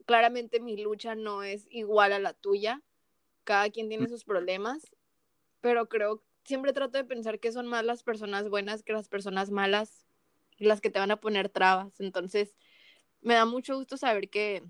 claramente 0.06 0.60
mi 0.60 0.76
lucha 0.76 1.16
no 1.16 1.43
es 1.43 1.66
igual 1.70 2.14
a 2.14 2.20
la 2.20 2.34
tuya. 2.34 2.82
Cada 3.43 3.70
quien 3.70 3.89
tiene 3.89 4.08
sus 4.08 4.24
problemas, 4.24 4.95
pero 5.62 5.88
creo 5.88 6.24
siempre 6.45 6.74
trato 6.74 6.97
de 6.97 7.06
pensar 7.06 7.39
que 7.39 7.51
son 7.51 7.68
más 7.68 7.86
las 7.86 8.04
personas 8.04 8.49
buenas 8.49 8.84
que 8.84 8.93
las 8.93 9.08
personas 9.08 9.49
malas 9.49 10.06
las 10.58 10.82
que 10.82 10.89
te 10.89 10.99
van 10.99 11.12
a 11.12 11.20
poner 11.20 11.49
trabas. 11.49 11.99
Entonces, 11.99 12.56
me 13.22 13.34
da 13.34 13.45
mucho 13.45 13.76
gusto 13.76 13.97
saber 13.97 14.30
que, 14.30 14.64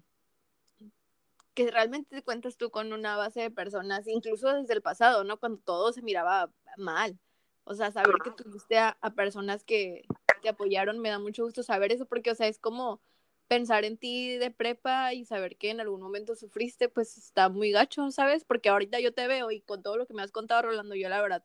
que 1.54 1.70
realmente 1.72 2.16
te 2.16 2.24
cuentas 2.24 2.58
tú 2.58 2.72
con 2.72 2.94
una 2.94 3.18
base 3.18 3.42
de 3.42 3.52
personas, 3.52 4.08
incluso 4.08 4.54
desde 4.54 4.74
el 4.74 4.82
pasado, 4.82 5.24
¿no? 5.24 5.40
Cuando 5.40 5.60
todo 5.60 5.94
se 5.94 6.02
miraba 6.02 6.52
mal. 6.78 7.20
O 7.66 7.76
sea, 7.76 7.92
saber 7.92 8.16
que 8.24 8.32
tuviste 8.32 8.78
a, 8.78 8.98
a 9.02 9.12
personas 9.16 9.64
que 9.64 10.04
te 10.42 10.50
apoyaron, 10.50 11.00
me 11.00 11.10
da 11.10 11.20
mucho 11.20 11.44
gusto 11.46 11.64
saber 11.64 11.92
eso, 11.92 12.06
porque, 12.06 12.32
o 12.32 12.36
sea, 12.36 12.48
es 12.48 12.60
como 12.60 13.02
pensar 13.48 13.86
en 13.86 13.98
ti 13.98 14.38
de 14.38 14.52
prepa 14.52 15.14
y 15.14 15.26
saber 15.26 15.58
que 15.58 15.70
en 15.70 15.80
algún 15.80 16.02
momento 16.02 16.36
sufriste, 16.36 16.90
pues 16.90 17.18
está 17.18 17.50
muy 17.50 17.72
gacho, 17.72 18.10
¿sabes? 18.12 18.46
Porque 18.46 18.70
ahorita 18.70 19.00
yo 19.00 19.14
te 19.14 19.28
veo 19.28 19.52
y 19.52 19.62
con 19.62 19.84
todo 19.84 19.98
lo 19.98 20.08
que 20.08 20.14
me 20.14 20.24
has 20.24 20.32
contado, 20.32 20.64
Rolando, 20.64 20.96
yo 20.96 21.10
la 21.10 21.22
verdad 21.22 21.44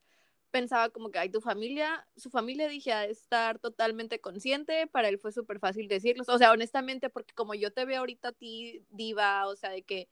pensaba 0.51 0.88
como 0.90 1.11
que 1.11 1.18
hay 1.18 1.30
tu 1.30 1.40
familia, 1.40 2.07
su 2.16 2.30
familia 2.30 2.68
dije 2.68 2.92
a 2.92 3.05
estar 3.05 3.59
totalmente 3.59 4.20
consciente, 4.20 4.86
para 4.86 5.09
él 5.09 5.18
fue 5.18 5.32
súper 5.32 5.59
fácil 5.59 5.88
decirlo, 5.88 6.24
o 6.26 6.38
sea, 6.38 6.53
honestamente, 6.53 7.11
porque 7.11 7.34
como 7.34 7.55
yo 7.55 7.72
te 7.72 7.84
veo 7.84 8.01
ahorita 8.01 8.28
a 8.28 8.32
ti 8.32 8.84
diva, 8.90 9.46
o 9.46 9.57
sea, 9.57 9.70
de 9.70 9.82
que 9.82 10.09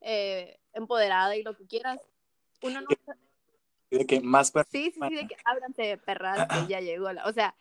eh, 0.00 0.58
empoderada 0.72 1.36
y 1.36 1.42
lo 1.42 1.56
que 1.56 1.66
quieras, 1.66 2.00
uno 2.62 2.80
no... 2.80 2.88
De 3.90 4.06
que 4.06 4.20
más 4.20 4.52
Sí, 4.70 4.92
sí, 4.92 5.00
sí, 5.08 5.14
de 5.16 5.26
que 5.26 5.36
ábranse 5.44 5.98
perras, 5.98 6.46
que 6.48 6.68
ya 6.68 6.80
llegó 6.80 7.12
la, 7.12 7.26
o 7.26 7.32
sea... 7.32 7.56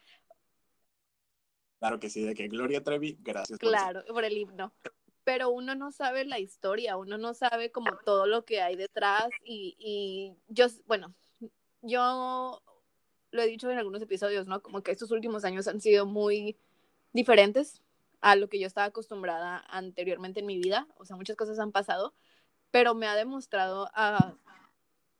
Claro 1.80 2.00
que 2.00 2.10
sí, 2.10 2.24
de 2.24 2.36
que 2.36 2.48
Gloria 2.50 2.84
Trevi, 2.84 3.18
gracias. 3.22 3.58
Claro, 3.58 4.04
por, 4.06 4.16
por 4.16 4.24
el 4.26 4.38
himno. 4.38 4.74
Pero 5.24 5.50
uno 5.50 5.76
no 5.76 5.92
sabe 5.92 6.26
la 6.26 6.38
historia, 6.38 6.98
uno 6.98 7.18
no 7.18 7.34
sabe 7.34 7.72
como 7.72 7.98
todo 8.06 8.28
lo 8.28 8.46
que 8.46 8.62
hay 8.62 8.76
detrás 8.76 9.30
y, 9.44 9.76
y 9.80 10.34
yo, 10.54 10.68
bueno, 10.86 11.16
yo 11.82 12.62
lo 13.32 13.42
he 13.42 13.48
dicho 13.48 13.70
en 13.70 13.78
algunos 13.78 14.02
episodios, 14.02 14.48
¿no? 14.48 14.62
Como 14.62 14.82
que 14.82 14.92
estos 14.92 15.12
últimos 15.12 15.46
años 15.46 15.68
han 15.68 15.82
sido 15.82 16.06
muy 16.06 16.58
diferentes 17.14 17.82
a 18.22 18.36
lo 18.36 18.50
que 18.50 18.60
yo 18.60 18.68
estaba 18.68 18.88
acostumbrada 18.88 19.64
anteriormente 19.70 20.42
en 20.42 20.46
mi 20.46 20.58
vida. 20.58 20.88
O 20.98 21.06
sea, 21.06 21.16
muchas 21.16 21.36
cosas 21.36 21.60
han 21.60 21.72
pasado, 21.72 22.14
pero 22.72 22.96
me 22.96 23.08
ha 23.08 23.16
demostrado 23.16 23.90
a 23.94 24.36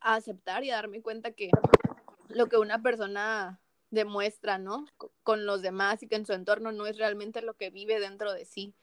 aceptar 0.02 0.64
y 0.64 0.72
a 0.72 0.76
darme 0.76 1.02
cuenta 1.02 1.32
que 1.32 1.50
lo 2.30 2.48
que 2.48 2.58
una 2.58 2.82
persona 2.82 3.60
demuestra, 3.92 4.58
¿no? 4.58 4.86
Con 5.24 5.46
los 5.46 5.62
demás 5.62 6.04
y 6.04 6.08
que 6.08 6.16
en 6.16 6.26
su 6.26 6.34
entorno 6.34 6.72
no 6.72 6.86
es 6.86 6.98
realmente 6.98 7.42
lo 7.42 7.56
que 7.56 7.70
vive 7.70 8.00
dentro 8.00 8.34
de 8.34 8.46
sí. 8.46 8.74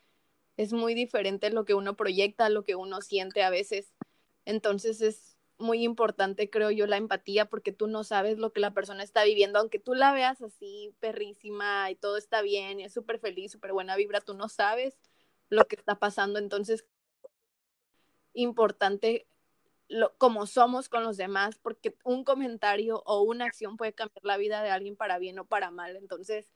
Es 0.56 0.72
muy 0.72 0.94
diferente 0.94 1.50
lo 1.50 1.64
que 1.64 1.74
uno 1.74 1.96
proyecta, 1.96 2.48
lo 2.48 2.64
que 2.64 2.74
uno 2.74 3.00
siente 3.02 3.42
a 3.42 3.50
veces. 3.50 3.92
Entonces 4.44 5.00
es 5.00 5.35
muy 5.58 5.82
importante, 5.82 6.50
creo 6.50 6.70
yo, 6.70 6.86
la 6.86 6.96
empatía 6.96 7.46
porque 7.46 7.72
tú 7.72 7.86
no 7.86 8.04
sabes 8.04 8.38
lo 8.38 8.52
que 8.52 8.60
la 8.60 8.74
persona 8.74 9.02
está 9.02 9.24
viviendo, 9.24 9.58
aunque 9.58 9.78
tú 9.78 9.94
la 9.94 10.12
veas 10.12 10.42
así 10.42 10.94
perrísima 11.00 11.90
y 11.90 11.96
todo 11.96 12.16
está 12.16 12.42
bien 12.42 12.80
y 12.80 12.84
es 12.84 12.92
súper 12.92 13.18
feliz, 13.18 13.52
súper 13.52 13.72
buena 13.72 13.96
vibra, 13.96 14.20
tú 14.20 14.34
no 14.34 14.48
sabes 14.48 14.98
lo 15.48 15.66
que 15.66 15.76
está 15.76 15.98
pasando. 15.98 16.38
Entonces, 16.38 16.86
importante 18.34 19.26
lo, 19.88 20.16
como 20.18 20.46
somos 20.46 20.88
con 20.88 21.04
los 21.04 21.16
demás, 21.16 21.58
porque 21.58 21.96
un 22.04 22.24
comentario 22.24 23.02
o 23.06 23.22
una 23.22 23.46
acción 23.46 23.76
puede 23.76 23.92
cambiar 23.94 24.24
la 24.24 24.36
vida 24.36 24.62
de 24.62 24.70
alguien 24.70 24.96
para 24.96 25.18
bien 25.18 25.38
o 25.38 25.46
para 25.46 25.70
mal. 25.70 25.96
Entonces, 25.96 26.52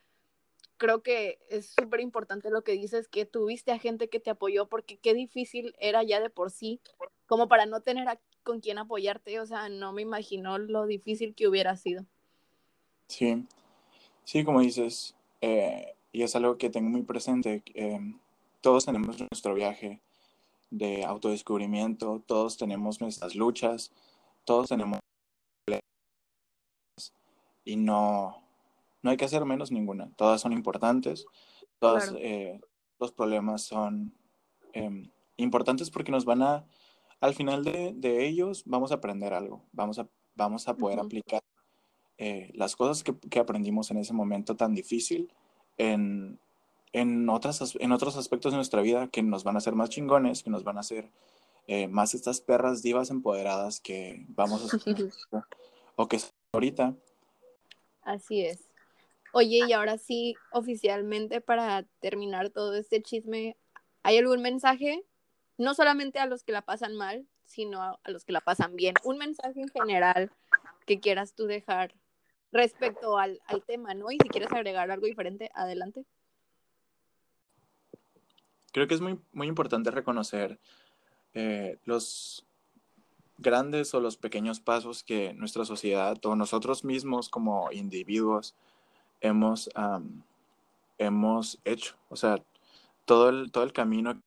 creo 0.77 1.03
que 1.03 1.39
es 1.49 1.75
súper 1.79 2.01
importante 2.01 2.51
lo 2.51 2.65
que 2.65 2.73
dices, 2.73 3.09
que 3.09 3.27
tuviste 3.27 3.71
a 3.73 3.79
gente 3.79 4.09
que 4.09 4.21
te 4.21 4.31
apoyó, 4.31 4.69
porque 4.69 4.99
qué 4.99 5.15
difícil 5.15 5.75
era 5.79 6.03
ya 6.03 6.21
de 6.21 6.31
por 6.31 6.51
sí, 6.51 6.81
como 7.27 7.49
para 7.49 7.67
no 7.67 7.83
tener 7.83 8.09
a, 8.09 8.21
con 8.43 8.61
quién 8.61 8.79
apoyarte, 8.79 9.41
o 9.41 9.47
sea, 9.47 9.69
no 9.69 9.93
me 9.93 10.03
imagino 10.03 10.59
lo 10.59 10.87
difícil 10.87 11.35
que 11.35 11.49
hubiera 11.49 11.77
sido. 11.77 12.05
Sí, 13.09 13.47
sí, 14.25 14.45
como 14.45 14.61
dices, 14.61 15.17
eh, 15.41 15.95
y 16.13 16.23
es 16.23 16.35
algo 16.37 16.57
que 16.59 16.71
tengo 16.71 16.91
muy 16.91 17.03
presente, 17.03 17.63
eh, 17.75 18.01
todos 18.61 18.85
tenemos 18.87 19.19
nuestro 19.19 19.55
viaje, 19.55 20.01
de 20.71 21.05
autodescubrimiento, 21.05 22.23
todos 22.27 22.57
tenemos 22.57 23.01
nuestras 23.01 23.35
luchas, 23.35 23.93
todos 24.45 24.69
tenemos 24.69 25.01
y 27.65 27.77
no, 27.77 28.43
no 29.03 29.11
hay 29.11 29.17
que 29.17 29.25
hacer 29.25 29.45
menos 29.45 29.71
ninguna, 29.71 30.11
todas 30.17 30.41
son 30.41 30.53
importantes, 30.53 31.27
todos 31.79 32.15
eh, 32.19 32.61
los 32.99 33.13
problemas 33.13 33.63
son 33.63 34.15
em, 34.73 35.11
importantes 35.37 35.91
porque 35.91 36.13
nos 36.13 36.25
van 36.25 36.43
a, 36.43 36.65
al 37.21 37.35
final 37.35 37.65
de, 37.65 37.93
de, 37.95 38.27
ellos 38.27 38.63
vamos 38.67 38.93
a 38.93 38.97
aprender 38.97 39.35
algo, 39.35 39.63
vamos 39.73 39.99
a, 39.99 40.09
vamos 40.35 40.69
a 40.69 40.77
poder 40.77 41.01
aplicar 41.01 41.43
eh, 42.19 42.51
las 42.55 42.77
cosas 42.77 43.03
que, 43.03 43.17
que 43.31 43.39
aprendimos 43.39 43.91
en 43.91 43.99
ese 43.99 44.13
momento 44.13 44.57
tan 44.57 44.75
difícil 44.75 45.33
en, 45.79 46.39
en, 46.93 47.29
otras, 47.29 47.77
en 47.79 47.93
otros 47.93 48.17
aspectos 48.17 48.53
de 48.53 48.57
nuestra 48.57 48.83
vida 48.83 49.09
que 49.09 49.23
nos 49.23 49.45
van 49.45 49.55
a 49.57 49.59
hacer 49.59 49.75
más 49.75 49.91
chingones, 49.91 50.43
que 50.43 50.51
nos 50.51 50.65
van 50.65 50.77
a 50.77 50.81
hacer 50.81 51.11
eh, 51.67 51.89
más 51.89 52.15
estas 52.15 52.41
perras 52.41 52.83
divas 52.83 53.11
empoderadas 53.11 53.81
que 53.81 54.25
vamos 54.29 54.75
a 54.75 54.77
o 55.97 56.09
que 56.09 56.19
ahorita. 56.53 56.95
Así 58.03 58.45
es. 58.45 58.61
Oye, 59.33 59.61
y 59.69 59.73
ahora 59.73 59.97
sí, 59.97 60.35
oficialmente 60.53 61.41
para 61.41 61.85
terminar 62.01 62.51
todo 62.51 62.75
este 62.75 63.01
chisme, 63.03 63.57
¿hay 64.03 64.19
algún 64.19 64.43
mensaje? 64.43 65.05
No 65.61 65.75
solamente 65.75 66.19
a 66.19 66.27
los 66.27 66.43
que 66.43 66.53
la 66.53 66.63
pasan 66.63 66.97
mal, 66.97 67.27
sino 67.45 67.83
a, 67.83 68.01
los 68.07 68.25
que 68.25 68.33
la 68.33 68.41
pasan 68.41 68.77
bien. 68.77 68.95
Un 69.05 69.19
mensaje 69.19 69.61
en 69.61 69.69
general 69.69 70.31
que 70.87 71.01
quieras 71.01 71.35
tú 71.35 71.47
dejar 71.47 71.95
respecto 72.53 73.19
al, 73.19 73.41
al 73.47 73.63
tema, 73.63 73.95
¿no? 73.95 74.11
Y 74.11 74.19
si 74.23 74.29
quieres 74.29 74.51
agregar 74.53 74.91
algo 74.91 75.07
diferente, 75.07 75.51
adelante 75.55 76.05
creo 78.73 78.87
que 78.87 78.95
es 78.95 79.01
muy, 79.01 79.19
muy 79.33 79.47
importante 79.47 79.91
reconocer 79.91 80.59
eh, 81.35 81.79
los 81.85 82.47
grandes 83.39 83.95
o 83.95 84.01
los 84.01 84.17
pequeños 84.17 84.61
pasos 84.61 85.03
que 85.03 85.33
nuestra 85.35 85.65
sociedad 85.65 86.19
o 86.25 86.37
nosotros 86.37 86.85
mismos 86.85 87.29
como 87.29 87.73
individuos 87.73 88.55
hemos, 89.21 89.71
hemos 90.99 91.59
hecho. 91.65 91.97
O 92.11 92.17
sea, 92.17 92.43
todo 93.07 93.31
el, 93.31 93.51
todo 93.51 93.65
el 93.65 93.73
camino, 93.73 94.21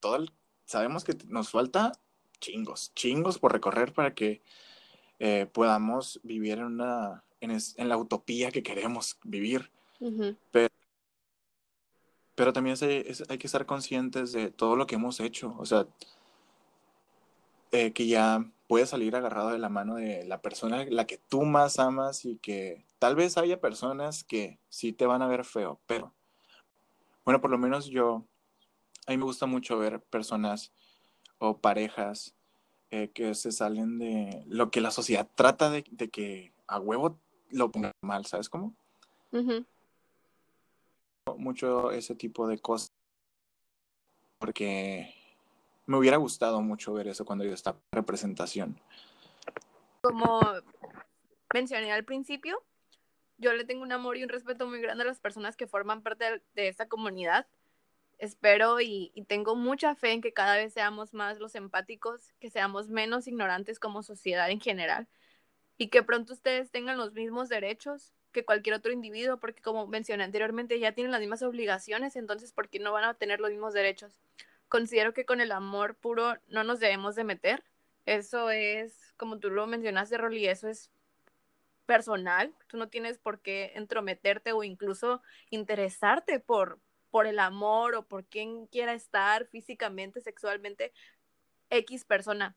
todo 0.00 0.16
el, 0.16 0.32
sabemos 0.64 1.04
que 1.04 1.16
nos 1.28 1.50
falta 1.50 1.92
chingos, 2.40 2.92
chingos 2.94 3.38
por 3.38 3.52
recorrer 3.52 3.92
para 3.92 4.14
que 4.14 4.42
eh, 5.18 5.46
podamos 5.52 6.20
vivir 6.22 6.58
en, 6.58 6.64
una, 6.64 7.24
en, 7.40 7.50
en, 7.50 7.88
la 7.88 7.96
utopía 7.96 8.50
que 8.50 8.62
queremos 8.62 9.18
vivir. 9.24 9.70
Pero 10.50 10.68
pero 12.36 12.52
también 12.52 12.76
hay 12.80 13.38
que 13.38 13.46
estar 13.46 13.64
conscientes 13.64 14.30
de 14.32 14.50
todo 14.50 14.76
lo 14.76 14.86
que 14.86 14.96
hemos 14.96 15.20
hecho. 15.20 15.56
O 15.58 15.64
sea, 15.64 15.86
eh, 17.72 17.92
que 17.92 18.06
ya 18.06 18.44
puedes 18.68 18.90
salir 18.90 19.16
agarrado 19.16 19.50
de 19.50 19.58
la 19.58 19.70
mano 19.70 19.96
de 19.96 20.24
la 20.26 20.40
persona 20.42 20.84
la 20.84 21.06
que 21.06 21.18
tú 21.18 21.42
más 21.42 21.78
amas 21.78 22.24
y 22.26 22.36
que 22.36 22.84
tal 22.98 23.16
vez 23.16 23.38
haya 23.38 23.60
personas 23.60 24.22
que 24.22 24.58
sí 24.68 24.92
te 24.92 25.06
van 25.06 25.22
a 25.22 25.28
ver 25.28 25.44
feo, 25.44 25.80
pero 25.86 26.12
bueno, 27.24 27.40
por 27.40 27.50
lo 27.50 27.58
menos 27.58 27.86
yo, 27.86 28.24
a 29.06 29.12
mí 29.12 29.18
me 29.18 29.24
gusta 29.24 29.46
mucho 29.46 29.78
ver 29.78 30.00
personas 30.00 30.72
o 31.38 31.58
parejas 31.58 32.34
eh, 32.90 33.10
que 33.12 33.34
se 33.34 33.52
salen 33.52 33.98
de 33.98 34.44
lo 34.46 34.70
que 34.70 34.80
la 34.80 34.90
sociedad 34.90 35.28
trata 35.34 35.70
de, 35.70 35.82
que 35.82 36.52
a 36.66 36.80
huevo 36.80 37.18
lo 37.50 37.70
ponga 37.70 37.92
mal, 38.00 38.26
¿sabes 38.26 38.48
cómo? 38.48 38.74
mucho 41.36 41.90
ese 41.90 42.14
tipo 42.14 42.48
de 42.48 42.58
cosas 42.58 42.88
porque 44.38 45.14
me 45.84 45.98
hubiera 45.98 46.16
gustado 46.16 46.60
mucho 46.62 46.94
ver 46.94 47.08
eso 47.08 47.24
cuando 47.24 47.44
yo 47.44 47.52
estaba 47.52 47.78
en 47.92 47.96
representación. 47.98 48.80
Como 50.00 50.40
mencioné 51.52 51.92
al 51.92 52.04
principio, 52.04 52.62
yo 53.38 53.52
le 53.52 53.64
tengo 53.64 53.82
un 53.82 53.92
amor 53.92 54.16
y 54.16 54.22
un 54.22 54.28
respeto 54.28 54.66
muy 54.66 54.80
grande 54.80 55.04
a 55.04 55.06
las 55.06 55.20
personas 55.20 55.56
que 55.56 55.66
forman 55.66 56.02
parte 56.02 56.42
de 56.54 56.68
esta 56.68 56.88
comunidad. 56.88 57.46
Espero 58.18 58.80
y, 58.80 59.12
tengo 59.28 59.56
mucha 59.56 59.94
fe 59.94 60.12
en 60.12 60.22
que 60.22 60.32
cada 60.32 60.56
vez 60.56 60.72
seamos 60.72 61.12
más 61.12 61.38
los 61.38 61.54
empáticos, 61.54 62.32
que 62.40 62.50
seamos 62.50 62.88
menos 62.88 63.28
ignorantes 63.28 63.78
como 63.78 64.02
sociedad 64.02 64.50
en 64.50 64.60
general 64.60 65.06
y 65.76 65.88
que 65.88 66.02
pronto 66.02 66.32
ustedes 66.32 66.70
tengan 66.70 66.96
los 66.98 67.12
mismos 67.12 67.48
derechos 67.48 68.14
que 68.32 68.44
cualquier 68.44 68.76
otro 68.76 68.92
individuo, 68.92 69.38
porque 69.38 69.62
como 69.62 69.86
mencioné 69.86 70.24
anteriormente, 70.24 70.78
ya 70.78 70.92
tienen 70.92 71.12
las 71.12 71.20
mismas 71.20 71.42
obligaciones, 71.42 72.16
entonces, 72.16 72.52
¿por 72.52 72.68
qué 72.68 72.78
no 72.78 72.92
van 72.92 73.04
a 73.04 73.14
tener 73.14 73.40
los 73.40 73.50
mismos 73.50 73.74
derechos? 73.74 74.20
Considero 74.68 75.14
que 75.14 75.26
con 75.26 75.40
el 75.40 75.52
amor 75.52 75.94
puro 75.96 76.36
no 76.48 76.64
nos 76.64 76.80
debemos 76.80 77.14
de 77.16 77.24
meter. 77.24 77.64
Eso 78.04 78.50
es, 78.50 79.14
como 79.16 79.38
tú 79.38 79.50
lo 79.50 79.66
mencionaste, 79.66 80.18
Rolly, 80.18 80.46
eso 80.46 80.68
es 80.68 80.90
personal. 81.86 82.54
Tú 82.66 82.76
no 82.76 82.88
tienes 82.88 83.18
por 83.18 83.40
qué 83.40 83.72
entrometerte 83.74 84.52
o 84.52 84.64
incluso 84.64 85.22
interesarte 85.50 86.40
por, 86.40 86.78
por 87.10 87.26
el 87.26 87.38
amor 87.38 87.94
o 87.94 88.06
por 88.06 88.24
quién 88.24 88.66
quiera 88.66 88.94
estar 88.94 89.46
físicamente, 89.46 90.20
sexualmente, 90.20 90.92
X 91.70 92.04
persona. 92.04 92.56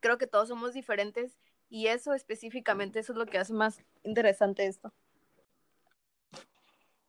Creo 0.00 0.18
que 0.18 0.26
todos 0.26 0.48
somos 0.48 0.74
diferentes 0.74 1.38
y 1.68 1.88
eso 1.88 2.14
específicamente, 2.14 3.00
eso 3.00 3.12
es 3.12 3.18
lo 3.18 3.26
que 3.26 3.38
hace 3.38 3.52
más 3.52 3.82
interesante 4.02 4.66
esto. 4.66 4.92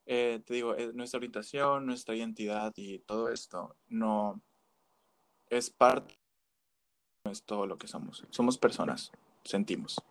Eh, 0.05 0.41
te 0.43 0.55
digo, 0.55 0.75
eh, 0.75 0.91
nuestra 0.93 1.17
orientación, 1.17 1.85
nuestra 1.85 2.15
identidad 2.15 2.73
y 2.75 2.97
todo 2.99 3.29
esto 3.29 3.75
no 3.87 4.41
es 5.49 5.69
parte, 5.69 6.19
no 7.23 7.31
es 7.31 7.43
todo 7.43 7.67
lo 7.67 7.77
que 7.77 7.87
somos. 7.87 8.25
Somos 8.31 8.57
personas, 8.57 9.11
sentimos. 9.43 10.01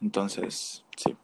Entonces, 0.00 0.84
sí. 0.96 1.16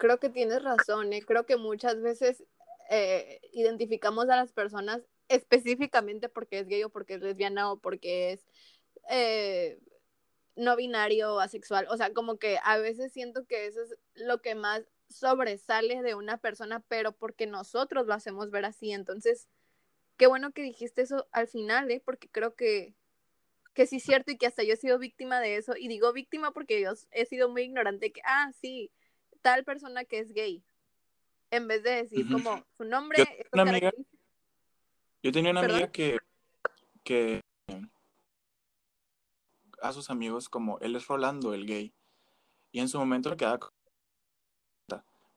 Creo 0.00 0.18
que 0.18 0.30
tienes 0.30 0.62
razón, 0.62 1.12
¿eh? 1.12 1.22
creo 1.22 1.44
que 1.44 1.58
muchas 1.58 2.00
veces 2.00 2.42
eh, 2.88 3.38
identificamos 3.52 4.30
a 4.30 4.36
las 4.36 4.50
personas 4.50 5.02
específicamente 5.28 6.30
porque 6.30 6.60
es 6.60 6.68
gay 6.68 6.82
o 6.84 6.88
porque 6.88 7.14
es 7.14 7.20
lesbiana 7.20 7.70
o 7.70 7.78
porque 7.78 8.32
es 8.32 8.46
no 10.56 10.74
binario 10.74 11.34
o 11.34 11.40
asexual. 11.40 11.86
O 11.90 11.98
sea, 11.98 12.14
como 12.14 12.38
que 12.38 12.58
a 12.64 12.78
veces 12.78 13.12
siento 13.12 13.46
que 13.46 13.66
eso 13.66 13.82
es 13.82 13.94
lo 14.14 14.40
que 14.40 14.54
más 14.54 14.84
sobresale 15.10 16.00
de 16.00 16.14
una 16.14 16.38
persona, 16.38 16.82
pero 16.88 17.12
porque 17.12 17.46
nosotros 17.46 18.06
lo 18.06 18.14
hacemos 18.14 18.50
ver 18.50 18.64
así. 18.64 18.92
Entonces, 18.92 19.48
qué 20.16 20.26
bueno 20.26 20.52
que 20.52 20.62
dijiste 20.62 21.02
eso 21.02 21.28
al 21.30 21.46
final, 21.46 21.90
¿eh? 21.90 22.02
Porque 22.02 22.30
creo 22.30 22.54
que, 22.54 22.94
que 23.74 23.86
sí 23.86 23.96
es 23.96 24.04
cierto 24.04 24.30
y 24.32 24.38
que 24.38 24.46
hasta 24.46 24.62
yo 24.62 24.72
he 24.72 24.76
sido 24.78 24.98
víctima 24.98 25.40
de 25.40 25.56
eso. 25.56 25.74
Y 25.76 25.88
digo 25.88 26.10
víctima 26.14 26.52
porque 26.52 26.80
yo 26.80 26.92
he 27.10 27.26
sido 27.26 27.50
muy 27.50 27.62
ignorante 27.62 28.12
que, 28.12 28.22
ah, 28.24 28.50
sí, 28.60 28.90
tal 29.42 29.64
persona 29.64 30.04
que 30.04 30.18
es 30.18 30.32
gay. 30.32 30.62
En 31.50 31.66
vez 31.66 31.82
de 31.82 31.90
decir 31.90 32.30
como 32.30 32.64
su 32.76 32.84
nombre. 32.84 33.18
Yo, 33.18 33.24
una 33.52 33.62
amiga, 33.62 33.92
yo 35.22 35.32
tenía 35.32 35.50
una 35.50 35.60
amiga 35.60 35.90
que, 35.90 36.18
que 37.02 37.40
a 39.82 39.92
sus 39.92 40.10
amigos 40.10 40.48
como 40.48 40.78
él 40.80 40.94
es 40.96 41.06
Rolando, 41.06 41.54
el 41.54 41.66
gay. 41.66 41.92
Y 42.72 42.80
en 42.80 42.88
su 42.88 42.98
momento 42.98 43.30
le 43.30 43.36
quedaba. 43.36 43.58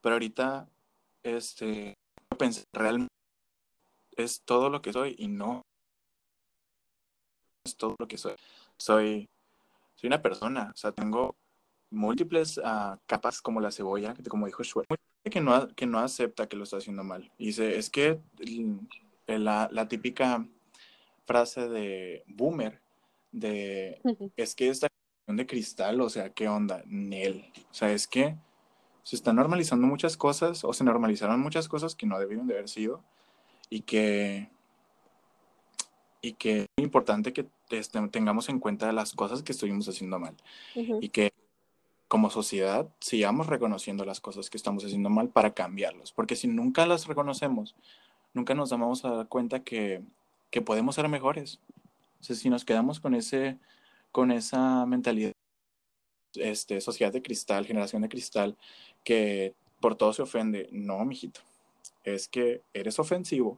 Pero 0.01 0.15
ahorita, 0.15 0.69
este, 1.23 1.97
pensé, 2.37 2.65
realmente 2.73 3.13
es 4.17 4.41
todo 4.41 4.69
lo 4.69 4.81
que 4.81 4.93
soy 4.93 5.15
y 5.17 5.29
no 5.29 5.65
es 7.63 7.75
todo 7.77 7.95
lo 7.97 8.07
que 8.07 8.17
soy. 8.17 8.35
Soy 8.77 9.29
soy 10.03 10.07
una 10.09 10.21
persona, 10.21 10.71
o 10.73 10.77
sea, 10.77 10.91
tengo 10.91 11.37
múltiples 11.93 12.57
uh, 12.57 12.97
capas 13.05 13.41
como 13.41 13.61
la 13.61 13.71
cebolla, 13.71 14.13
como 14.29 14.45
dijo 14.45 14.63
Schwer, 14.63 14.85
que 15.23 15.41
no, 15.41 15.67
que 15.69 15.85
no 15.85 15.99
acepta 15.99 16.47
que 16.47 16.57
lo 16.57 16.63
está 16.63 16.77
haciendo 16.77 17.03
mal. 17.03 17.31
Y 17.37 17.47
dice, 17.47 17.77
es 17.77 17.89
que 17.89 18.19
la, 19.27 19.69
la 19.71 19.87
típica 19.87 20.45
frase 21.25 21.69
de 21.69 22.23
boomer, 22.27 22.81
de, 23.31 24.01
es 24.35 24.55
que 24.55 24.69
esta 24.69 24.87
de 25.27 25.45
cristal, 25.45 26.01
o 26.01 26.09
sea, 26.09 26.29
¿qué 26.31 26.47
onda? 26.47 26.83
Nel. 26.85 27.45
O 27.71 27.73
sea, 27.73 27.91
es 27.93 28.07
que 28.07 28.35
se 29.03 29.15
están 29.15 29.37
normalizando 29.37 29.87
muchas 29.87 30.17
cosas 30.17 30.63
o 30.63 30.73
se 30.73 30.83
normalizaron 30.83 31.39
muchas 31.39 31.67
cosas 31.67 31.95
que 31.95 32.05
no 32.05 32.19
debieron 32.19 32.47
de 32.47 32.55
haber 32.55 32.69
sido 32.69 33.03
y 33.69 33.81
que 33.81 34.49
y 36.21 36.33
que 36.33 36.61
es 36.61 36.83
importante 36.83 37.33
que 37.33 37.47
este, 37.69 37.99
tengamos 38.07 38.47
en 38.47 38.59
cuenta 38.59 38.91
las 38.93 39.11
cosas 39.13 39.43
que 39.43 39.51
estuvimos 39.51 39.89
haciendo 39.89 40.19
mal 40.19 40.35
y 40.73 41.09
que 41.09 41.33
como 42.13 42.29
sociedad 42.29 42.87
sigamos 42.99 43.47
reconociendo 43.47 44.05
las 44.05 44.21
cosas 44.21 44.51
que 44.51 44.57
estamos 44.57 44.85
haciendo 44.85 45.09
mal 45.09 45.29
para 45.29 45.55
cambiarlos, 45.55 46.11
porque 46.11 46.35
si 46.35 46.47
nunca 46.47 46.85
las 46.85 47.07
reconocemos, 47.07 47.75
nunca 48.35 48.53
nos 48.53 48.69
damos 48.69 49.03
a 49.03 49.09
dar 49.09 49.27
cuenta 49.27 49.63
que, 49.63 50.03
que 50.51 50.61
podemos 50.61 50.93
ser 50.93 51.09
mejores. 51.09 51.59
O 52.21 52.23
sea, 52.23 52.35
si 52.35 52.51
nos 52.51 52.65
quedamos 52.65 52.99
con 52.99 53.15
ese 53.15 53.57
con 54.11 54.29
esa 54.29 54.85
mentalidad 54.85 55.31
este, 56.35 56.81
sociedad 56.81 57.11
de 57.11 57.23
cristal, 57.23 57.65
generación 57.65 58.03
de 58.03 58.09
cristal, 58.09 58.57
que 59.03 59.55
por 59.81 59.95
todo 59.95 60.13
se 60.13 60.21
ofende. 60.21 60.69
No, 60.71 61.03
mijito. 61.05 61.41
Es 62.03 62.27
que 62.27 62.61
eres 62.75 62.99
ofensivo 62.99 63.57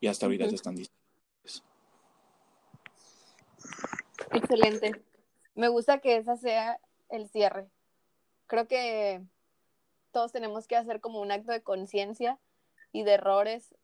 y 0.00 0.08
hasta 0.08 0.26
ahorita 0.26 0.48
se 0.48 0.56
están 0.56 0.74
diciendo. 0.74 1.00
Excelente. 4.32 5.00
Me 5.54 5.68
gusta 5.68 6.00
que 6.00 6.16
esa 6.16 6.36
sea 6.36 6.80
el 7.08 7.28
cierre. 7.28 7.68
Creo 8.54 8.68
que 8.68 9.20
todos 10.12 10.30
tenemos 10.30 10.68
que 10.68 10.76
hacer 10.76 11.00
como 11.00 11.20
un 11.20 11.32
acto 11.32 11.50
de 11.50 11.64
conciencia 11.64 12.38
y 12.92 13.02
de 13.02 13.14
errores 13.14 13.74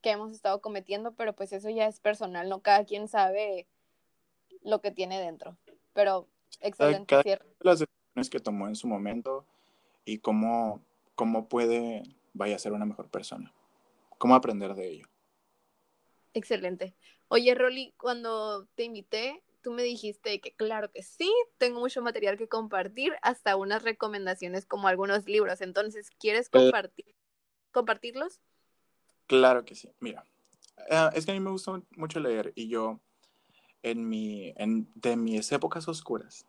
que 0.00 0.10
hemos 0.10 0.32
estado 0.32 0.60
cometiendo, 0.60 1.14
pero 1.14 1.36
pues 1.36 1.52
eso 1.52 1.70
ya 1.70 1.86
es 1.86 2.00
personal, 2.00 2.48
no 2.48 2.62
cada 2.62 2.84
quien 2.84 3.06
sabe 3.06 3.68
lo 4.62 4.80
que 4.80 4.90
tiene 4.90 5.20
dentro. 5.20 5.56
Pero 5.92 6.26
excelente 6.58 7.22
cierre. 7.22 7.46
Las 7.60 7.78
decisiones 7.78 8.28
que 8.28 8.40
tomó 8.40 8.66
en 8.66 8.74
su 8.74 8.88
momento 8.88 9.46
y 10.04 10.18
cómo, 10.18 10.82
cómo 11.14 11.46
puede, 11.46 12.02
vaya 12.32 12.56
a 12.56 12.58
ser 12.58 12.72
una 12.72 12.86
mejor 12.86 13.08
persona. 13.08 13.54
Cómo 14.18 14.34
aprender 14.34 14.74
de 14.74 14.88
ello. 14.88 15.06
Excelente. 16.34 16.92
Oye, 17.28 17.54
Rolly, 17.54 17.94
cuando 17.96 18.66
te 18.74 18.82
invité, 18.82 19.44
tú 19.62 19.72
me 19.72 19.82
dijiste 19.82 20.40
que 20.40 20.52
claro 20.52 20.90
que 20.90 21.02
sí, 21.02 21.32
tengo 21.58 21.80
mucho 21.80 22.02
material 22.02 22.36
que 22.36 22.48
compartir, 22.48 23.14
hasta 23.22 23.56
unas 23.56 23.82
recomendaciones 23.82 24.66
como 24.66 24.88
algunos 24.88 25.24
libros. 25.26 25.60
Entonces, 25.60 26.10
¿quieres 26.18 26.48
compartir, 26.48 27.14
compartirlos? 27.70 28.40
Claro 29.26 29.64
que 29.64 29.74
sí. 29.74 29.90
Mira, 30.00 30.24
eh, 30.90 31.10
es 31.14 31.24
que 31.24 31.30
a 31.30 31.34
mí 31.34 31.40
me 31.40 31.50
gusta 31.50 31.80
mucho 31.96 32.20
leer 32.20 32.52
y 32.54 32.68
yo 32.68 33.00
en 33.82 34.08
mi, 34.08 34.52
en, 34.56 34.88
de 34.94 35.16
mis 35.16 35.50
épocas 35.52 35.88
oscuras, 35.88 36.46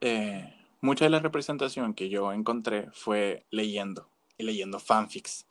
eh, 0.00 0.54
mucha 0.80 1.04
de 1.04 1.10
la 1.10 1.18
representación 1.18 1.94
que 1.94 2.08
yo 2.08 2.32
encontré 2.32 2.88
fue 2.92 3.46
leyendo 3.50 4.08
y 4.38 4.44
leyendo 4.44 4.78
fanfics. 4.78 5.46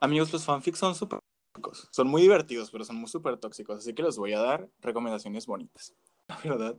Amigos, 0.00 0.32
los 0.32 0.44
fanfics 0.44 0.78
son 0.78 0.94
súper 0.94 1.20
tóxicos, 1.54 1.88
son 1.90 2.08
muy 2.08 2.22
divertidos, 2.22 2.70
pero 2.70 2.84
son 2.84 2.96
muy 2.96 3.08
súper 3.08 3.36
tóxicos, 3.38 3.78
así 3.78 3.94
que 3.94 4.02
les 4.02 4.16
voy 4.16 4.32
a 4.32 4.40
dar 4.40 4.68
recomendaciones 4.80 5.46
bonitas, 5.46 5.94
la 6.28 6.36
verdad. 6.36 6.76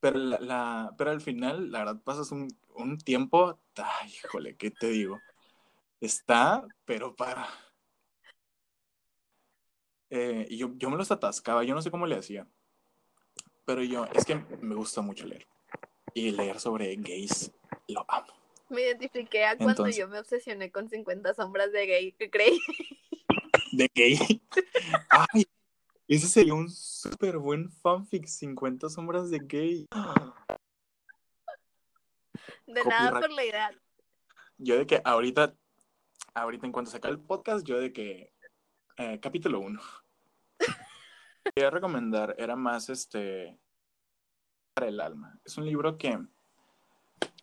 Pero, 0.00 0.18
la, 0.18 0.94
pero 0.98 1.10
al 1.12 1.20
final, 1.20 1.70
la 1.70 1.78
verdad, 1.80 2.02
pasas 2.02 2.32
un, 2.32 2.48
un 2.74 2.98
tiempo, 2.98 3.60
ay, 3.76 4.10
híjole, 4.10 4.56
¿qué 4.56 4.72
te 4.72 4.88
digo? 4.88 5.20
Está, 6.00 6.66
pero 6.84 7.14
para 7.14 7.48
eh, 10.14 10.46
y 10.50 10.58
yo, 10.58 10.72
yo 10.76 10.90
me 10.90 10.98
los 10.98 11.10
atascaba, 11.10 11.64
yo 11.64 11.74
no 11.74 11.80
sé 11.80 11.90
cómo 11.90 12.06
le 12.06 12.16
hacía. 12.16 12.46
Pero 13.64 13.82
yo, 13.82 14.04
es 14.12 14.26
que 14.26 14.34
me 14.60 14.74
gusta 14.74 15.00
mucho 15.00 15.26
leer. 15.26 15.46
Y 16.12 16.32
leer 16.32 16.60
sobre 16.60 16.94
gays, 16.96 17.50
lo 17.88 18.04
amo. 18.08 18.30
Me 18.68 18.82
identifiqué 18.82 19.46
a 19.46 19.56
cuando 19.56 19.88
yo 19.88 20.08
me 20.08 20.18
obsesioné 20.18 20.70
con 20.70 20.90
50 20.90 21.32
sombras 21.32 21.72
de 21.72 21.86
gay, 21.86 22.12
¿qué 22.12 22.28
creí? 22.28 22.58
¿De 23.72 23.90
gay? 23.94 24.18
Ay, 25.08 25.46
ese 26.06 26.28
sería 26.28 26.52
un 26.52 26.68
súper 26.68 27.38
buen 27.38 27.70
fanfic, 27.70 28.26
50 28.26 28.90
sombras 28.90 29.30
de 29.30 29.38
gay. 29.38 29.86
De 32.66 32.84
nada 32.84 33.18
por 33.18 33.30
la 33.30 33.42
edad. 33.42 33.74
Yo 34.58 34.76
de 34.76 34.86
que 34.86 35.00
ahorita, 35.02 35.54
ahorita 36.34 36.66
en 36.66 36.72
cuanto 36.72 36.90
saca 36.90 37.08
el 37.08 37.18
podcast, 37.18 37.66
yo 37.66 37.80
de 37.80 37.94
que 37.94 38.34
eh, 38.98 39.18
capítulo 39.20 39.60
1. 39.60 39.80
Quería 41.54 41.70
recomendar, 41.70 42.34
era 42.36 42.56
más 42.56 42.90
este 42.90 43.58
para 44.74 44.88
el 44.88 45.00
alma. 45.00 45.40
Es 45.46 45.56
un 45.56 45.64
libro 45.64 45.96
que 45.96 46.18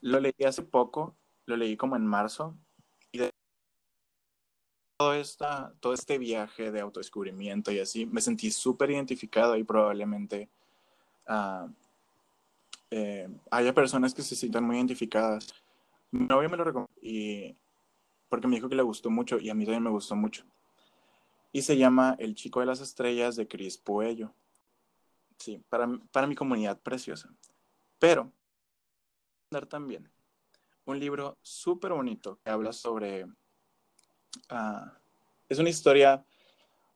lo 0.01 0.19
leí 0.19 0.33
hace 0.45 0.61
poco, 0.61 1.17
lo 1.47 1.57
leí 1.57 1.75
como 1.75 1.95
en 1.95 2.05
marzo, 2.05 2.55
todo, 4.99 5.13
esta, 5.13 5.73
todo 5.79 5.93
este 5.93 6.17
viaje 6.17 6.71
de 6.71 6.81
autodescubrimiento 6.81 7.71
y 7.71 7.79
así, 7.79 8.05
me 8.05 8.19
sentí 8.19 8.51
súper 8.51 8.91
identificado 8.91 9.55
y 9.55 9.63
probablemente 9.63 10.49
uh, 11.29 11.71
eh, 12.91 13.29
haya 13.49 13.73
personas 13.73 14.13
que 14.13 14.23
se 14.23 14.35
sientan 14.35 14.65
muy 14.65 14.75
identificadas. 14.75 15.55
Mi 16.11 16.25
novio 16.25 16.49
me 16.49 16.57
lo 16.57 16.65
recomendó 16.65 16.91
porque 18.27 18.47
me 18.47 18.57
dijo 18.57 18.67
que 18.67 18.75
le 18.75 18.83
gustó 18.83 19.09
mucho 19.09 19.39
y 19.39 19.49
a 19.49 19.55
mí 19.55 19.63
también 19.63 19.83
me 19.83 19.89
gustó 19.89 20.17
mucho 20.17 20.43
y 21.53 21.61
se 21.61 21.77
llama 21.77 22.15
El 22.19 22.35
Chico 22.35 22.59
de 22.59 22.65
las 22.65 22.81
Estrellas 22.81 23.37
de 23.37 23.47
Cris 23.47 23.77
Puello. 23.77 24.33
Sí, 25.37 25.63
para, 25.69 25.87
para 26.11 26.27
mi 26.27 26.35
comunidad 26.35 26.79
preciosa. 26.81 27.33
Pero, 27.97 28.31
también 29.67 30.11
un 30.85 30.99
libro 30.99 31.37
súper 31.41 31.93
bonito 31.93 32.39
que 32.43 32.49
habla 32.49 32.73
sobre... 32.73 33.27
Uh, 34.51 34.89
es 35.47 35.59
una 35.59 35.69
historia 35.69 36.25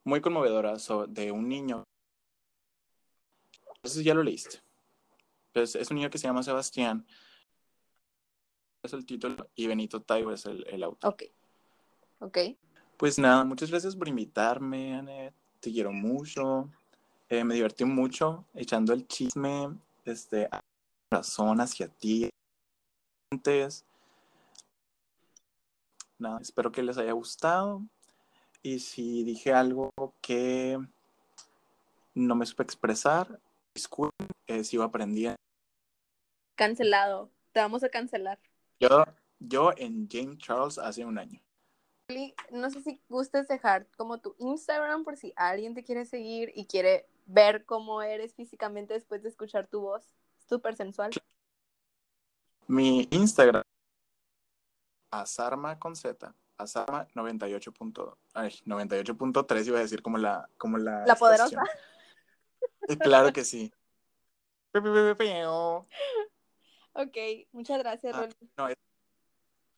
muy 0.04 0.22
conmovedora 0.22 0.76
de 1.08 1.32
un 1.32 1.48
niño. 1.48 1.84
Entonces 3.76 4.04
ya 4.04 4.14
lo 4.14 4.24
leíste. 4.24 4.62
Pues 5.54 5.76
es 5.76 5.90
un 5.92 5.98
niño 5.98 6.10
que 6.10 6.18
se 6.18 6.28
llama 6.28 6.44
Sebastián. 6.44 7.06
Es 8.84 8.94
el 8.94 9.06
título 9.06 9.50
y 9.56 9.68
Benito 9.68 10.02
Taibo 10.02 10.32
es 10.32 10.46
el, 10.46 10.66
el 10.68 10.84
autor. 10.84 11.14
Ok. 11.14 11.24
Ok. 12.20 12.38
Pues 12.98 13.20
nada, 13.20 13.44
muchas 13.44 13.70
gracias 13.70 13.96
por 13.96 14.08
invitarme, 14.08 14.96
Anet. 14.96 15.34
Te 15.60 15.72
quiero 15.72 15.92
mucho. 15.92 16.70
Eh, 17.30 17.44
me 17.44 17.56
divertí 17.56 17.86
mucho 17.86 18.46
echando 18.54 18.94
el 18.94 19.08
chisme 19.08 19.78
desde 20.06 20.50
corazón 21.10 21.62
hacia 21.62 21.88
ti. 21.88 22.30
Nada, 26.18 26.40
espero 26.42 26.72
que 26.72 26.84
les 26.84 26.98
haya 26.98 27.12
gustado. 27.12 27.82
Y 28.62 28.80
si 28.80 29.24
dije 29.24 29.54
algo 29.54 29.92
que 30.22 30.80
no 32.14 32.36
me 32.36 32.46
supe 32.46 32.64
expresar, 32.64 33.40
disculpen, 33.74 34.28
eh, 34.48 34.64
sigo 34.64 34.84
aprendiendo. 34.84 35.36
Cancelado. 36.56 37.30
Te 37.52 37.60
vamos 37.60 37.84
a 37.84 37.90
cancelar. 37.90 38.40
Yo, 38.80 39.04
yo 39.40 39.72
en 39.78 40.08
James 40.10 40.38
Charles 40.38 40.78
hace 40.78 41.06
un 41.06 41.18
año 41.18 41.42
no 42.52 42.70
sé 42.70 42.82
si 42.82 43.02
gustes 43.10 43.48
dejar 43.48 43.88
como 43.98 44.20
tu 44.20 44.36
Instagram 44.40 45.04
por 45.04 45.18
si 45.18 45.34
alguien 45.36 45.74
te 45.74 45.84
quiere 45.84 46.06
seguir 46.06 46.52
y 46.56 46.66
quiere 46.66 47.08
ver 47.26 47.66
cómo 47.66 48.02
eres 48.02 48.34
físicamente 48.34 48.94
después 48.94 49.24
de 49.24 49.30
escuchar 49.30 49.68
tu 49.68 49.82
voz. 49.82 50.14
Súper 50.50 50.76
sensual. 50.76 51.12
Mi 52.68 53.08
Instagram, 53.12 53.63
Azarma 55.22 55.80
con 55.80 55.96
Z, 55.96 56.36
Azarma 56.58 57.08
98.3, 57.14 58.64
98.3 58.66 59.68
iba 59.68 59.78
a 59.78 59.82
decir 59.82 60.02
como 60.02 60.18
la... 60.18 60.50
Como 60.58 60.78
la, 60.78 61.06
¿La 61.06 61.16
poderosa? 61.16 61.64
Claro 63.00 63.32
que 63.32 63.46
sí. 63.46 63.72
ok, 66.94 67.18
muchas 67.52 67.80
gracias, 67.80 68.16
ah, 68.16 68.28
No, 68.58 68.68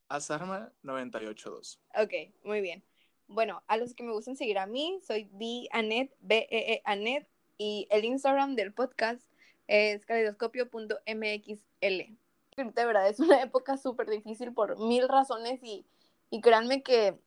Azarma 0.07 0.71
982. 0.83 1.79
Ok, 1.95 2.13
muy 2.43 2.61
bien. 2.61 2.83
Bueno, 3.27 3.63
a 3.67 3.77
los 3.77 3.93
que 3.93 4.03
me 4.03 4.11
gustan 4.11 4.35
seguir 4.35 4.57
a 4.57 4.67
mí, 4.67 4.99
soy 5.05 5.29
B 5.33 5.67
Anet, 5.71 6.15
B 6.19 6.47
E 6.49 6.73
E 6.73 6.81
Anet, 6.85 7.27
y 7.57 7.87
el 7.89 8.05
Instagram 8.05 8.55
del 8.55 8.73
podcast 8.73 9.21
es 9.67 10.05
caleidoscopio.mxl. 10.05 12.17
De 12.57 12.85
verdad, 12.85 13.07
es 13.07 13.19
una 13.19 13.41
época 13.41 13.77
súper 13.77 14.09
difícil 14.09 14.53
por 14.53 14.79
mil 14.79 15.07
razones 15.09 15.59
y, 15.63 15.85
y 16.29 16.41
créanme 16.41 16.83
que 16.83 17.19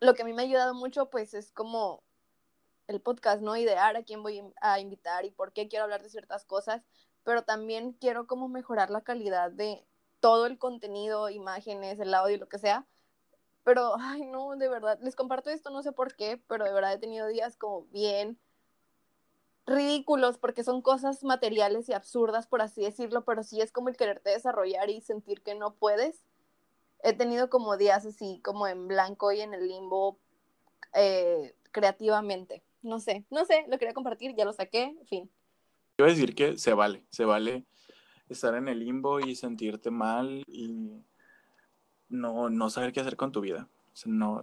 lo 0.00 0.14
que 0.14 0.22
a 0.22 0.24
mí 0.24 0.32
me 0.32 0.42
ha 0.42 0.44
ayudado 0.44 0.74
mucho, 0.74 1.10
pues 1.10 1.34
es 1.34 1.50
como 1.52 2.02
el 2.86 3.00
podcast, 3.00 3.42
¿no? 3.42 3.56
Idear 3.56 3.96
a 3.96 4.04
quién 4.04 4.22
voy 4.22 4.42
a 4.60 4.78
invitar 4.78 5.24
y 5.24 5.30
por 5.30 5.52
qué 5.52 5.68
quiero 5.68 5.84
hablar 5.84 6.02
de 6.02 6.10
ciertas 6.10 6.44
cosas, 6.44 6.82
pero 7.24 7.42
también 7.42 7.92
quiero 7.92 8.26
como 8.26 8.48
mejorar 8.48 8.90
la 8.90 9.00
calidad 9.00 9.50
de 9.50 9.84
todo 10.20 10.46
el 10.46 10.58
contenido, 10.58 11.30
imágenes, 11.30 11.98
el 11.98 12.14
audio, 12.14 12.38
lo 12.38 12.48
que 12.48 12.58
sea. 12.58 12.86
Pero, 13.64 13.94
ay, 13.98 14.24
no, 14.26 14.56
de 14.56 14.68
verdad, 14.68 14.98
les 15.00 15.16
comparto 15.16 15.50
esto, 15.50 15.70
no 15.70 15.82
sé 15.82 15.92
por 15.92 16.14
qué, 16.16 16.40
pero 16.48 16.64
de 16.64 16.72
verdad 16.72 16.92
he 16.92 16.98
tenido 16.98 17.26
días 17.26 17.56
como 17.56 17.86
bien 17.86 18.38
ridículos 19.66 20.38
porque 20.38 20.64
son 20.64 20.82
cosas 20.82 21.24
materiales 21.24 21.88
y 21.88 21.92
absurdas, 21.92 22.46
por 22.46 22.62
así 22.62 22.82
decirlo, 22.82 23.24
pero 23.24 23.42
sí 23.42 23.60
es 23.60 23.72
como 23.72 23.88
el 23.88 23.96
quererte 23.96 24.30
desarrollar 24.30 24.90
y 24.90 25.00
sentir 25.00 25.42
que 25.42 25.54
no 25.54 25.74
puedes. 25.74 26.22
He 27.02 27.12
tenido 27.12 27.50
como 27.50 27.76
días 27.76 28.06
así, 28.06 28.40
como 28.42 28.66
en 28.66 28.88
blanco 28.88 29.32
y 29.32 29.40
en 29.40 29.54
el 29.54 29.68
limbo 29.68 30.18
eh, 30.94 31.54
creativamente. 31.72 32.62
No 32.82 33.00
sé, 33.00 33.24
no 33.30 33.44
sé, 33.44 33.64
lo 33.68 33.78
quería 33.78 33.94
compartir, 33.94 34.34
ya 34.36 34.44
lo 34.44 34.52
saqué, 34.52 34.94
fin. 35.06 35.30
Quiero 35.96 36.10
decir 36.10 36.34
que 36.34 36.58
se 36.58 36.74
vale, 36.74 37.04
se 37.10 37.24
vale 37.24 37.64
estar 38.28 38.54
en 38.54 38.68
el 38.68 38.80
limbo 38.80 39.20
y 39.20 39.34
sentirte 39.36 39.90
mal 39.90 40.42
y 40.46 41.02
no, 42.08 42.50
no 42.50 42.70
saber 42.70 42.92
qué 42.92 43.00
hacer 43.00 43.16
con 43.16 43.32
tu 43.32 43.40
vida. 43.40 43.68
no, 44.04 44.42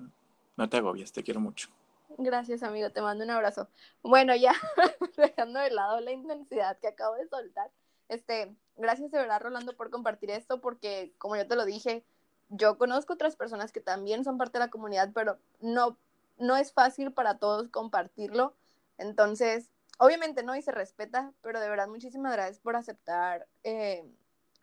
no 0.57 0.69
te 0.69 0.77
agobies, 0.77 1.11
te 1.11 1.23
quiero 1.23 1.39
mucho. 1.39 1.69
Gracias, 2.17 2.63
amigo, 2.63 2.89
te 2.91 3.01
mando 3.01 3.23
un 3.23 3.29
abrazo. 3.29 3.69
Bueno, 4.03 4.35
ya 4.35 4.53
dejando 5.17 5.59
de 5.59 5.71
lado 5.71 5.99
la 5.99 6.11
intensidad 6.11 6.77
que 6.79 6.87
acabo 6.87 7.15
de 7.15 7.27
soltar. 7.27 7.71
Este, 8.09 8.55
gracias 8.75 9.11
de 9.11 9.17
verdad, 9.17 9.41
Rolando, 9.41 9.75
por 9.75 9.89
compartir 9.89 10.29
esto, 10.31 10.59
porque 10.61 11.13
como 11.17 11.35
yo 11.35 11.47
te 11.47 11.55
lo 11.55 11.65
dije, 11.65 12.03
yo 12.49 12.77
conozco 12.77 13.13
otras 13.13 13.35
personas 13.35 13.71
que 13.71 13.79
también 13.79 14.23
son 14.23 14.37
parte 14.37 14.57
de 14.57 14.65
la 14.65 14.71
comunidad, 14.71 15.11
pero 15.13 15.37
no, 15.61 15.97
no 16.37 16.57
es 16.57 16.73
fácil 16.73 17.13
para 17.13 17.37
todos 17.37 17.69
compartirlo. 17.69 18.55
Entonces, 18.97 19.71
obviamente 19.97 20.43
no, 20.43 20.55
y 20.55 20.61
se 20.61 20.71
respeta, 20.71 21.33
pero 21.41 21.59
de 21.59 21.69
verdad 21.69 21.87
muchísimas 21.87 22.33
gracias 22.33 22.59
por 22.59 22.75
aceptar 22.75 23.47
eh, 23.63 24.05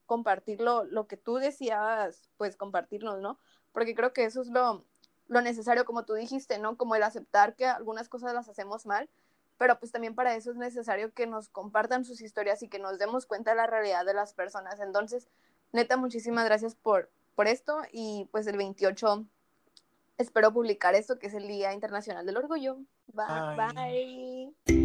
compartirlo, 0.06 0.84
lo 0.84 1.06
que 1.06 1.16
tú 1.16 1.36
decías, 1.36 2.30
pues 2.36 2.56
compartirnos, 2.56 3.20
¿no? 3.20 3.38
Porque 3.72 3.94
creo 3.94 4.12
que 4.12 4.24
eso 4.24 4.42
es 4.42 4.48
lo, 4.48 4.84
lo 5.28 5.40
necesario, 5.42 5.84
como 5.84 6.04
tú 6.04 6.14
dijiste, 6.14 6.58
¿no? 6.58 6.76
Como 6.76 6.96
el 6.96 7.02
aceptar 7.02 7.54
que 7.54 7.66
algunas 7.66 8.08
cosas 8.08 8.34
las 8.34 8.48
hacemos 8.48 8.86
mal, 8.86 9.08
pero 9.58 9.78
pues 9.78 9.92
también 9.92 10.14
para 10.14 10.34
eso 10.34 10.50
es 10.50 10.56
necesario 10.56 11.12
que 11.12 11.26
nos 11.26 11.48
compartan 11.48 12.04
sus 12.04 12.20
historias 12.20 12.62
y 12.62 12.68
que 12.68 12.78
nos 12.78 12.98
demos 12.98 13.26
cuenta 13.26 13.50
de 13.50 13.56
la 13.56 13.66
realidad 13.66 14.06
de 14.06 14.14
las 14.14 14.32
personas. 14.32 14.80
Entonces, 14.80 15.28
neta, 15.72 15.96
muchísimas 15.96 16.44
gracias 16.44 16.74
por, 16.74 17.10
por 17.34 17.46
esto 17.46 17.82
y 17.92 18.28
pues 18.30 18.46
el 18.46 18.56
28 18.56 19.26
espero 20.16 20.52
publicar 20.52 20.94
esto 20.94 21.18
que 21.18 21.28
es 21.28 21.34
el 21.34 21.46
Día 21.46 21.72
Internacional 21.72 22.26
del 22.26 22.36
Orgullo. 22.36 22.78
bye. 23.12 23.56
bye. 23.56 24.77